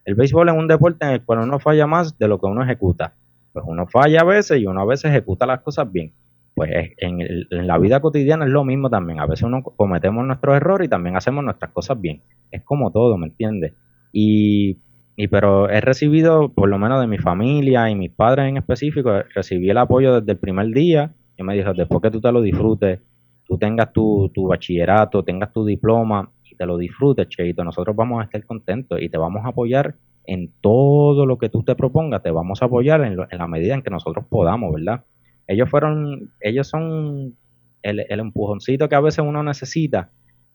El 0.06 0.16
béisbol 0.16 0.50
es 0.50 0.56
un 0.56 0.68
deporte 0.68 1.06
en 1.06 1.12
el 1.12 1.24
cual 1.24 1.40
uno 1.40 1.60
falla 1.60 1.88
más 1.88 2.18
de 2.20 2.28
lo 2.28 2.40
que 2.40 2.46
uno 2.46 2.64
ejecuta. 2.64 3.14
Pues 3.52 3.66
uno 3.68 3.88
falla 3.88 4.22
a 4.22 4.26
veces 4.26 4.60
y 4.60 4.68
uno 4.68 4.82
a 4.82 4.86
veces 4.86 5.12
ejecuta 5.12 5.46
las 5.48 5.62
cosas 5.62 5.92
bien 5.92 6.14
pues 6.56 6.72
en, 6.98 7.20
en, 7.22 7.68
la 7.68 7.78
vida 7.78 8.00
cotidiana 8.00 8.46
es 8.46 8.52
lo 8.52 8.64
mismo 8.64 8.90
también. 8.90 9.20
A 9.20 9.26
veces 9.26 9.44
uno 9.44 9.62
cometemos 9.62 10.26
nuestros 10.26 10.56
errores 10.56 10.88
y 10.88 10.90
también 10.90 11.18
hacemos 11.18 11.44
nuestras 11.44 11.72
cosas 11.72 12.00
bien. 12.00 12.22
Es 12.50 12.64
como 12.64 12.92
todo, 12.92 13.18
¿me 13.18 13.28
entiendes? 13.28 13.74
Y, 14.14 14.78
y 15.18 15.28
pero 15.28 15.70
he 15.70 15.82
recibido, 15.82 16.50
por 16.54 16.70
lo 16.70 16.80
menos 16.80 17.02
de 17.02 17.08
mi 17.08 17.18
familia 17.18 17.90
y 17.90 17.96
mis 17.96 18.10
padres 18.10 18.48
en 18.48 18.56
específico, 18.56 19.12
recibí 19.36 19.70
el 19.70 19.78
apoyo 19.78 20.22
desde 20.22 20.32
el 20.32 20.38
primer 20.38 20.68
día. 20.68 21.14
Y 21.38 21.44
me 21.44 21.56
dijo, 21.56 21.74
después 21.74 22.02
que 22.02 22.10
tú 22.10 22.22
te 22.22 22.32
lo 22.32 22.42
disfrutes, 22.42 23.02
tú 23.46 23.58
tengas 23.58 23.92
tu, 23.92 24.32
tu 24.34 24.48
bachillerato, 24.48 25.24
tengas 25.24 25.52
tu 25.52 25.66
diploma 25.66 26.32
y 26.50 26.56
te 26.56 26.66
lo 26.66 26.78
disfrutes, 26.78 27.28
Cheito, 27.28 27.66
nosotros 27.66 27.94
vamos 27.98 28.22
a 28.22 28.24
estar 28.24 28.44
contentos 28.46 29.02
y 29.02 29.10
te 29.10 29.18
vamos 29.18 29.44
a 29.44 29.50
apoyar 29.50 29.96
en 30.26 30.54
todo 30.62 31.26
lo 31.26 31.38
que 31.38 31.50
tú 31.50 31.64
te 31.64 31.76
propongas, 31.76 32.24
te 32.24 32.32
vamos 32.32 32.62
a 32.62 32.66
apoyar 32.66 33.02
en, 33.02 33.18
en 33.30 33.38
la 33.38 33.48
medida 33.48 33.76
en 33.76 33.82
que 33.82 33.90
nosotros 33.90 34.26
podamos, 34.30 34.74
¿verdad? 34.74 35.04
Ellos 35.48 35.70
fueron, 35.70 36.32
ellos 36.40 36.68
son 36.68 37.36
el, 37.82 38.06
empujoncito 38.10 38.90
que 38.90 38.96
a 38.96 39.00
veces 39.00 39.24
uno 39.26 39.44
necesita 39.44 40.10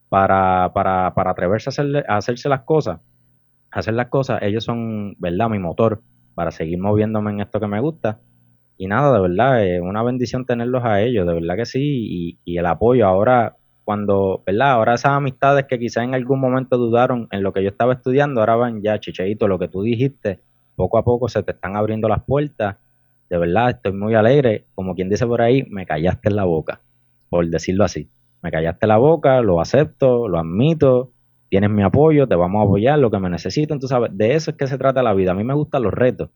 para, 0.09 0.73
para, 0.75 1.15
para 1.15 1.31
atreverse 1.31 1.71
a, 2.09 2.17
hacerse 2.17 2.49
las 2.49 2.63
cosas, 2.63 3.01
hacer 3.71 3.95
las 3.95 4.09
cosas, 4.09 4.43
ellos 4.43 4.65
son, 4.65 5.15
¿verdad? 5.19 5.49
Mi 5.49 5.59
motor 5.59 6.03
para 6.35 6.51
seguir 6.51 6.79
moviéndome 6.79 7.31
en 7.33 7.41
esto 7.41 7.61
que 7.61 7.67
me 7.67 7.81
gusta. 7.81 8.21
Y 8.77 8.87
nada, 8.87 9.13
de 9.13 9.21
verdad, 9.21 9.65
es 9.65 9.81
una 9.81 10.03
bendición 10.03 10.47
tenerlos 10.47 10.85
a 10.85 11.03
ellos, 11.03 11.27
de 11.27 11.35
verdad 11.35 11.57
que 11.57 11.67
sí, 11.67 11.81
y, 11.83 12.39
y 12.45 12.57
el 12.57 12.67
apoyo 12.67 13.07
ahora 13.07 13.57
cuando, 13.85 14.43
¿verdad? 14.47 14.71
Ahora 14.71 14.95
esas 14.95 15.13
amistades 15.13 15.67
que 15.67 15.79
quizás 15.79 16.05
en 16.05 16.15
algún 16.15 16.41
momento 16.41 16.79
dudaron 16.79 17.27
en 17.33 17.43
lo 17.43 17.53
que 17.53 17.63
yo 17.63 17.71
estaba 17.71 17.95
estudiando, 17.95 18.41
ahora 18.41 18.57
van 18.57 18.83
ya, 18.83 19.01
chicheito, 19.01 19.49
lo 19.49 19.59
que 19.59 19.67
tú 19.67 19.83
dijiste, 19.83 20.41
poco 20.77 20.97
a 20.97 21.05
poco 21.05 21.29
se 21.29 21.43
te 21.43 21.53
están 21.53 21.77
abriendo 21.77 22.09
las 22.09 22.23
puertas. 22.23 22.77
De 23.31 23.39
verdad, 23.39 23.71
estoy 23.71 23.93
muy 23.93 24.15
alegre. 24.15 24.67
Como 24.75 24.95
quien 24.95 25.09
dice 25.09 25.27
por 25.27 25.41
ahí, 25.41 25.65
me 25.71 25.87
callaste 25.87 26.29
en 26.29 26.37
la 26.37 26.45
boca, 26.45 26.81
por 27.31 27.47
decirlo 27.47 27.85
así. 27.85 28.11
Me 28.43 28.51
callaste 28.51 28.87
la 28.87 28.97
boca, 28.97 29.41
lo 29.41 29.61
acepto, 29.61 30.29
lo 30.29 30.39
admito, 30.39 31.11
tienes 31.49 31.71
mi 31.71 31.83
apoyo, 31.83 32.27
te 32.27 32.35
vamos 32.35 32.61
a 32.61 32.65
apoyar, 32.65 32.99
lo 32.99 33.11
que 33.11 33.19
me 33.19 33.31
necesiten, 33.31 33.79
tú 33.79 33.87
sabes, 33.87 34.11
de 34.17 34.35
eso 34.35 34.51
es 34.51 34.57
que 34.57 34.67
se 34.67 34.79
trata 34.79 35.03
la 35.03 35.15
vida. 35.15 35.33
A 35.33 35.35
mí 35.35 35.45
me 35.45 35.55
gustan 35.55 35.83
los 35.83 35.95
retos. 35.95 36.31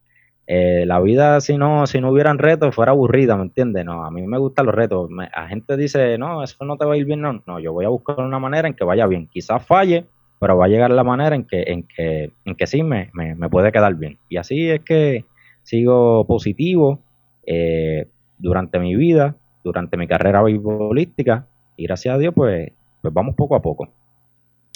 Eh, 0.46 0.84
la 0.86 1.00
vida, 1.00 1.40
si 1.40 1.56
no, 1.56 1.86
si 1.86 2.00
no 2.00 2.10
hubieran 2.10 2.38
retos, 2.38 2.74
fuera 2.74 2.92
aburrida, 2.92 3.36
¿me 3.36 3.44
entiendes? 3.44 3.84
No, 3.84 4.04
a 4.04 4.10
mí 4.10 4.26
me 4.26 4.38
gustan 4.38 4.66
los 4.66 4.74
retos. 4.74 5.08
la 5.10 5.48
gente 5.48 5.76
dice, 5.76 6.18
no, 6.18 6.42
eso 6.42 6.64
no 6.64 6.76
te 6.76 6.84
va 6.84 6.94
a 6.94 6.96
ir 6.96 7.06
bien, 7.06 7.20
no. 7.22 7.42
No, 7.46 7.58
yo 7.58 7.72
voy 7.72 7.86
a 7.86 7.88
buscar 7.88 8.20
una 8.20 8.38
manera 8.38 8.68
en 8.68 8.74
que 8.74 8.84
vaya 8.84 9.06
bien. 9.06 9.26
Quizás 9.28 9.64
falle, 9.66 10.04
pero 10.38 10.56
va 10.58 10.66
a 10.66 10.68
llegar 10.68 10.90
la 10.90 11.04
manera 11.04 11.34
en 11.34 11.44
que, 11.44 11.62
en 11.62 11.84
que, 11.84 12.30
en 12.44 12.54
que 12.54 12.66
sí 12.66 12.82
me, 12.82 13.10
me, 13.14 13.48
puede 13.48 13.72
quedar 13.72 13.94
bien. 13.94 14.18
Y 14.28 14.36
así 14.36 14.70
es 14.70 14.80
que 14.80 15.24
sigo 15.64 16.24
positivo 16.26 17.00
eh, 17.46 18.06
durante 18.38 18.78
mi 18.78 18.94
vida, 18.94 19.34
durante 19.64 19.96
mi 19.96 20.06
carrera 20.06 20.42
beisbolística, 20.42 21.46
y 21.76 21.84
gracias 21.84 22.14
a 22.14 22.18
Dios, 22.18 22.32
pues, 22.34 22.70
pues 23.02 23.12
vamos 23.12 23.34
poco 23.34 23.56
a 23.56 23.62
poco. 23.62 23.88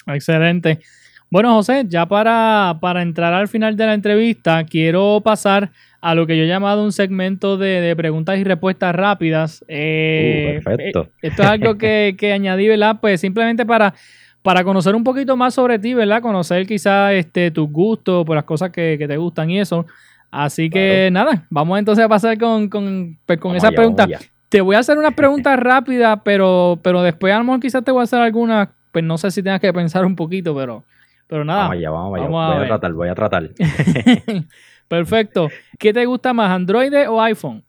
Excelente. 0.07 0.79
Bueno, 1.31 1.53
José, 1.53 1.85
ya 1.87 2.07
para, 2.07 2.75
entrar 3.01 3.33
al 3.33 3.47
final 3.47 3.77
de 3.77 3.85
la 3.85 3.93
entrevista, 3.93 4.63
quiero 4.63 5.21
pasar 5.23 5.71
a 6.01 6.15
lo 6.15 6.25
que 6.25 6.35
yo 6.35 6.43
he 6.43 6.47
llamado 6.47 6.83
un 6.83 6.91
segmento 6.91 7.57
de, 7.57 7.93
preguntas 7.95 8.39
y 8.39 8.43
respuestas 8.43 8.95
rápidas. 8.95 9.63
Eh, 9.67 10.57
uh, 10.59 10.63
perfecto. 10.63 11.03
Eh, 11.03 11.27
esto 11.27 11.43
es 11.43 11.47
algo 11.47 11.77
que, 11.77 12.15
que, 12.17 12.33
añadí, 12.33 12.67
¿verdad? 12.67 12.97
Pues 12.99 13.21
simplemente 13.21 13.63
para, 13.63 13.93
para 14.41 14.63
conocer 14.63 14.95
un 14.95 15.03
poquito 15.03 15.35
más 15.35 15.53
sobre 15.53 15.77
ti, 15.79 15.93
¿verdad? 15.93 16.21
Conocer 16.21 16.65
quizás 16.65 17.13
este, 17.13 17.51
tus 17.51 17.69
gustos, 17.69 18.25
por 18.25 18.35
las 18.35 18.45
cosas 18.45 18.71
que, 18.71 18.97
te 18.97 19.17
gustan 19.17 19.49
y 19.49 19.59
eso. 19.59 19.85
Así 20.31 20.69
que 20.69 21.09
nada, 21.11 21.47
vamos 21.49 21.79
entonces 21.79 22.05
a 22.05 22.09
pasar 22.09 22.37
con, 22.37 22.69
con, 22.69 23.17
pues, 23.25 23.39
con 23.39 23.55
esas 23.55 23.71
preguntas. 23.71 24.07
Te 24.49 24.61
voy 24.61 24.75
a 24.75 24.79
hacer 24.79 24.97
unas 24.97 25.13
preguntas 25.15 25.59
rápidas, 25.59 26.19
pero, 26.23 26.79
pero 26.83 27.01
después 27.01 27.33
a 27.33 27.37
lo 27.37 27.43
mejor 27.43 27.59
quizás 27.59 27.83
te 27.83 27.91
voy 27.91 28.01
a 28.01 28.03
hacer 28.03 28.19
algunas 28.19 28.69
pues 28.91 29.03
no 29.03 29.17
sé 29.17 29.31
si 29.31 29.43
tengas 29.43 29.61
que 29.61 29.71
pensar 29.73 30.05
un 30.05 30.15
poquito, 30.15 30.55
pero, 30.55 30.83
pero 31.27 31.45
nada. 31.45 31.61
Vamos 31.61 31.77
allá, 31.77 31.89
vamos 31.89 32.19
allá. 32.19 32.27
voy 32.27 32.63
a, 32.63 32.67
tratar, 32.67 32.93
voy 32.93 33.09
a 33.09 33.15
tratar. 33.15 33.49
Perfecto. 34.87 35.49
¿Qué 35.77 35.93
te 35.93 36.05
gusta 36.05 36.33
más, 36.33 36.51
Android 36.51 36.93
o 37.09 37.21
iPhone? 37.21 37.63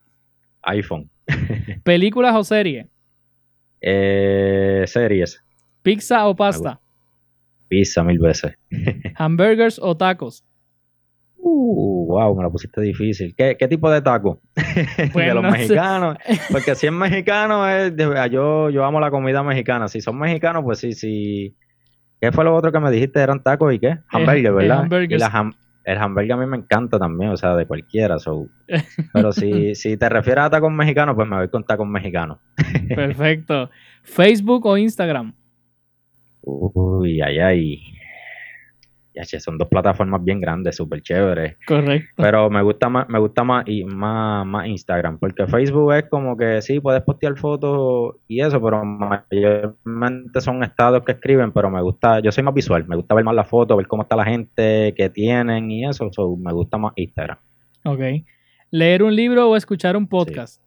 iPhone. 0.62 1.10
¿Películas 1.84 2.34
o 2.34 2.44
series? 2.44 2.86
Eh, 3.80 4.84
series. 4.86 5.42
¿Pizza 5.82 6.26
o 6.26 6.34
pasta? 6.34 6.80
Pizza 7.68 8.02
mil 8.02 8.18
veces. 8.18 8.54
¿Hamburgers 9.16 9.78
o 9.80 9.96
tacos? 9.96 10.44
Uh, 11.42 12.06
wow, 12.06 12.36
me 12.36 12.42
la 12.42 12.50
pusiste 12.50 12.80
difícil. 12.80 13.34
¿Qué, 13.36 13.56
qué 13.58 13.66
tipo 13.66 13.90
de 13.90 14.02
taco? 14.02 14.40
de 15.14 15.34
los 15.34 15.42
mexicanos. 15.42 16.16
Porque 16.52 16.74
si 16.74 16.86
es 16.86 16.92
mexicano, 16.92 17.68
es 17.68 17.94
yo, 18.30 18.68
yo 18.70 18.84
amo 18.84 19.00
la 19.00 19.10
comida 19.10 19.42
mexicana. 19.42 19.88
Si 19.88 20.00
son 20.00 20.18
mexicanos, 20.18 20.62
pues 20.62 20.78
sí, 20.78 20.92
sí. 20.92 21.56
¿Qué 22.20 22.30
fue 22.32 22.44
lo 22.44 22.54
otro 22.54 22.70
que 22.70 22.80
me 22.80 22.90
dijiste? 22.90 23.20
¿Eran 23.20 23.42
tacos 23.42 23.72
y 23.72 23.78
qué? 23.78 23.98
Hamburger, 24.08 24.52
¿verdad? 24.52 24.86
Y 25.08 25.16
la 25.16 25.50
el 25.82 25.96
hamburger 25.96 26.32
a 26.32 26.36
mí 26.36 26.46
me 26.46 26.58
encanta 26.58 26.98
también, 26.98 27.30
o 27.30 27.36
sea, 27.38 27.56
de 27.56 27.66
cualquiera. 27.66 28.16
Pero 29.14 29.32
si, 29.32 29.74
si 29.74 29.96
te 29.96 30.08
refieres 30.10 30.44
a 30.44 30.50
tacos 30.50 30.70
mexicanos, 30.70 31.14
pues 31.14 31.26
me 31.26 31.36
voy 31.36 31.48
con 31.48 31.64
tacos 31.64 31.88
mexicanos. 31.88 32.38
Perfecto. 32.94 33.70
¿Facebook 34.02 34.66
o 34.66 34.76
Instagram? 34.76 35.34
Uy, 36.42 37.22
ay, 37.22 37.38
ay 37.38 37.99
son 39.24 39.58
dos 39.58 39.68
plataformas 39.68 40.22
bien 40.24 40.40
grandes, 40.40 40.76
súper 40.76 41.02
chéveres. 41.02 41.56
Correcto. 41.66 42.10
Pero 42.16 42.50
me 42.50 42.62
gusta 42.62 42.88
más, 42.88 43.08
me 43.08 43.18
gusta 43.18 43.44
más 43.44 43.64
y 43.66 43.84
más, 43.84 44.46
más 44.46 44.66
Instagram, 44.66 45.18
porque 45.18 45.46
Facebook 45.46 45.92
es 45.94 46.04
como 46.08 46.36
que 46.36 46.62
sí, 46.62 46.80
puedes 46.80 47.02
postear 47.02 47.36
fotos 47.36 48.16
y 48.28 48.40
eso, 48.40 48.60
pero 48.62 48.84
mayormente 48.84 50.40
son 50.40 50.62
estados 50.62 51.04
que 51.04 51.12
escriben, 51.12 51.52
pero 51.52 51.70
me 51.70 51.82
gusta, 51.82 52.20
yo 52.20 52.32
soy 52.32 52.44
más 52.44 52.54
visual, 52.54 52.86
me 52.86 52.96
gusta 52.96 53.14
ver 53.14 53.24
más 53.24 53.34
la 53.34 53.44
foto, 53.44 53.76
ver 53.76 53.86
cómo 53.86 54.02
está 54.02 54.16
la 54.16 54.24
gente, 54.24 54.94
que 54.96 55.10
tienen 55.10 55.70
y 55.70 55.86
eso, 55.86 56.10
me 56.36 56.52
gusta 56.52 56.78
más 56.78 56.92
Instagram. 56.96 57.38
Ok. 57.84 58.00
¿Leer 58.70 59.02
un 59.02 59.16
libro 59.16 59.48
o 59.50 59.56
escuchar 59.56 59.96
un 59.96 60.06
podcast? 60.06 60.62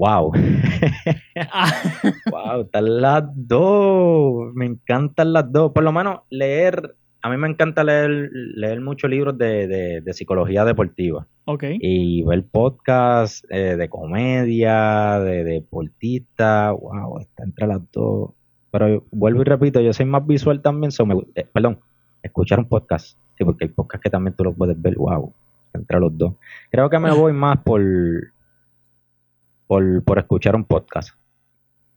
Wow. 0.00 0.32
wow, 2.32 2.60
están 2.64 3.02
las 3.02 3.24
dos. 3.34 4.54
Me 4.54 4.64
encantan 4.64 5.34
las 5.34 5.52
dos. 5.52 5.72
Por 5.72 5.84
lo 5.84 5.92
menos 5.92 6.20
leer, 6.30 6.96
a 7.20 7.28
mí 7.28 7.36
me 7.36 7.46
encanta 7.46 7.84
leer, 7.84 8.30
leer 8.32 8.80
muchos 8.80 9.10
libros 9.10 9.36
de, 9.36 10.02
psicología 10.14 10.64
deportiva. 10.64 11.26
Ok. 11.44 11.64
Y 11.80 12.22
ver 12.22 12.46
podcasts 12.50 13.46
eh, 13.50 13.76
de 13.76 13.90
comedia, 13.90 15.20
de 15.20 15.44
deportista. 15.44 16.70
Wow, 16.72 17.18
está 17.18 17.44
entre 17.44 17.66
las 17.66 17.82
dos. 17.92 18.30
Pero 18.70 19.04
vuelvo 19.10 19.42
y 19.42 19.44
repito, 19.44 19.82
yo 19.82 19.92
soy 19.92 20.06
más 20.06 20.26
visual 20.26 20.62
también. 20.62 20.92
Eh, 21.34 21.46
perdón, 21.52 21.78
escuchar 22.22 22.58
un 22.58 22.70
podcast. 22.70 23.18
Sí, 23.36 23.44
porque 23.44 23.66
hay 23.66 23.70
podcasts 23.70 24.04
que 24.04 24.08
también 24.08 24.34
tú 24.34 24.44
los 24.44 24.56
puedes 24.56 24.80
ver. 24.80 24.94
Wow, 24.94 25.34
entre 25.74 26.00
los 26.00 26.16
dos. 26.16 26.36
Creo 26.70 26.88
que 26.88 26.98
me 26.98 27.12
voy 27.12 27.34
más 27.34 27.58
por 27.58 27.82
por, 30.04 30.18
escuchar 30.18 30.56
un 30.56 30.64
podcast. 30.64 31.10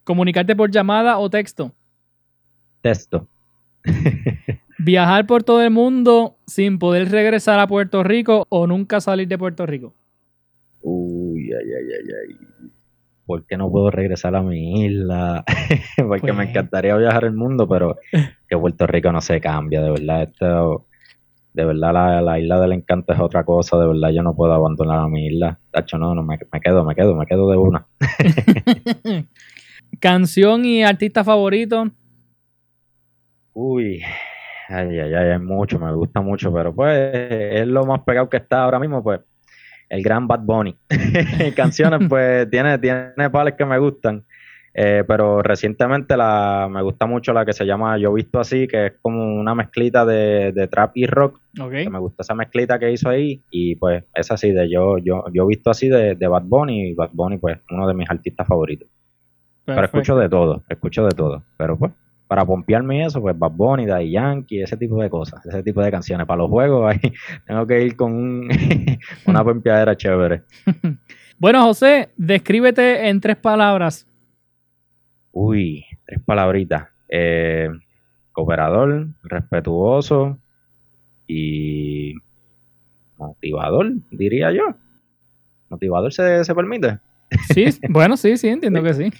¿Comunicarte 0.04 0.54
por 0.54 0.70
llamada 0.70 1.18
o 1.18 1.28
texto? 1.28 1.72
Texto. 2.80 3.26
¿Viajar 4.78 5.26
por 5.26 5.42
todo 5.42 5.60
el 5.60 5.70
mundo 5.70 6.36
sin 6.46 6.78
poder 6.78 7.10
regresar 7.10 7.58
a 7.58 7.66
Puerto 7.66 8.04
Rico 8.04 8.46
o 8.48 8.68
nunca 8.68 9.00
salir 9.00 9.26
de 9.26 9.38
Puerto 9.38 9.66
Rico? 9.66 9.92
Uy, 10.82 11.50
ay, 11.52 11.72
ay, 11.72 11.92
ay, 11.98 12.38
ay. 12.62 12.68
¿Por 13.26 13.44
qué 13.44 13.56
no 13.56 13.68
puedo 13.70 13.90
regresar 13.90 14.36
a 14.36 14.42
mi 14.42 14.84
isla? 14.84 15.44
Porque 15.96 16.32
me 16.32 16.44
pues. 16.44 16.50
encantaría 16.50 16.96
viajar 16.96 17.24
el 17.24 17.32
mundo, 17.32 17.66
pero 17.66 17.98
que 18.48 18.56
Puerto 18.56 18.86
Rico 18.86 19.10
no 19.10 19.20
se 19.20 19.40
cambia, 19.40 19.82
de 19.82 19.90
verdad. 19.90 20.22
Esto, 20.22 20.86
de 21.54 21.64
verdad 21.64 22.22
la, 22.22 22.38
isla 22.38 22.60
del 22.60 22.72
encanto 22.72 23.12
es 23.12 23.20
otra 23.20 23.44
cosa, 23.44 23.78
de 23.78 23.86
verdad 23.86 24.10
yo 24.10 24.22
no 24.22 24.34
puedo 24.34 24.52
abandonar 24.52 24.98
a 24.98 25.08
mi 25.08 25.28
isla. 25.28 25.58
Tacho, 25.70 25.96
no, 25.98 26.14
no, 26.14 26.22
me, 26.22 26.36
quedo, 26.60 26.84
me 26.84 26.94
quedo, 26.94 27.14
me 27.14 27.26
quedo 27.26 27.50
de 27.50 27.56
una. 27.56 27.86
¿Canción 30.00 30.64
y 30.64 30.82
artista 30.82 31.22
favorito? 31.22 31.88
Uy, 33.52 34.02
ay, 34.68 34.98
ay, 34.98 35.14
ay, 35.14 35.30
hay 35.30 35.38
mucho, 35.38 35.78
me 35.78 35.94
gusta 35.94 36.20
mucho, 36.20 36.52
pero 36.52 36.74
pues 36.74 36.92
es 37.14 37.66
lo 37.68 37.86
más 37.86 38.00
pegado 38.00 38.28
que 38.28 38.38
está 38.38 38.64
ahora 38.64 38.80
mismo, 38.80 39.02
pues 39.02 39.20
el 39.88 40.02
gran 40.02 40.26
Bad 40.26 40.40
Bunny. 40.40 40.76
Canciones, 41.56 42.00
pues 42.08 42.50
tiene, 42.50 42.78
tiene 42.78 43.30
pales 43.30 43.54
que 43.54 43.64
me 43.64 43.78
gustan. 43.78 44.24
Eh, 44.76 45.04
pero 45.06 45.40
recientemente 45.40 46.16
la, 46.16 46.68
me 46.68 46.82
gusta 46.82 47.06
mucho 47.06 47.32
la 47.32 47.46
que 47.46 47.52
se 47.52 47.64
llama 47.64 47.96
Yo 47.96 48.12
Visto 48.12 48.40
Así, 48.40 48.66
que 48.66 48.86
es 48.86 48.92
como 49.00 49.24
una 49.24 49.54
mezclita 49.54 50.04
de, 50.04 50.68
trap 50.68 50.96
y 50.96 51.06
rock. 51.06 51.40
me 51.54 51.98
gusta 52.00 52.22
esa 52.22 52.34
mezclita 52.34 52.76
que 52.80 52.90
hizo 52.90 53.08
ahí 53.08 53.40
y 53.50 53.76
pues 53.76 54.02
es 54.12 54.30
así 54.32 54.50
de 54.50 54.68
yo, 54.68 54.98
yo, 54.98 55.26
yo 55.32 55.46
Visto 55.46 55.70
Así 55.70 55.88
de, 55.88 56.16
Bad 56.26 56.42
Bunny 56.46 56.88
y 56.88 56.94
Bad 56.94 57.10
Bunny 57.12 57.38
pues 57.38 57.58
uno 57.70 57.86
de 57.86 57.94
mis 57.94 58.10
artistas 58.10 58.46
favoritos. 58.48 58.88
Pero 59.64 59.84
escucho 59.84 60.16
de 60.16 60.28
todo, 60.28 60.64
escucho 60.68 61.04
de 61.04 61.14
todo. 61.14 61.44
Pero 61.56 61.78
pues 61.78 61.92
para 62.26 62.44
pompearme 62.44 63.04
eso, 63.04 63.20
pues 63.20 63.38
Bad 63.38 63.52
Bunny, 63.52 63.86
Daddy 63.86 64.10
Yankee, 64.10 64.60
ese 64.60 64.76
tipo 64.76 65.00
de 65.00 65.08
cosas, 65.08 65.46
ese 65.46 65.62
tipo 65.62 65.82
de 65.82 65.90
canciones. 65.92 66.26
Para 66.26 66.42
los 66.42 66.50
juegos 66.50 66.92
ahí 66.92 67.12
tengo 67.46 67.64
que 67.64 67.80
ir 67.80 67.94
con 67.94 68.12
un, 68.12 68.48
una 69.26 69.44
pompeadera 69.44 69.96
chévere. 69.96 70.42
bueno, 71.38 71.62
José, 71.62 72.08
descríbete 72.16 73.08
en 73.08 73.20
tres 73.20 73.36
palabras 73.36 74.08
Uy, 75.34 75.84
tres 76.06 76.20
palabritas. 76.24 76.88
Eh, 77.08 77.68
cooperador, 78.32 79.08
respetuoso 79.24 80.38
y 81.26 82.14
motivador, 83.18 83.92
diría 84.10 84.52
yo. 84.52 84.62
¿Motivador 85.68 86.12
se, 86.12 86.44
se 86.44 86.54
permite? 86.54 86.98
Sí, 87.52 87.66
bueno, 87.88 88.16
sí, 88.16 88.36
sí, 88.36 88.48
entiendo 88.48 88.82
que 88.82 88.94
sí. 88.94 89.10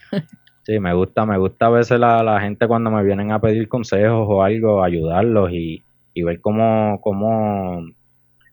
Sí, 0.62 0.78
me 0.78 0.94
gusta, 0.94 1.26
me 1.26 1.36
gusta 1.36 1.66
a 1.66 1.70
veces 1.70 1.98
la, 1.98 2.22
la 2.22 2.40
gente 2.40 2.68
cuando 2.68 2.90
me 2.92 3.02
vienen 3.02 3.32
a 3.32 3.40
pedir 3.40 3.68
consejos 3.68 4.26
o 4.28 4.42
algo, 4.42 4.84
ayudarlos 4.84 5.50
y, 5.50 5.82
y 6.14 6.22
ver 6.22 6.40
cómo, 6.40 7.00
cómo, 7.02 7.84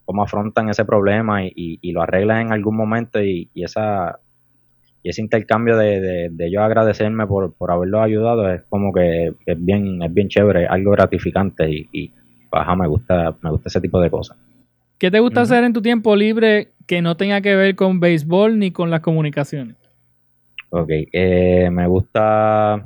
cómo 0.04 0.24
afrontan 0.24 0.68
ese 0.70 0.84
problema 0.84 1.46
y, 1.46 1.54
y, 1.56 1.92
lo 1.92 2.02
arreglan 2.02 2.48
en 2.48 2.54
algún 2.54 2.76
momento 2.76 3.22
y, 3.22 3.50
y 3.54 3.64
esa 3.64 4.20
y 5.04 5.10
ese 5.10 5.22
intercambio 5.22 5.78
de, 5.78 6.30
de, 6.32 6.52
yo 6.52 6.62
agradecerme 6.62 7.26
por, 7.26 7.54
por 7.54 7.72
haberlo 7.72 8.02
ayudado 8.02 8.52
es 8.52 8.62
como 8.70 8.94
que 8.94 9.34
es 9.46 9.66
bien, 9.66 10.02
es 10.02 10.14
bien 10.14 10.28
chévere, 10.28 10.68
algo 10.68 10.92
gratificante 10.92 11.70
y, 11.70 11.90
y 11.92 12.12
me 12.78 12.88
gusta, 12.88 13.36
me 13.42 13.50
gusta 13.50 13.70
ese 13.70 13.82
tipo 13.82 14.00
de 14.00 14.10
cosas. 14.10 14.38
¿Qué 14.98 15.10
te 15.10 15.20
gusta 15.20 15.42
hacer 15.42 15.64
en 15.64 15.74
tu 15.74 15.82
tiempo 15.82 16.16
libre 16.16 16.74
que 16.86 17.02
no 17.02 17.18
tenga 17.18 17.42
que 17.42 17.56
ver 17.56 17.76
con 17.76 18.00
béisbol 18.00 18.60
ni 18.60 18.72
con 18.72 18.92
las 18.92 19.00
comunicaciones? 19.00 19.76
Ok, 20.70 20.90
eh, 21.12 21.70
me 21.72 21.88
gusta 21.88 22.86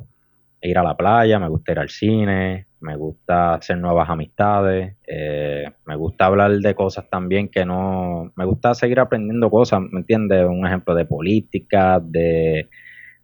ir 0.61 0.77
a 0.77 0.83
la 0.83 0.95
playa, 0.95 1.39
me 1.39 1.49
gusta 1.49 1.73
ir 1.73 1.79
al 1.79 1.89
cine, 1.89 2.67
me 2.85 2.95
gusta 2.95 3.55
hacer 3.55 3.77
nuevas 3.79 4.09
amistades, 4.09 4.95
eh, 5.07 5.65
me 5.85 5.95
gusta 5.95 6.27
hablar 6.27 6.51
de 6.51 6.75
cosas 6.75 7.09
también 7.09 7.49
que 7.49 7.65
no, 7.65 8.31
me 8.35 8.45
gusta 8.45 8.75
seguir 8.75 8.99
aprendiendo 8.99 9.49
cosas, 9.49 9.81
¿me 9.81 10.01
entiendes? 10.01 10.45
Un 10.45 10.67
ejemplo 10.67 10.93
de 10.93 11.05
política, 11.05 11.99
de, 11.99 12.69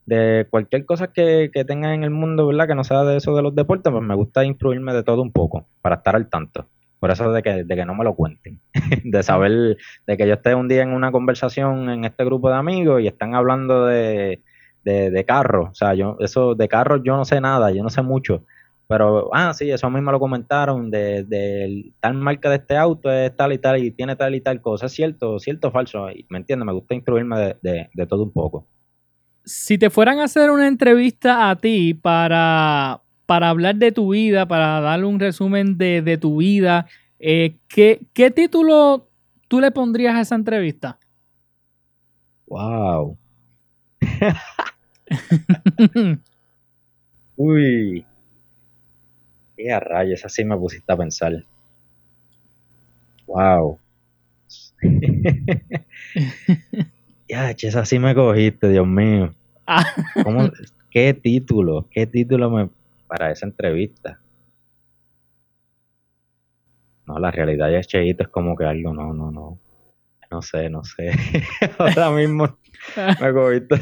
de 0.07 0.47
cualquier 0.49 0.85
cosa 0.85 1.13
que, 1.13 1.51
que 1.53 1.63
tenga 1.63 1.93
en 1.93 2.03
el 2.03 2.09
mundo, 2.09 2.47
¿verdad? 2.47 2.67
Que 2.67 2.75
no 2.75 2.83
sea 2.83 3.03
de 3.03 3.17
eso 3.17 3.35
de 3.35 3.43
los 3.43 3.53
deportes, 3.53 3.91
pues 3.91 4.03
me 4.03 4.15
gusta 4.15 4.43
instruirme 4.43 4.93
de 4.93 5.03
todo 5.03 5.21
un 5.21 5.31
poco 5.31 5.67
para 5.81 5.97
estar 5.97 6.15
al 6.15 6.27
tanto. 6.27 6.67
Por 6.99 7.11
eso 7.11 7.31
de 7.31 7.41
que, 7.43 7.63
de 7.63 7.75
que 7.75 7.85
no 7.85 7.95
me 7.95 8.03
lo 8.03 8.15
cuenten, 8.15 8.59
de 9.03 9.23
saber, 9.23 9.77
de 10.07 10.17
que 10.17 10.27
yo 10.27 10.33
esté 10.33 10.55
un 10.55 10.67
día 10.67 10.81
en 10.81 10.93
una 10.93 11.11
conversación 11.11 11.89
en 11.89 12.05
este 12.05 12.25
grupo 12.25 12.49
de 12.49 12.55
amigos 12.55 13.01
y 13.01 13.07
están 13.07 13.35
hablando 13.35 13.85
de, 13.85 14.41
de, 14.83 15.11
de 15.11 15.25
carros, 15.25 15.69
o 15.71 15.75
sea, 15.75 15.93
yo, 15.93 16.17
eso 16.19 16.55
de 16.55 16.67
carros 16.67 17.01
yo 17.03 17.15
no 17.15 17.25
sé 17.25 17.41
nada, 17.41 17.71
yo 17.71 17.83
no 17.83 17.89
sé 17.89 18.01
mucho, 18.01 18.43
pero, 18.91 19.29
ah, 19.33 19.53
sí, 19.53 19.71
eso 19.71 19.89
me 19.89 20.01
lo 20.01 20.19
comentaron, 20.19 20.91
de, 20.91 21.23
de 21.23 21.93
tal 22.01 22.15
marca 22.15 22.49
de 22.49 22.57
este 22.57 22.75
auto 22.75 23.09
es 23.09 23.33
tal 23.37 23.53
y 23.53 23.57
tal 23.57 23.81
y 23.81 23.91
tiene 23.91 24.17
tal 24.17 24.35
y 24.35 24.41
tal 24.41 24.59
cosa, 24.59 24.87
es 24.87 24.91
cierto, 24.91 25.39
cierto 25.39 25.69
o 25.69 25.71
falso, 25.71 26.07
¿me 26.27 26.39
entiendes? 26.39 26.65
Me 26.65 26.73
gusta 26.73 26.93
instruirme 26.93 27.39
de, 27.39 27.57
de, 27.61 27.89
de 27.93 28.05
todo 28.05 28.23
un 28.23 28.33
poco. 28.33 28.67
Si 29.45 29.77
te 29.77 29.89
fueran 29.89 30.19
a 30.19 30.25
hacer 30.25 30.51
una 30.51 30.67
entrevista 30.67 31.49
a 31.49 31.55
ti 31.55 31.93
para, 31.93 33.01
para 33.25 33.47
hablar 33.47 33.77
de 33.77 33.93
tu 33.93 34.11
vida, 34.11 34.45
para 34.45 34.81
darle 34.81 35.05
un 35.05 35.21
resumen 35.21 35.77
de, 35.77 36.01
de 36.01 36.17
tu 36.17 36.39
vida, 36.39 36.85
eh, 37.17 37.59
¿qué, 37.69 38.05
¿qué, 38.13 38.29
título 38.29 39.07
tú 39.47 39.61
le 39.61 39.71
pondrías 39.71 40.15
a 40.15 40.21
esa 40.21 40.35
entrevista? 40.35 40.99
Wow. 42.45 43.17
Uy. 47.37 48.05
Qué 49.61 49.71
a 49.71 49.79
rayos, 49.79 50.25
así 50.25 50.43
me 50.43 50.57
pusiste 50.57 50.91
a 50.91 50.97
pensar. 50.97 51.33
Wow. 53.27 53.77
ya, 57.29 57.51
esa 57.51 57.85
sí 57.85 57.99
me 57.99 58.15
cogiste, 58.15 58.69
Dios 58.69 58.87
mío. 58.87 59.35
Ah. 59.67 59.85
¿Cómo, 60.23 60.49
¿Qué 60.89 61.13
título? 61.13 61.87
¿Qué 61.91 62.07
título 62.07 62.49
me 62.49 62.69
para 63.07 63.29
esa 63.29 63.45
entrevista? 63.45 64.19
No, 67.05 67.19
la 67.19 67.29
realidad 67.29 67.69
ya 67.69 67.77
es 67.77 67.87
Cheito, 67.87 68.23
es 68.23 68.29
como 68.29 68.55
que 68.55 68.65
algo, 68.65 68.95
no, 68.95 69.13
no, 69.13 69.31
no. 69.31 69.59
No 70.31 70.41
sé, 70.41 70.71
no 70.71 70.83
sé. 70.83 71.11
Ahora 71.77 72.09
mismo 72.09 72.57
me 72.97 73.31
cogiste. 73.31 73.79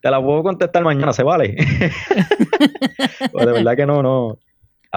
Te 0.00 0.10
la 0.10 0.22
puedo 0.22 0.42
contestar 0.42 0.84
mañana, 0.84 1.12
¿se 1.12 1.22
vale? 1.22 1.54
pues 3.32 3.46
de 3.46 3.52
verdad 3.52 3.76
que 3.76 3.84
no, 3.84 4.02
no. 4.02 4.38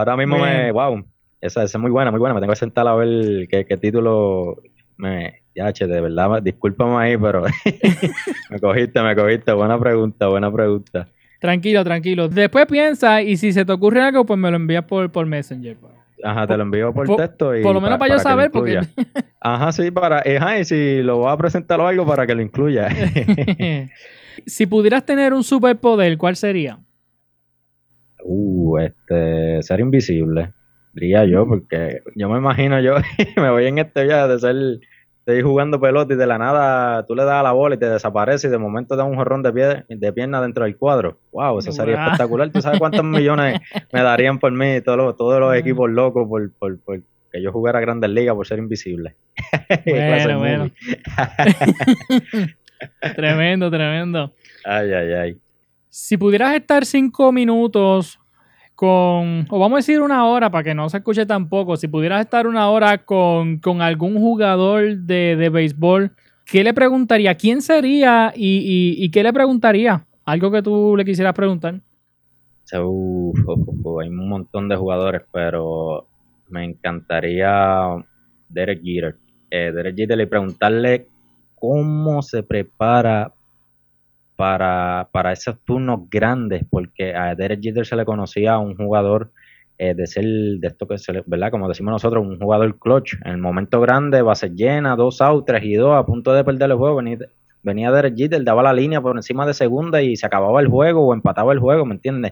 Ahora 0.01 0.17
mismo 0.17 0.37
me. 0.39 0.71
Wow. 0.71 1.05
Esa, 1.39 1.63
esa 1.63 1.77
es 1.77 1.81
muy 1.81 1.91
buena, 1.91 2.11
muy 2.11 2.19
buena. 2.19 2.33
Me 2.35 2.41
tengo 2.41 2.53
que 2.53 2.59
sentar 2.59 2.87
a 2.87 2.95
ver 2.95 3.47
qué, 3.47 3.65
qué 3.65 3.77
título 3.77 4.57
me. 4.97 5.41
Ya, 5.53 5.71
che, 5.73 5.85
de 5.85 5.99
verdad, 6.01 6.41
discúlpame 6.41 6.95
ahí, 6.97 7.17
pero 7.17 7.43
me 8.49 8.59
cogiste, 8.59 9.01
me 9.01 9.15
cogiste. 9.15 9.51
Buena 9.51 9.79
pregunta, 9.79 10.27
buena 10.27 10.51
pregunta. 10.51 11.07
Tranquilo, 11.39 11.83
tranquilo. 11.83 12.29
Después 12.29 12.65
piensa 12.67 13.21
y 13.21 13.35
si 13.35 13.51
se 13.51 13.65
te 13.65 13.71
ocurre 13.71 14.01
algo, 14.01 14.25
pues 14.25 14.39
me 14.39 14.49
lo 14.49 14.57
envías 14.57 14.85
por, 14.85 15.11
por 15.11 15.25
Messenger. 15.25 15.77
Ajá, 16.23 16.47
te 16.47 16.55
lo 16.55 16.63
envío 16.63 16.93
por, 16.93 17.07
por- 17.07 17.17
texto 17.17 17.55
y 17.55 17.63
por 17.63 17.73
lo 17.73 17.81
menos 17.81 17.97
para 17.97 18.15
yo 18.15 18.19
saber, 18.19 18.51
porque-. 18.51 18.79
Ajá, 19.39 19.71
sí, 19.71 19.89
para, 19.91 20.19
ajá, 20.19 20.59
y 20.59 20.65
si 20.65 21.01
lo 21.01 21.17
voy 21.17 21.31
a 21.31 21.37
presentar 21.37 21.79
o 21.79 21.87
algo 21.87 22.05
para 22.05 22.27
que 22.27 22.35
lo 22.35 22.41
incluya. 22.41 22.89
si 24.45 24.65
pudieras 24.67 25.05
tener 25.05 25.33
un 25.33 25.43
superpoder, 25.43 26.17
¿cuál 26.17 26.35
sería? 26.35 26.79
Este, 28.79 29.61
ser 29.63 29.79
invisible, 29.79 30.53
diría 30.93 31.25
yo, 31.25 31.47
porque 31.47 32.01
yo 32.15 32.29
me 32.29 32.37
imagino 32.37 32.79
yo, 32.81 32.95
me 33.37 33.49
voy 33.49 33.65
en 33.67 33.77
este 33.79 34.03
viaje 34.03 34.27
de 34.27 34.39
ser, 34.39 34.55
estoy 35.19 35.41
jugando 35.41 35.79
pelota 35.79 36.13
y 36.13 36.17
de 36.17 36.25
la 36.27 36.37
nada 36.37 37.05
tú 37.05 37.15
le 37.15 37.23
das 37.23 37.35
a 37.35 37.43
la 37.43 37.51
bola 37.51 37.75
y 37.75 37.77
te 37.77 37.87
desaparece 37.89 38.47
y 38.47 38.49
de 38.49 38.57
momento 38.57 38.95
da 38.95 39.03
un 39.03 39.15
jorrón 39.15 39.43
de 39.43 39.53
pie, 39.53 39.85
de 39.87 40.13
pierna 40.13 40.41
dentro 40.41 40.63
del 40.65 40.75
cuadro. 40.77 41.19
Wow, 41.31 41.59
eso 41.59 41.71
sería 41.71 41.95
Wow. 41.95 42.03
espectacular. 42.05 42.51
¿Tú 42.51 42.61
sabes 42.61 42.79
cuántos 42.79 43.03
millones 43.05 43.59
me 43.93 44.01
darían 44.01 44.39
por 44.39 44.51
mí, 44.51 44.81
todos 44.81 44.97
los, 44.97 45.15
todos 45.17 45.39
los 45.39 45.55
equipos 45.55 45.89
locos 45.89 46.27
por, 46.27 46.51
por, 46.53 46.79
por 46.81 47.01
que 47.31 47.41
yo 47.41 47.51
jugara 47.53 47.77
a 47.79 47.81
Grandes 47.81 48.09
Ligas 48.09 48.35
por 48.35 48.45
ser 48.45 48.59
invisible? 48.59 49.15
De 49.85 50.35
Bueno. 50.37 50.69
Tremendo, 53.15 53.69
tremendo. 53.69 54.33
Ay, 54.65 54.91
ay, 54.93 55.13
ay. 55.13 55.37
Si 55.89 56.17
pudieras 56.17 56.55
estar 56.55 56.85
cinco 56.85 57.31
minutos 57.31 58.19
o 58.89 59.59
vamos 59.59 59.73
a 59.73 59.77
decir 59.77 60.01
una 60.01 60.25
hora 60.25 60.49
para 60.49 60.63
que 60.63 60.73
no 60.73 60.89
se 60.89 60.97
escuche 60.97 61.25
tampoco, 61.25 61.77
si 61.77 61.87
pudieras 61.87 62.21
estar 62.21 62.47
una 62.47 62.69
hora 62.69 62.99
con, 62.99 63.59
con 63.59 63.81
algún 63.81 64.15
jugador 64.15 64.97
de, 64.97 65.35
de 65.35 65.49
béisbol, 65.49 66.11
¿qué 66.45 66.63
le 66.63 66.73
preguntaría? 66.73 67.35
¿Quién 67.35 67.61
sería 67.61 68.33
y, 68.35 68.95
y- 69.03 69.11
qué 69.11 69.23
le 69.23 69.33
preguntaría? 69.33 70.05
Algo 70.25 70.51
que 70.51 70.61
tú 70.61 70.95
le 70.97 71.05
quisieras 71.05 71.33
preguntar. 71.33 71.81
Hay 74.01 74.09
un 74.09 74.29
montón 74.29 74.69
de 74.69 74.75
jugadores, 74.75 75.21
pero 75.31 76.07
me 76.49 76.63
encantaría 76.63 77.87
Derek 78.49 78.81
Jeter. 78.83 79.17
Eh, 79.49 79.71
Derek 79.73 79.95
Jeter 79.95 80.19
y 80.19 80.25
preguntarle 80.25 81.07
cómo 81.55 82.21
se 82.21 82.43
prepara 82.43 83.33
para, 84.41 85.07
para 85.11 85.33
esos 85.33 85.59
turnos 85.63 86.09
grandes, 86.09 86.65
porque 86.67 87.13
a 87.15 87.35
Derek 87.35 87.61
Jeter 87.61 87.85
se 87.85 87.95
le 87.95 88.05
conocía 88.05 88.53
a 88.53 88.57
un 88.57 88.75
jugador 88.75 89.29
eh, 89.77 89.93
de 89.93 90.07
ser, 90.07 90.25
de 90.25 90.67
esto 90.67 90.87
que 90.87 90.97
se 90.97 91.13
le, 91.13 91.21
¿verdad? 91.27 91.51
Como 91.51 91.67
decimos 91.67 91.91
nosotros, 91.91 92.25
un 92.25 92.39
jugador 92.39 92.79
clutch. 92.79 93.17
En 93.23 93.33
el 93.33 93.37
momento 93.37 93.79
grande, 93.81 94.23
base 94.23 94.49
llena, 94.49 94.95
dos 94.95 95.21
outs, 95.21 95.45
tres 95.45 95.63
y 95.63 95.75
dos, 95.75 95.95
a 95.95 96.07
punto 96.07 96.33
de 96.33 96.43
perder 96.43 96.71
el 96.71 96.77
juego, 96.77 96.95
venía, 96.95 97.19
venía 97.61 97.91
Derek 97.91 98.15
Jeter, 98.17 98.43
daba 98.43 98.63
la 98.63 98.73
línea 98.73 98.99
por 98.99 99.15
encima 99.15 99.45
de 99.45 99.53
segunda 99.53 100.01
y 100.01 100.15
se 100.15 100.25
acababa 100.25 100.59
el 100.59 100.69
juego 100.69 101.05
o 101.05 101.13
empataba 101.13 101.53
el 101.53 101.59
juego, 101.59 101.85
¿me 101.85 101.93
entiendes? 101.93 102.31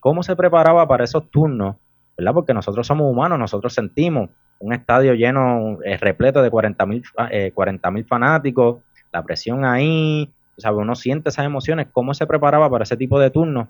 ¿Cómo 0.00 0.22
se 0.22 0.36
preparaba 0.36 0.88
para 0.88 1.04
esos 1.04 1.30
turnos? 1.30 1.76
¿Verdad? 2.16 2.32
Porque 2.32 2.54
nosotros 2.54 2.86
somos 2.86 3.12
humanos, 3.12 3.38
nosotros 3.38 3.74
sentimos 3.74 4.30
un 4.60 4.72
estadio 4.72 5.12
lleno, 5.12 5.76
eh, 5.84 5.98
repleto 5.98 6.40
de 6.40 6.48
40 6.48 6.86
mil 6.86 7.02
eh, 7.30 7.52
40.000 7.54 8.06
fanáticos, 8.06 8.78
la 9.12 9.22
presión 9.22 9.66
ahí, 9.66 10.30
o 10.60 10.62
sea, 10.62 10.72
uno 10.72 10.94
siente 10.94 11.30
esas 11.30 11.46
emociones, 11.46 11.88
¿cómo 11.90 12.12
se 12.12 12.26
preparaba 12.26 12.68
para 12.68 12.82
ese 12.82 12.96
tipo 12.96 13.18
de 13.18 13.30
turnos? 13.30 13.68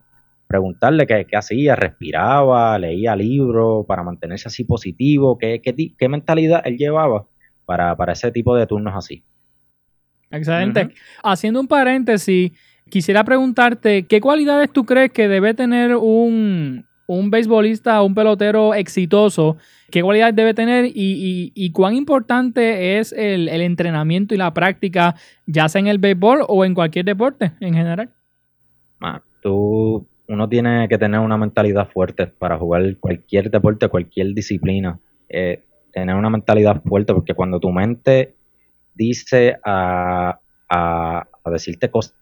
Preguntarle 0.49 1.07
qué, 1.07 1.25
qué 1.25 1.37
hacía, 1.37 1.77
respiraba, 1.77 2.77
leía 2.79 3.15
libros 3.15 3.87
para 3.87 4.03
mantenerse 4.03 4.49
así 4.49 4.65
positivo, 4.65 5.39
qué, 5.39 5.61
qué, 5.63 5.75
qué 5.97 6.09
mentalidad 6.09 6.63
él 6.65 6.77
llevaba 6.77 7.27
para, 7.65 7.97
para 7.97 8.15
ese 8.15 8.33
tipo 8.33 8.57
de 8.57 8.67
turnos 8.67 8.95
así. 8.97 9.23
Excelente. 10.33 10.93
Haciendo 11.23 11.61
un 11.61 11.69
paréntesis, 11.69 12.51
quisiera 12.89 13.23
preguntarte, 13.23 14.07
¿qué 14.07 14.21
cualidades 14.21 14.73
tú 14.73 14.85
crees 14.85 15.13
que 15.13 15.29
debe 15.29 15.55
tener 15.55 15.95
un, 15.95 16.87
un 17.19 17.31
beisbolista 17.31 18.03
un 18.03 18.15
pelotero 18.15 18.75
exitoso? 18.75 19.57
¿Qué 19.91 20.03
cualidades 20.03 20.37
debe 20.37 20.55
tener 20.55 20.85
y, 20.87 20.93
y- 20.95 21.53
y 21.55 21.73
cuán 21.73 21.95
importante 21.95 22.99
es 22.99 23.13
el, 23.13 23.49
entrenamiento 23.49 24.35
y 24.35 24.39
la 24.39 24.55
práctica, 24.55 25.17
ya 25.47 25.69
sea 25.69 25.81
en 25.81 25.89
el 25.89 25.99
béisbol 25.99 26.45
o 26.47 26.65
en 26.65 26.75
cualquier 26.75 27.05
deporte 27.05 27.53
en 27.61 27.75
general? 27.75 28.11
Tú, 29.43 30.07
uno 30.29 30.49
tiene 30.49 30.87
que 30.89 30.99
tener 30.99 31.19
una 31.21 31.37
mentalidad 31.39 31.89
fuerte 31.89 32.27
para 32.27 32.59
jugar 32.59 32.97
cualquier 32.99 33.51
deporte, 33.51 33.89
cualquier 33.89 34.35
disciplina. 34.35 35.01
Eh, 35.29 35.65
tener 35.93 36.15
una 36.15 36.31
mentalidad 36.31 36.83
fuerte, 36.83 37.15
porque 37.15 37.35
cuando 37.35 37.59
tu 37.59 37.71
mente 37.71 38.35
dice 38.95 39.57
a, 39.65 40.39
a, 40.69 41.27
a 41.45 41.51
decirte 41.51 41.91
cosas 41.91 42.15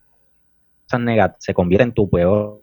negativas, 0.99 1.37
se 1.41 1.53
convierte 1.55 1.85
en 1.85 1.93
tu 1.93 2.09
peor 2.09 2.63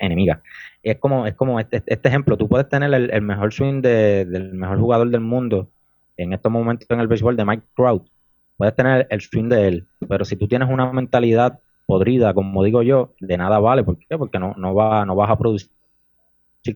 enemiga. 0.00 0.42
Es 0.82 0.98
como, 0.98 1.26
es 1.26 1.34
como 1.34 1.58
este, 1.60 1.82
este 1.86 2.08
ejemplo, 2.08 2.36
tú 2.36 2.48
puedes 2.48 2.68
tener 2.68 2.92
el, 2.94 3.22
mejor 3.22 3.52
swing 3.52 3.80
de- 3.82 4.24
del 4.24 4.52
mejor 4.54 4.78
jugador 4.78 5.10
del 5.10 5.20
mundo 5.20 5.70
en 6.16 6.32
estos 6.32 6.50
momentos 6.52 6.86
en 6.90 7.00
el 7.00 7.08
béisbol 7.08 7.36
de 7.36 7.44
Mike 7.44 7.64
Trout. 7.76 8.08
Puedes 8.56 8.74
tener 8.74 9.06
el 9.10 9.20
swing 9.20 9.48
de 9.48 9.68
él, 9.68 9.86
pero 10.08 10.24
si 10.24 10.36
tú 10.36 10.48
tienes 10.48 10.68
una 10.68 10.92
mentalidad 10.92 11.60
podrida, 11.86 12.34
como 12.34 12.62
digo 12.64 12.82
yo, 12.82 13.14
de 13.20 13.36
nada 13.38 13.58
vale. 13.60 13.84
¿Por 13.84 13.98
qué? 13.98 14.18
Porque 14.18 14.38
no, 14.38 14.54
no, 14.56 14.74
va, 14.74 15.06
no 15.06 15.14
vas 15.16 15.30
a 15.30 15.38
producir 15.38 15.70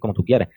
como 0.01 0.15
tú 0.15 0.25
quieres. 0.25 0.49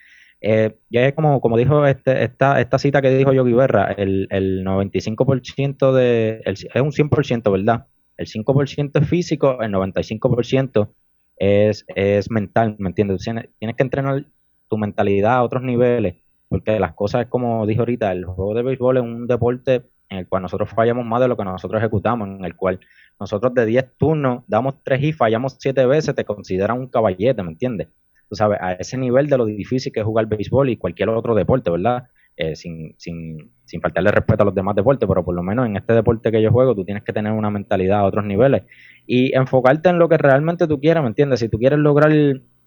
Eh, 0.41 0.77
ya 0.89 1.07
es 1.07 1.13
como, 1.13 1.41
como 1.41 1.57
dijo 1.57 1.85
este, 1.85 2.23
esta, 2.23 2.59
esta 2.61 2.77
cita 2.77 3.01
que 3.01 3.09
dijo 3.09 3.33
Yogi 3.33 3.53
Berra, 3.53 3.91
el, 3.93 4.27
el 4.29 4.63
95% 4.63 5.93
de, 5.93 6.41
el, 6.45 6.53
es 6.53 6.81
un 6.81 6.91
100%, 6.91 7.51
¿verdad? 7.51 7.87
El 8.17 8.27
5% 8.27 8.99
es 8.99 9.09
físico, 9.09 9.61
el 9.61 9.71
95% 9.71 10.93
es, 11.37 11.85
es 11.95 12.31
mental, 12.31 12.75
¿me 12.79 12.89
entiendes? 12.89 13.23
Tienes, 13.23 13.47
que 13.59 13.83
entrenar 13.83 14.25
tu 14.69 14.77
mentalidad 14.77 15.35
a 15.35 15.43
otros 15.43 15.63
niveles, 15.63 16.15
porque 16.49 16.79
las 16.79 16.93
cosas, 16.93 17.27
como 17.27 17.65
dijo 17.65 17.81
ahorita, 17.81 18.11
el 18.11 18.25
juego 18.25 18.53
de 18.53 18.63
béisbol 18.63 18.97
es 18.97 19.03
un 19.03 19.27
deporte 19.27 19.83
en 20.09 20.19
el 20.19 20.27
cual 20.27 20.43
nosotros 20.43 20.69
fallamos 20.69 21.05
más 21.05 21.21
de 21.21 21.27
lo 21.27 21.37
que 21.37 21.43
nosotros 21.43 21.81
ejecutamos, 21.81 22.27
en 22.27 22.45
el 22.45 22.55
cual 22.55 22.79
nosotros 23.19 23.53
de 23.53 23.65
10 23.65 23.97
turnos 23.97 24.43
damos 24.47 24.75
3 24.83 25.03
y 25.03 25.13
fallamos 25.13 25.57
7 25.59 25.85
veces, 25.85 26.15
te 26.15 26.25
consideran 26.25 26.79
un 26.79 26.87
caballete, 26.87 27.41
¿me 27.43 27.49
entiendes? 27.49 27.87
Tú 28.29 28.35
sabes, 28.35 28.59
a 28.61 28.73
ese 28.73 28.97
nivel 28.97 29.27
de 29.27 29.37
lo 29.37 29.45
difícil 29.45 29.91
que 29.91 29.99
es 29.99 30.05
jugar 30.05 30.25
béisbol 30.25 30.69
y 30.69 30.77
cualquier 30.77 31.09
otro 31.09 31.35
deporte, 31.35 31.69
¿verdad? 31.69 32.05
Eh, 32.37 32.53
sin, 32.57 32.93
sin, 32.97 33.49
sin 33.63 33.79
faltarle 33.79 34.11
respeto 34.11 34.43
a 34.43 34.45
los 34.45 34.53
demás 34.53 34.75
deportes, 34.75 35.07
pero 35.07 35.23
por 35.23 35.33
lo 35.33 35.41
menos 35.41 35.67
en 35.67 35.77
este 35.77 35.93
deporte 35.93 36.33
que 36.33 36.41
yo 36.41 36.51
juego, 36.51 36.75
tú 36.75 36.83
tienes 36.83 37.01
que 37.01 37.13
tener 37.13 37.31
una 37.31 37.49
mentalidad 37.49 37.99
a 37.99 38.03
otros 38.03 38.25
niveles 38.25 38.63
y 39.07 39.33
enfocarte 39.33 39.87
en 39.87 39.99
lo 39.99 40.09
que 40.09 40.17
realmente 40.17 40.67
tú 40.67 40.81
quieras, 40.81 41.01
¿me 41.01 41.07
entiendes? 41.07 41.39
Si 41.39 41.47
tú 41.47 41.57
quieres 41.57 41.79
lograr 41.79 42.11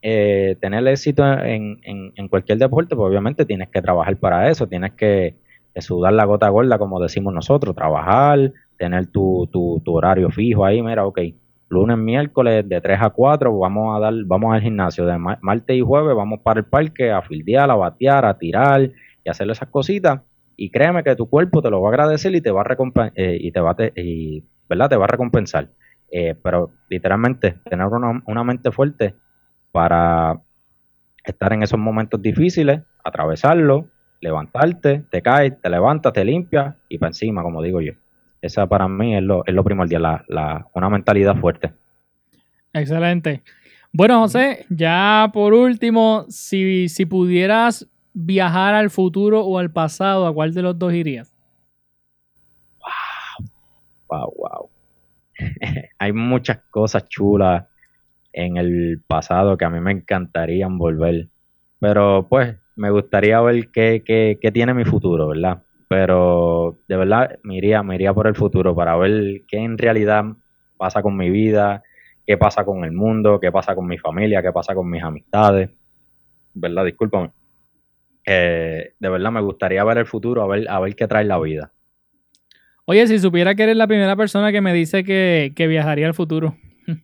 eh, 0.01 0.57
tener 0.59 0.89
éxito 0.89 1.23
en, 1.23 1.81
en, 1.83 2.29
cualquier 2.29 2.57
deporte, 2.57 2.97
pues 2.97 3.11
obviamente 3.11 3.45
tienes 3.45 3.69
que 3.69 3.83
trabajar 3.83 4.17
para 4.17 4.49
eso, 4.49 4.67
tienes 4.67 4.93
que, 4.93 5.37
sudar 5.77 6.15
la 6.15 6.25
gota 6.25 6.49
gorda, 6.49 6.79
como 6.79 6.99
decimos 6.99 7.35
nosotros, 7.35 7.77
trabajar, 7.77 8.51
tener 8.79 9.07
tu, 9.09 9.49
tu, 9.53 9.83
tu, 9.85 9.95
horario 9.95 10.31
fijo 10.31 10.65
ahí, 10.65 10.83
mira, 10.83 11.05
ok, 11.05 11.21
lunes, 11.69 11.99
miércoles, 11.99 12.67
de 12.67 12.81
3 12.81 12.99
a 13.03 13.11
4, 13.11 13.57
vamos 13.59 13.97
a 13.97 14.01
dar, 14.01 14.15
vamos 14.25 14.55
al 14.55 14.63
gimnasio, 14.63 15.05
de 15.05 15.19
martes 15.19 15.77
y 15.77 15.83
jueves 15.83 16.17
vamos 16.17 16.41
para 16.41 16.61
el 16.61 16.67
parque 16.67 17.13
a 17.13 17.21
fildear, 17.21 17.71
a 17.71 17.77
batear, 17.77 18.25
a 18.25 18.39
tirar 18.39 18.91
y 19.29 19.31
hacer 19.31 19.51
esas 19.51 19.69
cositas, 19.69 20.23
y 20.57 20.71
créeme 20.71 21.05
que 21.05 21.15
tu 21.15 21.29
cuerpo 21.29 21.61
te 21.61 21.69
lo 21.71 21.83
va 21.83 21.91
a 21.91 21.93
agradecer 21.93 22.35
y 22.35 22.41
te 22.41 22.51
va 22.51 22.63
a 22.63 22.65
recompensar, 22.65 23.13
eh, 23.15 23.37
y 23.39 23.53
te 23.53 23.61
va 23.61 23.77
y, 23.95 24.43
¿verdad? 24.69 24.89
Te 24.89 24.97
va 24.97 25.05
a 25.05 25.09
recompensar. 25.09 25.69
Eh, 26.11 26.35
pero 26.43 26.71
literalmente 26.89 27.59
tener 27.69 27.87
una, 27.87 28.23
una 28.27 28.43
mente 28.43 28.73
fuerte 28.73 29.15
para 29.71 30.41
estar 31.23 31.53
en 31.53 31.63
esos 31.63 31.79
momentos 31.79 32.23
difíciles, 32.23 32.81
atravesarlo, 33.05 33.89
levantarte, 34.23 35.05
te 35.11 35.21
caes, 35.21 35.61
te 35.61 35.69
levantas, 35.69 36.15
te 36.15 36.25
limpias 36.25 36.75
y 36.89 36.97
para 36.97 37.11
encima, 37.11 37.43
como 37.43 37.63
digo 37.63 37.83
yo. 37.83 37.93
Esa 38.41 38.67
para 38.67 38.89
mí 38.89 39.15
es 39.15 39.23
lo, 39.23 39.45
es 39.45 39.53
lo 39.53 39.63
primordial, 39.63 40.03
la, 40.03 40.25
la, 40.29 40.67
una 40.75 40.89
mentalidad 40.89 41.37
fuerte. 41.37 41.75
Excelente. 42.73 43.43
Bueno, 43.93 44.21
José, 44.21 44.65
ya 44.71 45.29
por 45.33 45.53
último, 45.53 46.25
si, 46.29 46.89
si 46.89 47.05
pudieras 47.05 47.87
viajar 48.21 48.75
al 48.75 48.91
futuro 48.91 49.43
o 49.43 49.59
al 49.59 49.71
pasado, 49.71 50.27
¿a 50.27 50.35
cuál 50.35 50.53
de 50.53 50.63
los 50.63 50.79
dos 50.79 50.93
irías? 50.93 51.33
Wow, 52.81 53.49
wow, 54.09 54.35
wow. 54.37 54.71
Hay 55.99 56.13
muchas 56.13 56.59
cosas 56.71 57.09
chulas 57.09 57.67
en 58.33 58.57
el 58.57 59.03
pasado 59.07 59.57
que 59.57 59.65
a 59.65 59.71
mí 59.71 59.81
me 59.81 59.93
encantaría 59.93 60.67
volver. 60.69 61.29
Pero 61.79 62.27
pues 62.29 62.57
me 62.75 62.91
gustaría 62.91 63.41
ver 63.41 63.71
qué, 63.71 64.03
qué, 64.05 64.39
qué, 64.41 64.51
tiene 64.51 64.75
mi 64.75 64.85
futuro, 64.85 65.29
¿verdad? 65.29 65.63
Pero 65.89 66.79
de 66.89 66.97
verdad 66.97 67.39
me 67.45 67.57
iría, 67.57 67.85
me 67.85 67.95
iría 67.95 68.13
por 68.13 68.27
el 68.27 68.35
futuro 68.35 68.75
para 68.75 68.97
ver 68.97 69.43
qué 69.47 69.59
en 69.59 69.79
realidad 69.79 70.25
pasa 70.77 71.03
con 71.03 71.17
mi 71.17 71.31
vida, 71.31 71.83
qué 72.27 72.37
pasa 72.37 72.65
con 72.65 72.85
el 72.85 72.93
mundo, 72.93 73.39
qué 73.39 73.53
pasa 73.53 73.77
con 73.77 73.87
mi 73.87 73.97
familia, 73.97 74.43
qué 74.43 74.53
pasa 74.53 74.75
con 74.75 74.91
mis 74.91 75.03
amistades. 75.03 75.71
¿Verdad? 76.55 76.85
Discúlpame. 76.85 77.31
De 78.33 79.09
verdad 79.09 79.31
me 79.31 79.41
gustaría 79.41 79.83
ver 79.85 79.99
el 79.99 80.07
futuro, 80.07 80.43
a 80.43 80.47
ver, 80.47 80.69
a 80.69 80.81
ver 80.81 80.95
qué 80.95 81.07
trae 81.07 81.25
la 81.25 81.39
vida. 81.39 81.73
Oye, 82.85 83.07
si 83.07 83.19
supiera 83.19 83.55
que 83.55 83.65
eres 83.65 83.77
la 83.77 83.87
primera 83.87 84.17
persona 84.17 84.51
que 84.51 84.63
me 84.63 84.73
dice 84.73 85.05
que, 85.05 85.53
que 85.55 85.67
viajaría 85.67 86.07
al 86.07 86.15
futuro. 86.15 86.57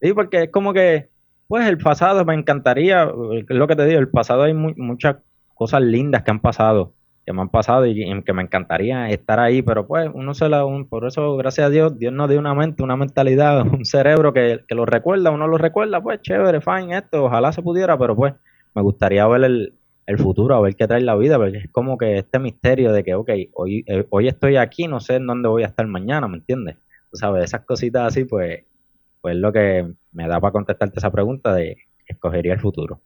Sí, 0.00 0.12
porque 0.12 0.44
es 0.44 0.50
como 0.50 0.72
que, 0.72 1.08
pues 1.48 1.66
el 1.66 1.76
pasado 1.76 2.24
me 2.24 2.32
encantaría, 2.32 3.10
es 3.32 3.44
lo 3.48 3.66
que 3.66 3.74
te 3.74 3.84
digo, 3.84 3.98
el 3.98 4.08
pasado 4.08 4.44
hay 4.44 4.54
muchas 4.54 5.16
cosas 5.54 5.82
lindas 5.82 6.22
que 6.22 6.30
han 6.30 6.38
pasado, 6.38 6.94
que 7.26 7.32
me 7.32 7.40
han 7.40 7.48
pasado 7.48 7.84
y, 7.84 8.22
que 8.22 8.32
me 8.32 8.42
encantaría 8.42 9.10
estar 9.10 9.40
ahí, 9.40 9.60
pero 9.60 9.88
pues 9.88 10.08
uno 10.14 10.34
se 10.34 10.48
la, 10.48 10.64
por 10.88 11.04
eso 11.04 11.36
gracias 11.36 11.66
a 11.66 11.70
Dios, 11.70 11.98
Dios 11.98 12.12
nos 12.12 12.30
dio 12.30 12.38
una 12.38 12.54
mente, 12.54 12.84
una 12.84 12.96
mentalidad, 12.96 13.66
un 13.66 13.84
cerebro 13.84 14.32
que, 14.32 14.60
lo 14.70 14.86
recuerda, 14.86 15.30
uno 15.30 15.48
lo 15.48 15.58
recuerda, 15.58 16.00
pues 16.00 16.22
chévere, 16.22 16.60
fine, 16.60 16.96
esto, 16.96 17.24
ojalá 17.24 17.50
se 17.50 17.60
pudiera, 17.60 17.98
pero 17.98 18.14
pues 18.14 18.34
me 18.74 18.82
gustaría 18.82 19.26
ver 19.26 19.44
el, 19.44 19.77
el 20.08 20.18
futuro, 20.18 20.56
a 20.56 20.60
ver 20.60 20.74
qué 20.74 20.86
trae 20.86 21.00
la 21.02 21.16
vida, 21.16 21.36
porque 21.36 21.58
es 21.58 21.70
como 21.70 21.98
que 21.98 22.18
este 22.18 22.38
misterio 22.38 22.92
de 22.92 23.04
que, 23.04 23.14
ok, 23.14 23.30
hoy, 23.54 23.84
eh, 23.86 24.06
hoy 24.10 24.28
estoy 24.28 24.56
aquí, 24.56 24.88
no 24.88 25.00
sé 25.00 25.16
en 25.16 25.26
dónde 25.26 25.48
voy 25.48 25.62
a 25.62 25.66
estar 25.66 25.86
mañana, 25.86 26.26
¿me 26.28 26.38
entiendes? 26.38 26.76
Tú 27.10 27.16
sabes, 27.18 27.44
esas 27.44 27.64
cositas 27.64 28.08
así, 28.08 28.24
pues 28.24 28.64
pues 29.20 29.36
lo 29.36 29.52
que 29.52 29.86
me 30.12 30.28
da 30.28 30.40
para 30.40 30.52
contestarte 30.52 30.98
esa 30.98 31.10
pregunta 31.10 31.54
de 31.54 31.76
escogería 32.06 32.54
el 32.54 32.60
futuro. 32.60 33.00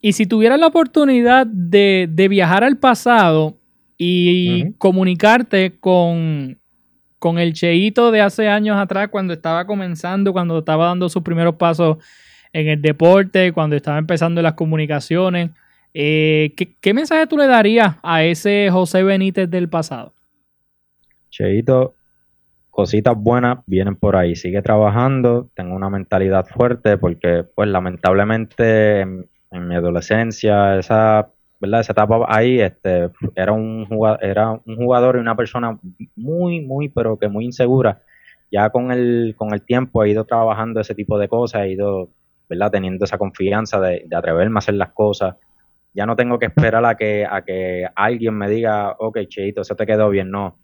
Y 0.00 0.12
si 0.12 0.26
tuvieras 0.26 0.58
la 0.58 0.66
oportunidad 0.66 1.46
de, 1.46 2.08
viajar 2.28 2.64
al 2.64 2.78
pasado 2.78 3.56
y 3.96 4.72
comunicarte 4.74 5.78
con, 5.78 6.58
con 7.18 7.38
el 7.38 7.52
Cheito 7.52 8.10
de 8.10 8.20
hace 8.20 8.48
años 8.48 8.76
atrás, 8.76 9.08
cuando 9.08 9.32
estaba 9.32 9.66
comenzando, 9.66 10.32
cuando 10.32 10.58
estaba 10.58 10.86
dando 10.86 11.08
sus 11.08 11.22
primeros 11.22 11.54
pasos 11.54 11.98
en 12.52 12.68
el 12.68 12.82
deporte, 12.82 13.52
cuando 13.52 13.76
estaba 13.76 13.98
empezando 13.98 14.42
las 14.42 14.54
comunicaciones, 14.54 15.50
eh, 15.94 16.54
¿qué, 16.56 16.76
¿qué, 16.80 16.94
mensaje 16.94 17.26
tú 17.26 17.36
le 17.36 17.46
darías 17.46 17.96
a 18.02 18.24
ese 18.24 18.68
José 18.70 19.02
Benítez 19.02 19.50
del 19.50 19.68
pasado? 19.68 20.12
Cheito, 21.30 21.94
cositas 22.72 23.14
buenas 23.16 23.58
vienen 23.66 23.96
por 23.96 24.16
ahí. 24.16 24.34
Sigue 24.34 24.62
trabajando, 24.62 25.50
tengo 25.54 25.76
una 25.76 25.90
mentalidad 25.90 26.46
fuerte 26.46 26.96
porque, 26.96 27.44
pues, 27.54 27.68
lamentablemente 27.68 29.00
en, 29.00 29.28
mi 29.50 29.74
adolescencia, 29.74 30.78
esa, 30.78 31.30
¿verdad? 31.60 31.80
Esa 31.80 31.92
etapa 31.92 32.24
ahí, 32.26 32.60
este, 32.60 33.10
era 33.34 33.52
un 33.52 33.84
jugador, 33.86 34.24
era 34.24 34.50
un 34.50 34.76
jugador 34.76 35.16
y 35.16 35.20
una 35.20 35.36
persona 35.36 35.78
muy, 36.16 36.62
muy, 36.62 36.88
pero 36.88 37.18
que 37.18 37.28
muy 37.28 37.44
insegura. 37.44 38.00
Ya 38.50 38.70
con 38.70 38.90
el, 38.90 39.34
con 39.36 39.52
el 39.52 39.62
tiempo 39.62 40.02
he 40.02 40.10
ido 40.10 40.24
trabajando 40.24 40.80
ese 40.80 40.94
tipo 40.94 41.18
de 41.18 41.28
cosas, 41.28 41.62
he 41.62 41.72
ido, 41.72 42.08
¿verdad? 42.48 42.70
Teniendo 42.70 43.04
esa 43.04 43.18
confianza 43.18 43.78
de, 43.80 44.04
de 44.06 44.16
atreverme 44.16 44.56
a 44.56 44.60
hacer 44.60 44.74
las 44.74 44.92
cosas. 44.92 45.36
Ya 45.94 46.06
no 46.06 46.16
tengo 46.16 46.38
que 46.38 46.46
esperar 46.46 46.84
a 46.84 46.96
que, 46.96 47.26
a 47.28 47.42
que 47.42 47.86
alguien 47.94 48.34
me 48.34 48.48
diga, 48.48 48.96
ok, 48.98 49.18
Cheito, 49.28 49.60
eso 49.60 49.76
te 49.76 49.86
quedó 49.86 50.08
bien. 50.08 50.30
No, 50.30 50.56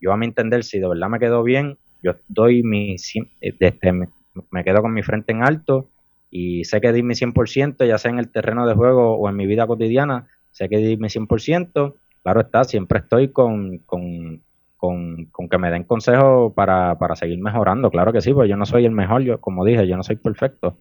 yo 0.00 0.12
a 0.12 0.16
mi 0.16 0.26
entender, 0.26 0.64
si 0.64 0.78
de 0.78 0.88
verdad 0.88 1.08
me 1.08 1.18
quedó 1.18 1.42
bien, 1.42 1.78
yo 2.02 2.14
doy 2.28 2.62
mi, 2.62 2.96
este, 3.40 3.92
me, 3.92 4.08
me 4.50 4.64
quedo 4.64 4.82
con 4.82 4.92
mi 4.92 5.02
frente 5.02 5.32
en 5.32 5.42
alto 5.42 5.88
y 6.30 6.64
sé 6.64 6.80
que 6.80 6.92
di 6.92 7.02
mi 7.02 7.14
100%, 7.14 7.86
ya 7.86 7.98
sea 7.98 8.10
en 8.10 8.18
el 8.18 8.30
terreno 8.30 8.66
de 8.66 8.74
juego 8.74 9.16
o 9.16 9.28
en 9.28 9.36
mi 9.36 9.46
vida 9.46 9.66
cotidiana, 9.66 10.28
sé 10.50 10.68
que 10.68 10.78
di 10.78 10.96
mi 10.96 11.08
100%, 11.08 11.94
claro 12.22 12.40
está, 12.40 12.64
siempre 12.64 13.00
estoy 13.00 13.32
con, 13.32 13.78
con, 13.78 14.42
con, 14.76 15.24
con 15.26 15.48
que 15.48 15.58
me 15.58 15.70
den 15.70 15.84
consejos 15.84 16.52
para, 16.54 16.98
para 16.98 17.16
seguir 17.16 17.40
mejorando, 17.40 17.90
claro 17.90 18.12
que 18.12 18.20
sí, 18.20 18.32
porque 18.32 18.50
yo 18.50 18.56
no 18.56 18.66
soy 18.66 18.84
el 18.84 18.92
mejor, 18.92 19.22
yo 19.22 19.40
como 19.40 19.64
dije, 19.64 19.86
yo 19.86 19.96
no 19.96 20.02
soy 20.02 20.16
perfecto, 20.16 20.78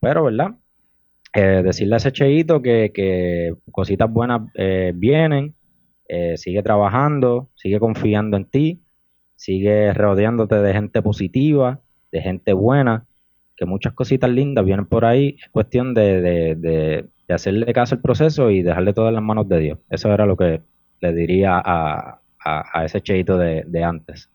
pero 0.00 0.24
¿verdad? 0.24 0.54
Eh, 1.38 1.62
decirle 1.62 1.96
a 1.96 1.98
ese 1.98 2.12
cheito 2.12 2.62
que, 2.62 2.92
que 2.94 3.54
cositas 3.70 4.10
buenas 4.10 4.40
eh, 4.54 4.92
vienen, 4.94 5.54
eh, 6.08 6.38
sigue 6.38 6.62
trabajando, 6.62 7.50
sigue 7.54 7.78
confiando 7.78 8.38
en 8.38 8.46
ti, 8.46 8.80
sigue 9.34 9.92
rodeándote 9.92 10.54
de 10.54 10.72
gente 10.72 11.02
positiva, 11.02 11.80
de 12.10 12.22
gente 12.22 12.54
buena, 12.54 13.04
que 13.54 13.66
muchas 13.66 13.92
cositas 13.92 14.30
lindas 14.30 14.64
vienen 14.64 14.86
por 14.86 15.04
ahí. 15.04 15.36
Es 15.38 15.50
cuestión 15.50 15.92
de, 15.92 17.06
hacerle 17.28 17.70
caso 17.74 17.96
al 17.96 18.00
proceso 18.00 18.50
y 18.50 18.62
dejarle 18.62 18.94
todo 18.94 19.08
en 19.08 19.14
las 19.16 19.22
manos 19.22 19.46
de 19.46 19.58
Dios. 19.58 19.78
Eso 19.90 20.10
era 20.14 20.24
lo 20.24 20.38
que 20.38 20.62
le 21.02 21.12
diría 21.12 21.60
a, 21.62 22.18
ese 22.82 23.02
cheito 23.02 23.36
de, 23.36 23.62
de 23.66 23.84
antes. 23.84 24.30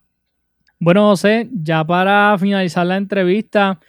Bueno, 0.80 1.10
José, 1.10 1.49
ya 1.52 1.84
para 1.84 2.38
finalizar 2.38 2.86
la 2.86 2.97
entrevista, 2.97 3.80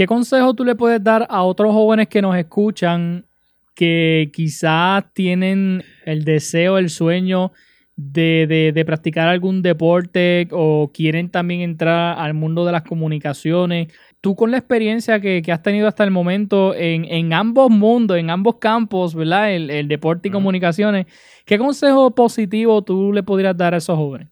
¿qué 0.00 0.06
consejo 0.06 0.54
tú 0.54 0.64
le 0.64 0.76
puedes 0.76 1.04
dar 1.04 1.26
a 1.28 1.42
otros 1.42 1.74
jóvenes 1.74 2.08
que 2.08 2.22
nos 2.22 2.34
escuchan 2.34 3.26
que 3.74 4.30
quizás 4.32 5.04
tienen 5.12 5.84
el 6.06 6.24
deseo, 6.24 6.78
el 6.78 6.88
sueño 6.88 7.52
de, 7.96 8.82
practicar 8.86 9.28
algún 9.28 9.60
deporte 9.60 10.48
o 10.52 10.90
quieren 10.94 11.28
también 11.28 11.60
entrar 11.60 12.18
al 12.18 12.32
mundo 12.32 12.64
de 12.64 12.72
las 12.72 12.80
comunicaciones. 12.80 13.88
Tú 14.22 14.34
con 14.34 14.50
la 14.50 14.56
experiencia 14.56 15.20
que, 15.20 15.42
has 15.52 15.62
tenido 15.62 15.86
hasta 15.86 16.02
el 16.04 16.10
momento 16.10 16.74
en, 16.74 17.34
ambos 17.34 17.68
mundos, 17.68 18.16
en 18.16 18.30
ambos 18.30 18.54
campos, 18.56 19.14
¿verdad? 19.14 19.52
El, 19.52 19.86
deporte 19.86 20.28
y 20.28 20.30
comunicaciones, 20.30 21.08
¿qué 21.44 21.58
consejo 21.58 22.14
positivo 22.14 22.80
tú 22.80 23.12
le 23.12 23.22
podrías 23.22 23.54
dar 23.54 23.74
a 23.74 23.76
esos 23.76 23.98
jóvenes? 23.98 24.28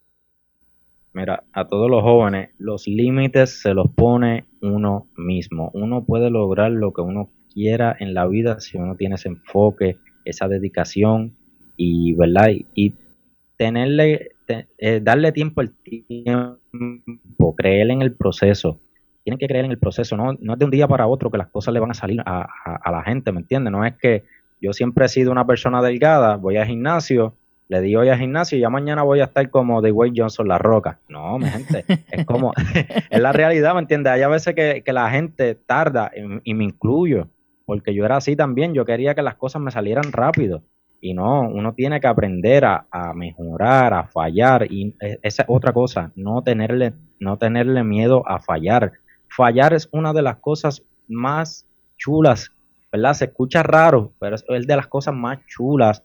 Mira, 1.18 1.42
a 1.52 1.66
todos 1.66 1.90
los 1.90 2.02
jóvenes, 2.02 2.50
los 2.58 2.86
límites 2.86 3.60
se 3.60 3.74
los 3.74 3.90
pone 3.90 4.44
uno 4.62 5.08
mismo. 5.16 5.70
Uno 5.74 6.04
puede 6.04 6.30
lograr 6.30 6.70
lo 6.70 6.92
que 6.92 7.00
uno 7.00 7.28
en 7.98 8.14
la 8.14 8.26
vida 8.26 8.60
si 8.60 8.76
uno 8.76 8.94
tiene 8.94 9.16
ese 9.16 9.28
enfoque, 9.28 9.98
esa 10.24 10.48
dedicación 10.48 11.34
y, 11.76 12.14
¿verdad? 12.14 12.50
Y, 12.74 12.94
tenerle, 13.56 14.28
eh, 14.78 15.00
darle 15.02 15.32
tiempo 15.32 15.60
al 15.60 15.72
tiempo, 15.82 17.56
creer 17.56 17.90
en 17.90 18.02
el 18.02 18.14
proceso. 18.14 18.78
Tienen 19.24 19.38
que 19.40 19.48
creer 19.48 19.64
en 19.64 19.72
el 19.72 19.78
proceso, 19.78 20.16
no, 20.16 20.34
no 20.40 20.52
es 20.52 20.58
de 20.60 20.64
un 20.64 20.70
día 20.70 20.86
para 20.86 21.08
otro 21.08 21.28
que 21.32 21.38
las 21.38 21.48
cosas 21.48 21.74
le 21.74 21.80
van 21.80 21.90
a 21.90 21.94
salir 21.94 22.22
a, 22.24 22.48
la 22.88 23.02
gente, 23.02 23.32
¿me 23.32 23.40
entiendes? 23.40 23.72
No 23.72 23.84
es 23.84 23.96
que 23.96 24.22
yo 24.60 24.72
siempre 24.72 25.06
he 25.06 25.08
sido 25.08 25.32
una 25.32 25.44
persona 25.44 25.82
delgada, 25.82 26.36
voy 26.36 26.56
al 26.56 26.68
gimnasio 26.68 27.34
le 27.68 27.82
di 27.82 27.94
hoy 27.94 28.08
al 28.08 28.18
gimnasio 28.18 28.56
y 28.56 28.62
ya 28.62 28.70
mañana 28.70 29.02
voy 29.02 29.20
a 29.20 29.24
estar 29.24 29.48
como 29.50 29.80
Way 29.80 30.12
Johnson, 30.16 30.48
la 30.48 30.58
roca. 30.58 30.98
No, 31.08 31.38
mi 31.38 31.46
gente, 31.46 31.84
es 32.10 32.24
como, 32.24 32.52
es 33.10 33.20
la 33.20 33.32
realidad, 33.32 33.74
¿me 33.74 33.80
entiendes? 33.80 34.12
Hay 34.12 34.22
a 34.22 34.28
veces 34.28 34.54
que, 34.54 34.82
la 34.92 35.10
gente 35.10 35.54
tarda, 35.54 36.10
y, 36.44 36.54
me 36.54 36.64
incluyo, 36.64 37.28
porque 37.66 37.94
yo 37.94 38.06
era 38.06 38.16
así 38.16 38.36
también, 38.36 38.72
yo 38.72 38.86
quería 38.86 39.14
que 39.14 39.22
las 39.22 39.36
cosas 39.36 39.60
me 39.60 39.70
salieran 39.70 40.12
rápido. 40.12 40.62
Y 41.00 41.14
no, 41.14 41.42
uno 41.42 41.74
tiene 41.74 42.00
que 42.00 42.08
aprender 42.08 42.64
a, 42.64 42.86
a 42.90 43.12
mejorar, 43.12 43.94
a 43.94 44.04
fallar, 44.08 44.66
y 44.68 44.96
e, 45.00 45.18
esa 45.22 45.42
es 45.42 45.48
otra 45.48 45.72
cosa, 45.72 46.10
no 46.16 46.42
tenerle, 46.42 46.94
no 47.20 47.36
tenerle 47.36 47.84
miedo 47.84 48.26
a 48.26 48.40
fallar. 48.40 48.92
Fallar 49.28 49.74
es 49.74 49.88
una 49.92 50.12
de 50.12 50.22
las 50.22 50.36
cosas 50.38 50.82
más 51.06 51.66
chulas, 51.98 52.50
¿verdad? 52.90 53.12
Se 53.12 53.26
escucha 53.26 53.62
raro, 53.62 54.12
pero 54.18 54.36
es 54.36 54.66
de 54.66 54.76
las 54.76 54.86
cosas 54.86 55.14
más 55.14 55.38
chulas 55.46 56.02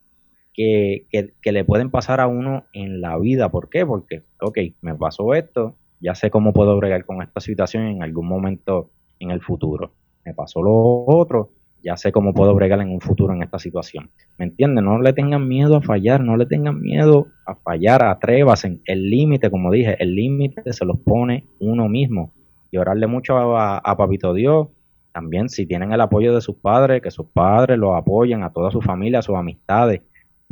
que, 0.54 1.08
le 1.43 1.66
pueden 1.66 1.89
pasar 1.89 2.20
a 2.22 2.28
uno 2.28 2.66
en 2.74 3.01
la 3.01 3.18
vida. 3.18 3.49
¿Por 3.49 3.70
qué? 3.70 3.86
Porque, 3.86 4.24
ok, 4.39 4.60
me 4.82 4.95
pasó 4.95 5.34
esto, 5.34 5.76
ya 5.99 6.16
sé 6.16 6.30
cómo 6.30 6.54
puedo 6.54 6.78
bregar 6.78 7.06
con 7.06 7.22
esta 7.22 7.39
situación 7.39 7.88
en 7.88 8.04
algún 8.04 8.28
momento 8.28 8.91
en 9.20 9.32
el 9.32 9.41
futuro. 9.41 9.91
Me 10.26 10.34
pasó 10.34 10.62
lo 10.62 11.06
otro, 11.06 11.49
ya 11.84 11.97
sé 11.97 12.12
cómo 12.12 12.34
puedo 12.34 12.56
bregar 12.56 12.80
en 12.82 12.89
un 12.89 13.01
futuro 13.01 13.34
en 13.34 13.43
esta 13.43 13.60
situación. 13.60 14.10
¿Me 14.38 14.45
entienden? 14.45 14.86
No 14.86 15.01
le 15.01 15.14
tengan 15.14 15.47
miedo 15.47 15.76
a 15.78 15.82
fallar, 15.82 16.22
no 16.22 16.38
le 16.38 16.45
tengan 16.45 16.80
miedo 16.80 17.28
a 17.45 17.56
fallar, 17.56 18.04
atrévasen. 18.04 18.82
El 18.86 19.10
límite, 19.10 19.49
como 19.49 19.72
dije, 19.72 20.01
el 20.01 20.16
límite 20.16 20.62
se 20.72 20.86
los 20.86 20.99
pone 20.99 21.47
uno 21.60 21.89
mismo. 21.89 22.32
Y 22.72 22.78
orarle 22.78 23.06
mucho 23.08 23.38
a, 23.38 23.78
a 23.78 23.97
Papito 23.97 24.34
Dios, 24.34 24.70
también 25.12 25.47
si 25.49 25.68
tienen 25.68 25.91
el 25.91 26.01
apoyo 26.01 26.34
de 26.34 26.41
sus 26.41 26.56
padres, 26.56 27.01
que 27.01 27.12
sus 27.12 27.28
padres 27.28 27.78
los 27.78 27.95
apoyen, 27.95 28.43
a 28.43 28.51
toda 28.51 28.72
su 28.72 28.82
familia, 28.82 29.20
a 29.20 29.22
sus 29.22 29.36
amistades, 29.36 30.01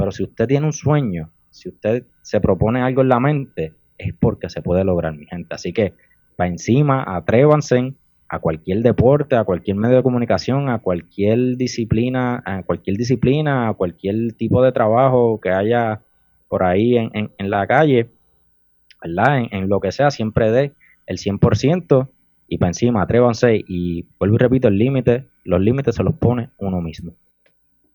pero 0.01 0.11
si 0.11 0.23
usted 0.23 0.47
tiene 0.47 0.65
un 0.65 0.73
sueño, 0.73 1.29
si 1.51 1.69
usted 1.69 2.05
se 2.23 2.41
propone 2.41 2.81
algo 2.81 3.03
en 3.03 3.09
la 3.09 3.19
mente, 3.19 3.75
es 3.99 4.15
porque 4.19 4.49
se 4.49 4.63
puede 4.63 4.83
lograr, 4.83 5.15
mi 5.15 5.27
gente. 5.27 5.53
Así 5.53 5.73
que, 5.73 5.93
para 6.35 6.49
encima, 6.49 7.03
atrévanse 7.05 7.93
a 8.27 8.39
cualquier 8.39 8.81
deporte, 8.81 9.35
a 9.35 9.43
cualquier 9.43 9.77
medio 9.77 9.97
de 9.97 10.01
comunicación, 10.01 10.69
a 10.69 10.79
cualquier 10.79 11.55
disciplina, 11.55 12.41
a 12.43 12.63
cualquier 12.63 12.97
disciplina, 12.97 13.69
a 13.69 13.75
cualquier 13.75 14.33
tipo 14.33 14.63
de 14.63 14.71
trabajo 14.71 15.39
que 15.39 15.51
haya 15.51 16.01
por 16.47 16.63
ahí 16.63 16.97
en, 16.97 17.29
en, 17.37 17.49
la 17.51 17.67
calle. 17.67 18.09
En, 19.03 19.19
en, 19.51 19.69
lo 19.69 19.79
que 19.81 19.91
sea, 19.91 20.09
siempre 20.09 20.49
dé 20.49 20.73
el 21.05 21.19
100% 21.19 22.09
y 22.47 22.57
para 22.57 22.71
encima, 22.71 23.03
atrévanse 23.03 23.63
y 23.67 24.07
vuelvo 24.17 24.33
y 24.33 24.39
repito, 24.39 24.67
el 24.67 24.79
límite, 24.79 25.27
los 25.43 25.61
límites 25.61 25.93
se 25.93 26.03
los 26.03 26.15
pone 26.15 26.49
uno 26.57 26.81
mismo. 26.81 27.13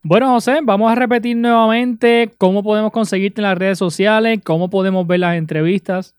Bueno, 0.09 0.30
José, 0.30 0.61
vamos 0.62 0.92
a 0.92 0.94
repetir 0.94 1.36
nuevamente 1.36 2.30
cómo 2.38 2.62
podemos 2.62 2.92
conseguirte 2.92 3.40
en 3.40 3.48
las 3.48 3.59
redes 3.59 3.76
sociales, 3.76 4.38
cómo 4.44 4.70
podemos 4.70 5.04
ver 5.04 5.18
las 5.18 5.36
entrevistas. 5.36 6.14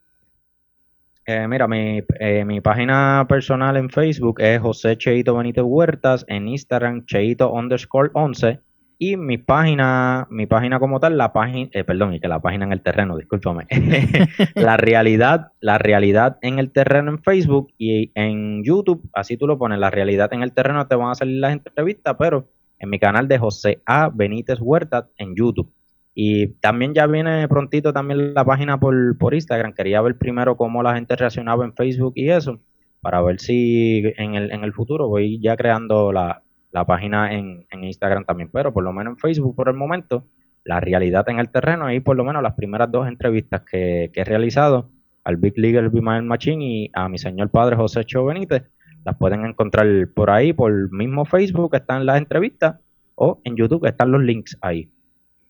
Eh, 1.26 1.48
mira, 1.48 1.70
mi, 1.70 2.02
eh, 2.20 2.44
mi, 2.44 2.60
página 2.60 3.26
personal 3.30 3.78
en 3.78 3.90
Facebook 3.90 4.42
es 4.42 4.60
José 4.60 4.98
Cheito 4.98 5.38
Benítez 5.38 5.64
Huertas, 5.66 6.26
en 6.28 6.50
Instagram 6.50 7.06
Cheito 7.06 7.50
underscore 7.50 8.10
11 8.12 8.60
y 9.00 9.16
mi 9.16 9.38
página, 9.38 10.28
mi 10.30 10.48
página 10.48 10.80
como 10.80 11.00
tal, 11.00 11.18
la 11.18 11.32
página, 11.32 11.70
eh, 11.72 11.86
perdón, 11.86 12.14
y 12.14 12.20
que 12.20 12.28
la 12.28 12.42
página 12.42 12.66
en 12.66 12.74
el 12.74 12.82
terreno, 12.82 13.16
discúlpame, 13.16 13.68
la 14.56 14.76
realidad, 14.76 15.54
la 15.62 15.78
realidad 15.78 16.40
en 16.42 16.60
el 16.60 16.72
terreno 16.72 17.12
en 17.12 17.24
Facebook 17.24 17.72
y 17.78 18.12
en 18.16 18.66
YouTube, 18.66 19.10
así 19.14 19.38
tú 19.38 19.48
lo 19.48 19.58
pones, 19.58 19.80
la 19.80 19.92
realidad 19.92 20.34
en 20.34 20.44
el 20.44 20.52
terreno 20.52 20.88
te 20.88 20.96
van 20.96 21.12
a 21.12 21.16
salir 21.16 21.40
las 21.40 21.54
entrevistas, 21.54 22.18
pero 22.20 22.50
en 22.80 22.90
mi 22.90 23.00
canal 23.00 23.28
de 23.28 23.38
José 23.38 23.82
A. 23.86 24.10
Benítez 24.10 24.60
Huerta 24.62 25.10
en 25.18 25.36
YouTube. 25.36 25.72
Y 26.14 26.48
también 26.62 26.94
ya 26.94 27.06
viene 27.06 27.48
prontito 27.48 27.94
también 27.94 28.34
la 28.34 28.44
página 28.44 28.80
por, 28.80 29.18
por 29.18 29.34
Instagram. 29.34 29.74
Quería 29.74 30.02
ver 30.02 30.18
primero 30.18 30.58
cómo 30.58 30.82
la 30.82 30.96
gente 30.96 31.16
reaccionaba 31.16 31.64
en 31.64 31.74
Facebook 31.74 32.14
y 32.16 32.30
eso, 32.30 32.60
para 33.02 33.22
ver 33.22 33.40
si 33.40 34.02
en 34.18 34.34
el, 34.34 34.52
en 34.52 34.64
el 34.64 34.74
futuro 34.74 35.08
voy 35.08 35.40
ya 35.40 35.56
creando 35.56 36.12
la, 36.12 36.42
página 36.88 37.34
en, 37.34 37.66
Instagram 37.72 38.26
también. 38.26 38.50
Pero 38.52 38.74
por 38.74 38.84
lo 38.84 38.94
menos 38.94 39.14
en 39.14 39.18
Facebook 39.18 39.56
por 39.56 39.70
el 39.70 39.76
momento, 39.76 40.26
la 40.64 40.80
realidad 40.80 41.28
en 41.30 41.40
el 41.40 41.50
terreno, 41.50 41.92
y 41.92 42.00
por 42.00 42.16
lo 42.16 42.24
menos 42.24 42.42
las 42.42 42.56
primeras 42.56 42.92
dos 42.92 43.08
entrevistas 43.08 43.62
que, 43.62 44.10
que 44.12 44.22
he 44.22 44.24
realizado 44.24 44.90
al 45.24 45.38
Big 45.38 45.58
League 45.58 45.90
Be 45.90 46.02
Machine 46.02 46.66
y 46.66 46.92
a 46.94 47.10
mi 47.10 47.18
señor 47.18 47.50
padre 47.50 47.76
José 47.76 48.06
Cho 48.06 48.26
Benítez, 48.26 48.64
las 49.08 49.16
pueden 49.16 49.46
encontrar 49.46 49.88
por 50.14 50.30
ahí, 50.30 50.52
por 50.52 50.92
mismo 50.92 51.24
Facebook, 51.24 51.74
están 51.74 52.06
las 52.06 52.18
entrevistas, 52.18 52.76
o 53.16 53.40
en 53.46 53.56
YouTube 53.56 53.86
están 53.86 54.12
los 54.12 54.22
links 54.22 54.58
ahí, 54.60 54.92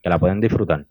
que 0.04 0.10
la 0.12 0.20
pueden 0.20 0.40
disfrutar. 0.40 0.86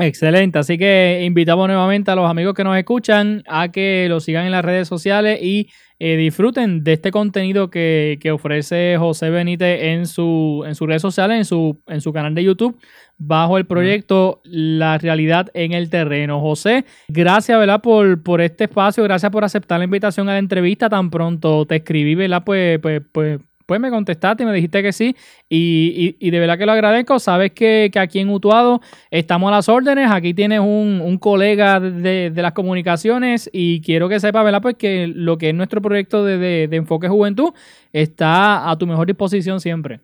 Excelente, 0.00 0.60
así 0.60 0.78
que 0.78 1.22
invitamos 1.24 1.66
nuevamente 1.66 2.12
a 2.12 2.14
los 2.14 2.30
amigos 2.30 2.54
que 2.54 2.62
nos 2.62 2.76
escuchan 2.76 3.42
a 3.48 3.72
que 3.72 4.06
lo 4.08 4.20
sigan 4.20 4.46
en 4.46 4.52
las 4.52 4.64
redes 4.64 4.86
sociales 4.86 5.40
y 5.42 5.70
eh, 5.98 6.16
disfruten 6.16 6.84
de 6.84 6.92
este 6.92 7.10
contenido 7.10 7.68
que, 7.68 8.20
ofrece 8.32 8.96
José 8.96 9.30
Benítez 9.30 9.82
en, 9.82 10.06
su, 10.06 10.62
en 10.64 10.76
sus 10.76 10.86
redes 10.86 11.02
sociales, 11.02 11.38
en 11.38 11.44
su, 11.44 11.82
en 11.88 12.00
su 12.00 12.12
canal 12.12 12.32
de 12.36 12.44
YouTube, 12.44 12.78
bajo 13.16 13.58
el 13.58 13.66
proyecto 13.66 14.40
La 14.44 14.98
Realidad 14.98 15.50
en 15.54 15.72
el 15.72 15.90
Terreno. 15.90 16.40
José, 16.40 16.84
gracias 17.08 17.58
¿verdad? 17.58 17.80
Por, 17.80 18.22
por 18.22 18.40
este 18.40 18.64
espacio, 18.64 19.02
gracias 19.02 19.32
por 19.32 19.42
aceptar 19.42 19.78
la 19.80 19.84
invitación 19.86 20.28
a 20.28 20.34
la 20.34 20.38
entrevista 20.38 20.88
tan 20.88 21.10
pronto. 21.10 21.66
Te 21.66 21.74
escribí, 21.74 22.14
¿verdad? 22.14 22.44
Pues, 22.44 22.78
pues, 22.78 23.02
pues 23.10 23.40
pues 23.68 23.80
me 23.80 23.90
contestaste 23.90 24.44
y 24.44 24.46
me 24.46 24.54
dijiste 24.54 24.82
que 24.82 24.94
sí. 24.94 25.14
Y, 25.46 26.30
de 26.30 26.40
verdad 26.40 26.56
que 26.56 26.64
lo 26.64 26.72
agradezco. 26.72 27.18
Sabes 27.18 27.52
que, 27.52 27.90
aquí 28.00 28.18
en 28.18 28.30
Utuado 28.30 28.80
estamos 29.10 29.48
a 29.48 29.56
las 29.56 29.68
órdenes. 29.68 30.10
Aquí 30.10 30.32
tienes 30.32 30.60
un, 30.60 31.18
colega 31.18 31.78
de, 31.78 32.32
las 32.34 32.52
comunicaciones 32.52 33.50
y 33.52 33.82
quiero 33.82 34.08
que 34.08 34.20
sepa, 34.20 34.42
¿verdad? 34.42 34.62
Pues 34.62 34.76
que 34.76 35.06
lo 35.06 35.36
que 35.36 35.50
es 35.50 35.54
nuestro 35.54 35.82
proyecto 35.82 36.24
de, 36.24 36.66
Enfoque 36.72 37.08
Juventud 37.08 37.52
está 37.92 38.70
a 38.70 38.78
tu 38.78 38.86
mejor 38.86 39.06
disposición 39.06 39.60
siempre. 39.60 40.00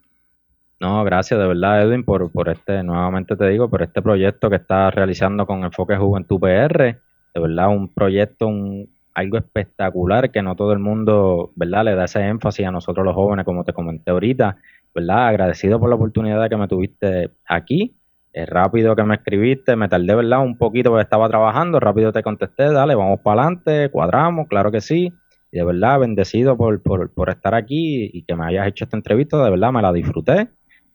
No, 0.78 1.02
gracias 1.02 1.40
de 1.40 1.46
verdad, 1.46 1.84
Edwin, 1.84 2.04
por, 2.04 2.30
por 2.30 2.50
este, 2.50 2.82
nuevamente 2.82 3.34
te 3.34 3.48
digo, 3.48 3.70
por 3.70 3.80
este 3.80 4.02
proyecto 4.02 4.50
que 4.50 4.56
estás 4.56 4.94
realizando 4.94 5.46
con 5.46 5.64
Enfoque 5.64 5.96
Juventud 5.96 6.38
PR. 6.38 6.98
De 7.32 7.40
verdad, 7.40 7.68
un 7.70 7.88
proyecto, 7.94 8.46
un, 8.46 8.93
algo 9.14 9.38
espectacular 9.38 10.30
que 10.30 10.42
no 10.42 10.56
todo 10.56 10.72
el 10.72 10.80
mundo, 10.80 11.52
¿verdad? 11.54 11.84
Le 11.84 11.94
da 11.94 12.04
ese 12.04 12.20
énfasis 12.26 12.66
a 12.66 12.70
nosotros 12.70 13.04
los 13.04 13.14
jóvenes, 13.14 13.44
como 13.44 13.64
te 13.64 13.72
comenté 13.72 14.10
ahorita, 14.10 14.56
¿verdad? 14.94 15.28
Agradecido 15.28 15.78
por 15.78 15.88
la 15.88 15.96
oportunidad 15.96 16.48
que 16.48 16.56
me 16.56 16.68
tuviste 16.68 17.30
aquí. 17.46 17.96
Es 18.32 18.48
rápido 18.48 18.96
que 18.96 19.04
me 19.04 19.14
escribiste, 19.14 19.76
me 19.76 19.88
tardé, 19.88 20.14
¿verdad? 20.14 20.40
Un 20.40 20.58
poquito 20.58 20.90
porque 20.90 21.04
estaba 21.04 21.28
trabajando, 21.28 21.78
rápido 21.78 22.12
te 22.12 22.22
contesté, 22.22 22.64
dale, 22.72 22.96
vamos 22.96 23.20
para 23.20 23.42
adelante, 23.42 23.90
cuadramos, 23.90 24.48
claro 24.48 24.72
que 24.72 24.80
sí. 24.80 25.12
Y 25.52 25.58
de 25.58 25.64
verdad, 25.64 26.00
bendecido 26.00 26.56
por, 26.56 26.82
por, 26.82 27.12
por 27.14 27.30
estar 27.30 27.54
aquí 27.54 28.10
y 28.12 28.24
que 28.24 28.34
me 28.34 28.44
hayas 28.46 28.66
hecho 28.66 28.84
esta 28.84 28.96
entrevista, 28.96 29.42
de 29.44 29.50
verdad 29.50 29.70
me 29.70 29.80
la 29.80 29.92
disfruté, 29.92 30.48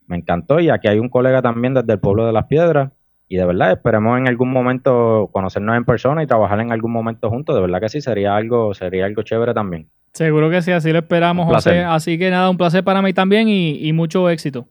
me 0.08 0.18
encantó. 0.18 0.60
Y 0.60 0.70
aquí 0.70 0.90
hay 0.90 1.00
un 1.00 1.08
colega 1.08 1.42
también 1.42 1.74
desde 1.74 1.94
el 1.94 2.00
pueblo 2.00 2.26
de 2.26 2.34
las 2.34 2.46
piedras, 2.48 2.92
y 3.30 3.38
de 3.38 3.46
verdad 3.46 3.72
esperemos 3.72 4.18
en 4.18 4.28
algún 4.28 4.52
momento 4.52 5.30
conocernos 5.32 5.78
en 5.78 5.86
persona 5.86 6.24
y 6.24 6.28
trabajar 6.28 6.60
en 6.60 6.72
algún 6.72 6.92
momento 6.92 7.30
juntos. 7.30 7.56
De 7.56 7.62
verdad 7.62 7.80
que 7.80 7.88
sí, 7.88 8.02
sería 8.02 8.36
algo, 8.36 8.74
sería 8.74 9.06
algo 9.06 9.22
chévere 9.22 9.54
también. 9.54 9.88
Seguro 10.14 10.50
que 10.50 10.64
sí, 10.64 10.72
así 10.72 10.92
lo 10.92 10.98
esperamos, 10.98 11.46
José. 11.46 11.84
Así 11.84 12.18
que 12.18 12.32
nada, 12.32 12.50
un 12.50 12.58
placer 12.58 12.84
para 12.84 13.04
mí 13.04 13.14
también 13.14 13.48
y, 13.48 13.88
y 13.88 13.94
mucho 13.94 14.28
éxito. 14.32 14.68